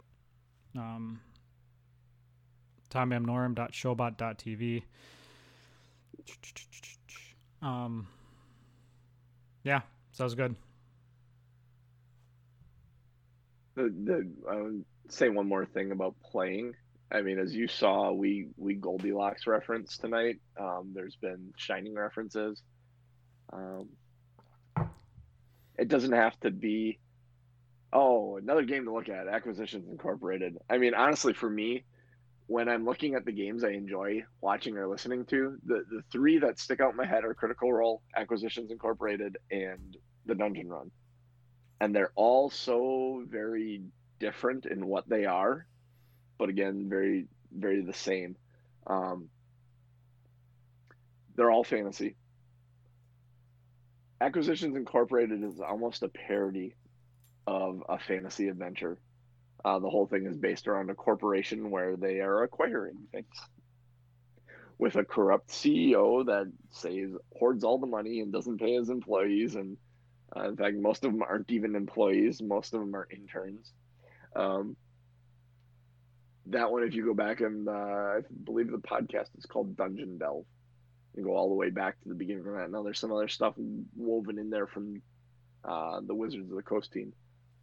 Um, 0.77 1.19
TomMnorm.showbot.tv. 2.89 4.84
Um, 7.61 8.07
yeah, 9.65 9.81
sounds 10.14 10.35
good. 10.35 10.56
The, 13.76 13.93
the 14.06 14.31
I 14.49 14.56
would 14.56 14.85
say 15.10 15.27
one 15.27 15.49
more 15.49 15.65
thing 15.65 15.91
about 15.91 16.15
playing. 16.31 16.76
I 17.11 17.22
mean, 17.22 17.39
as 17.39 17.53
you 17.53 17.68
saw, 17.68 18.14
we 18.14 18.47
we 18.56 18.76
Goldilocks 18.76 19.47
reference 19.47 19.97
tonight. 19.97 20.38
Um, 20.57 20.93
there's 20.93 21.18
been 21.18 21.51
Shining 21.57 21.95
references. 21.95 22.64
Um, 23.51 23.89
it 25.80 25.88
doesn't 25.88 26.11
have 26.11 26.39
to 26.41 26.51
be. 26.51 26.99
Oh, 27.91 28.38
another 28.38 28.64
game 28.64 28.85
to 28.85 28.93
look 28.93 29.10
at. 29.10 29.27
Acquisitions 29.27 29.89
Incorporated. 29.89 30.57
I 30.69 30.77
mean, 30.77 30.93
honestly, 30.93 31.34
for 31.34 31.49
me, 31.49 31.85
when 32.45 32.69
I'm 32.69 32.85
looking 32.85 33.15
at 33.15 33.26
the 33.26 33.31
games 33.31 33.64
I 33.64 33.69
enjoy 33.69 34.23
watching 34.41 34.77
or 34.77 34.88
listening 34.88 35.26
to, 35.27 35.57
the, 35.65 35.84
the 35.89 36.01
three 36.11 36.38
that 36.39 36.60
stick 36.60 36.81
out 36.81 36.91
in 36.91 36.97
my 36.97 37.06
head 37.06 37.23
are 37.23 37.34
Critical 37.34 37.72
Role, 37.72 38.01
Acquisitions 38.15 38.72
Incorporated, 38.72 39.38
and 39.49 39.97
The 40.26 40.35
Dungeon 40.35 40.69
Run. 40.69 40.91
And 41.81 41.95
they're 41.95 42.11
all 42.15 42.49
so 42.49 43.23
very 43.27 43.81
different 44.19 44.65
in 44.65 44.85
what 44.85 45.07
they 45.07 45.26
are, 45.26 45.65
but 46.38 46.49
again, 46.49 46.88
very, 46.89 47.27
very 47.51 47.81
the 47.81 47.93
same. 47.93 48.35
Um, 48.85 49.30
they're 51.35 51.51
all 51.51 51.64
fantasy. 51.64 52.15
Acquisitions 54.21 54.75
Incorporated 54.75 55.43
is 55.43 55.59
almost 55.59 56.03
a 56.03 56.09
parody 56.09 56.75
of 57.47 57.83
a 57.87 57.97
fantasy 57.99 58.47
adventure 58.47 58.99
uh, 59.65 59.79
the 59.79 59.89
whole 59.89 60.07
thing 60.07 60.25
is 60.25 60.37
based 60.37 60.67
around 60.67 60.89
a 60.89 60.95
corporation 60.95 61.69
where 61.69 61.95
they 61.95 62.19
are 62.19 62.43
acquiring 62.43 62.97
things 63.11 63.35
with 64.77 64.95
a 64.95 65.03
corrupt 65.03 65.49
CEO 65.49 66.25
that 66.25 66.49
saves 66.71 67.13
hoards 67.37 67.63
all 67.63 67.77
the 67.77 67.85
money 67.87 68.21
and 68.21 68.31
doesn't 68.31 68.59
pay 68.59 68.75
his 68.75 68.89
employees. 68.89 69.55
And 69.55 69.75
uh, 70.35 70.47
in 70.47 70.55
fact, 70.55 70.77
most 70.77 71.03
of 71.03 71.11
them 71.11 71.21
aren't 71.21 71.51
even 71.51 71.75
employees; 71.75 72.41
most 72.41 72.73
of 72.73 72.79
them 72.79 72.95
are 72.95 73.07
interns. 73.11 73.73
Um, 74.35 74.77
that 76.45 76.71
one, 76.71 76.83
if 76.83 76.95
you 76.95 77.05
go 77.05 77.13
back 77.13 77.41
and 77.41 77.67
uh, 77.67 77.71
I 77.71 78.19
believe 78.45 78.71
the 78.71 78.77
podcast 78.77 79.37
is 79.37 79.45
called 79.45 79.75
Dungeon 79.75 80.17
Delve, 80.17 80.45
and 81.15 81.26
go 81.26 81.36
all 81.36 81.49
the 81.49 81.56
way 81.56 81.69
back 81.69 81.99
to 82.02 82.10
the 82.10 82.15
beginning 82.15 82.45
of 82.45 82.53
that. 82.53 82.72
Now 82.72 82.84
there's 82.84 82.99
some 82.99 83.11
other 83.11 83.27
stuff 83.27 83.53
woven 83.95 84.38
in 84.38 84.49
there 84.49 84.68
from 84.68 85.02
uh, 85.64 86.02
the 86.06 86.15
Wizards 86.15 86.49
of 86.49 86.56
the 86.56 86.64
Coast 86.64 86.91
team. 86.91 87.14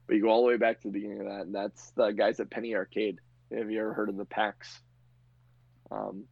But 0.07 0.17
you 0.17 0.23
go 0.23 0.29
all 0.29 0.43
the 0.43 0.49
way 0.49 0.57
back 0.57 0.81
to 0.81 0.89
the 0.89 0.93
beginning 0.93 1.21
of 1.21 1.27
that, 1.27 1.43
and 1.43 1.55
that's 1.55 1.91
the 1.91 2.11
guys 2.11 2.39
at 2.39 2.51
Penny 2.51 2.75
Arcade. 2.75 3.19
Have 3.57 3.71
you 3.71 3.81
ever 3.81 3.93
heard 3.93 4.09
of 4.09 4.17
the 4.17 4.25
PAX? 4.25 4.81
Um, 5.91 6.25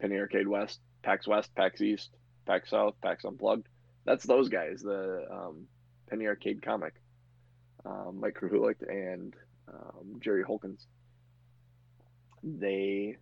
Penny 0.00 0.16
Arcade 0.16 0.48
West, 0.48 0.80
PAX 1.02 1.26
West, 1.26 1.54
PAX 1.54 1.80
East, 1.80 2.10
PAX 2.46 2.70
South, 2.70 2.94
PAX 3.02 3.24
Unplugged. 3.24 3.68
That's 4.04 4.24
those 4.24 4.48
guys, 4.48 4.82
the 4.82 5.26
um, 5.30 5.66
Penny 6.10 6.26
Arcade 6.26 6.62
comic. 6.62 6.94
Um, 7.84 8.18
Mike 8.20 8.38
Krahulik 8.40 8.82
and 8.88 9.34
um, 9.68 10.20
Jerry 10.20 10.42
Holkins. 10.42 10.86
They 12.42 13.16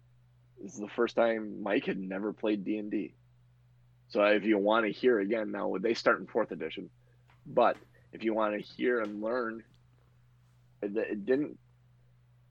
this 0.61 0.75
is 0.75 0.81
the 0.81 0.89
first 0.89 1.17
time 1.17 1.63
Mike 1.63 1.87
had 1.87 1.99
never 1.99 2.33
played 2.33 2.65
D 2.65 2.77
and 2.77 2.91
D. 2.91 3.15
So 4.09 4.23
if 4.25 4.45
you 4.45 4.59
want 4.59 4.87
to 4.87 4.93
hear 4.93 5.19
again, 5.19 5.53
now 5.53 5.69
would 5.69 5.83
they 5.83 5.95
start 5.95 6.21
in 6.21 6.27
fourth 6.27 6.51
edition, 6.51 6.91
but 7.47 7.77
if 8.13 8.25
you 8.25 8.35
want 8.35 8.55
to 8.55 8.61
hear 8.61 9.01
and 9.01 9.23
learn, 9.23 9.63
it, 10.83 10.97
it 10.97 11.25
didn't. 11.25 11.59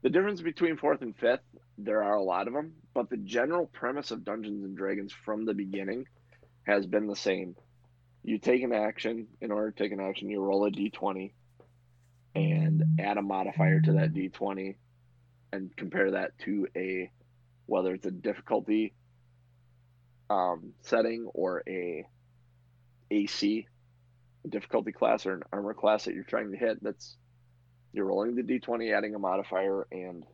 The 0.02 0.10
difference 0.10 0.40
between 0.40 0.78
fourth 0.78 1.02
and 1.02 1.14
fifth, 1.14 1.42
there 1.76 2.02
are 2.02 2.14
a 2.14 2.22
lot 2.22 2.48
of 2.48 2.54
them, 2.54 2.72
but 2.94 3.10
the 3.10 3.18
general 3.18 3.66
premise 3.66 4.10
of 4.10 4.24
Dungeons 4.24 4.64
and 4.64 4.76
Dragons 4.76 5.12
from 5.12 5.44
the 5.44 5.54
beginning 5.54 6.06
has 6.62 6.86
been 6.86 7.06
the 7.06 7.16
same. 7.16 7.54
You 8.22 8.38
take 8.38 8.62
an 8.62 8.72
action. 8.72 9.28
In 9.40 9.50
order 9.50 9.70
to 9.70 9.82
take 9.82 9.92
an 9.92 10.00
action, 10.00 10.30
you 10.30 10.40
roll 10.40 10.64
a 10.64 10.70
d20 10.70 11.32
and 12.34 12.82
add 12.98 13.18
a 13.18 13.22
modifier 13.22 13.80
to 13.80 13.92
that 13.94 14.14
d20 14.14 14.76
and 15.52 15.74
compare 15.76 16.12
that 16.12 16.38
to 16.38 16.68
a 16.76 17.10
whether 17.70 17.94
it's 17.94 18.04
a 18.04 18.10
difficulty 18.10 18.92
um, 20.28 20.72
setting 20.82 21.26
or 21.32 21.62
a 21.68 22.04
AC 23.12 23.68
difficulty 24.48 24.90
class 24.90 25.24
or 25.24 25.34
an 25.34 25.42
armor 25.52 25.72
class 25.72 26.04
that 26.04 26.14
you're 26.14 26.24
trying 26.24 26.50
to 26.50 26.58
hit, 26.58 26.82
that's 26.82 27.16
you're 27.92 28.06
rolling 28.06 28.34
the 28.34 28.42
d20, 28.42 28.92
adding 28.92 29.14
a 29.14 29.20
modifier, 29.20 29.86
and 29.92 30.26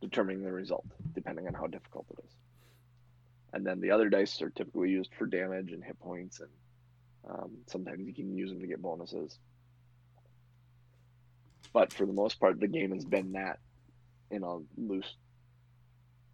determining 0.00 0.42
the 0.42 0.50
result, 0.50 0.84
depending 1.14 1.46
on 1.46 1.54
how 1.54 1.68
difficult 1.68 2.06
it 2.10 2.24
is. 2.24 2.32
And 3.52 3.64
then 3.64 3.80
the 3.80 3.92
other 3.92 4.08
dice 4.08 4.42
are 4.42 4.50
typically 4.50 4.90
used 4.90 5.10
for 5.16 5.26
damage 5.26 5.70
and 5.70 5.82
hit 5.82 5.98
points, 6.00 6.40
and 6.40 6.50
um, 7.30 7.50
sometimes 7.68 8.04
you 8.04 8.12
can 8.12 8.36
use 8.36 8.50
them 8.50 8.60
to 8.60 8.66
get 8.66 8.82
bonuses. 8.82 9.38
But 11.72 11.92
for 11.92 12.04
the 12.04 12.12
most 12.12 12.40
part, 12.40 12.58
the 12.58 12.66
game 12.66 12.92
has 12.92 13.04
been 13.04 13.32
that 13.32 13.60
in 14.30 14.42
a 14.42 14.58
loose 14.76 15.14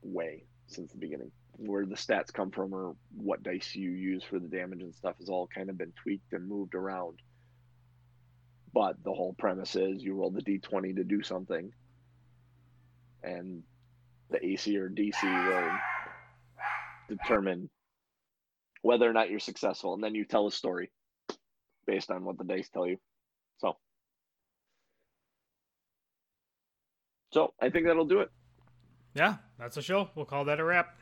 way 0.02 0.44
since 0.66 0.92
the 0.92 0.98
beginning 0.98 1.30
where 1.58 1.84
the 1.84 1.96
stats 1.96 2.32
come 2.32 2.50
from 2.50 2.72
or 2.72 2.94
what 3.16 3.42
dice 3.42 3.74
you 3.74 3.90
use 3.90 4.22
for 4.22 4.38
the 4.38 4.46
damage 4.46 4.80
and 4.80 4.94
stuff 4.94 5.16
has 5.18 5.28
all 5.28 5.48
kind 5.52 5.68
of 5.68 5.76
been 5.76 5.92
tweaked 6.00 6.32
and 6.32 6.48
moved 6.48 6.74
around. 6.74 7.18
But 8.72 9.02
the 9.02 9.12
whole 9.12 9.34
premise 9.38 9.74
is 9.74 10.02
you 10.02 10.14
roll 10.14 10.30
the 10.30 10.42
d20 10.42 10.94
to 10.96 11.04
do 11.04 11.22
something, 11.22 11.72
and 13.24 13.62
the 14.30 14.44
AC 14.44 14.76
or 14.76 14.88
DC 14.88 15.22
will 15.22 15.70
determine 17.08 17.68
whether 18.82 19.08
or 19.08 19.12
not 19.12 19.28
you're 19.28 19.40
successful, 19.40 19.94
and 19.94 20.04
then 20.04 20.14
you 20.14 20.24
tell 20.24 20.46
a 20.46 20.52
story 20.52 20.92
based 21.86 22.10
on 22.10 22.24
what 22.24 22.38
the 22.38 22.44
dice 22.44 22.68
tell 22.68 22.86
you. 22.86 22.98
So, 23.58 23.76
so 27.32 27.54
I 27.60 27.70
think 27.70 27.86
that'll 27.86 28.04
do 28.04 28.20
it. 28.20 28.30
Yeah, 29.18 29.34
that's 29.58 29.76
a 29.76 29.82
show. 29.82 30.08
We'll 30.14 30.26
call 30.26 30.44
that 30.44 30.60
a 30.60 30.64
wrap. 30.64 30.96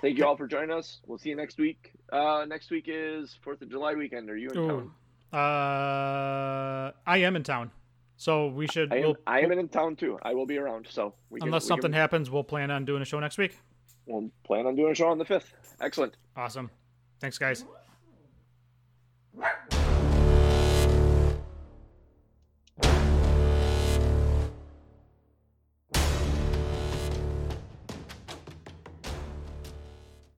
Thank 0.00 0.16
you 0.16 0.24
all 0.24 0.36
for 0.36 0.46
joining 0.46 0.70
us. 0.70 1.00
We'll 1.06 1.18
see 1.18 1.30
you 1.30 1.36
next 1.36 1.58
week. 1.58 1.92
Uh, 2.12 2.44
next 2.48 2.70
week 2.70 2.84
is 2.86 3.36
Fourth 3.42 3.62
of 3.62 3.68
July 3.68 3.94
weekend. 3.94 4.30
Are 4.30 4.36
you 4.36 4.48
in 4.50 4.58
Ooh. 4.58 4.68
town? 4.68 4.90
Uh, 5.32 6.92
I 7.04 7.18
am 7.18 7.34
in 7.34 7.42
town, 7.42 7.72
so 8.16 8.46
we 8.48 8.68
should. 8.68 8.92
I 8.92 8.96
am, 8.96 9.02
we'll, 9.02 9.16
I 9.26 9.40
am 9.40 9.50
in 9.50 9.68
town 9.68 9.96
too. 9.96 10.18
I 10.22 10.34
will 10.34 10.46
be 10.46 10.58
around. 10.58 10.86
So 10.88 11.14
we 11.30 11.40
can, 11.40 11.48
unless 11.48 11.64
we 11.64 11.68
something 11.68 11.90
can, 11.90 12.00
happens, 12.00 12.30
we'll 12.30 12.44
plan 12.44 12.70
on 12.70 12.84
doing 12.84 13.02
a 13.02 13.04
show 13.04 13.18
next 13.18 13.38
week. 13.38 13.58
we'll 14.06 14.30
plan 14.44 14.66
on 14.66 14.76
doing 14.76 14.92
a 14.92 14.94
show 14.94 15.08
on 15.08 15.18
the 15.18 15.24
fifth. 15.24 15.52
Excellent. 15.80 16.16
Awesome. 16.36 16.70
Thanks, 17.18 17.38
guys. 17.38 17.64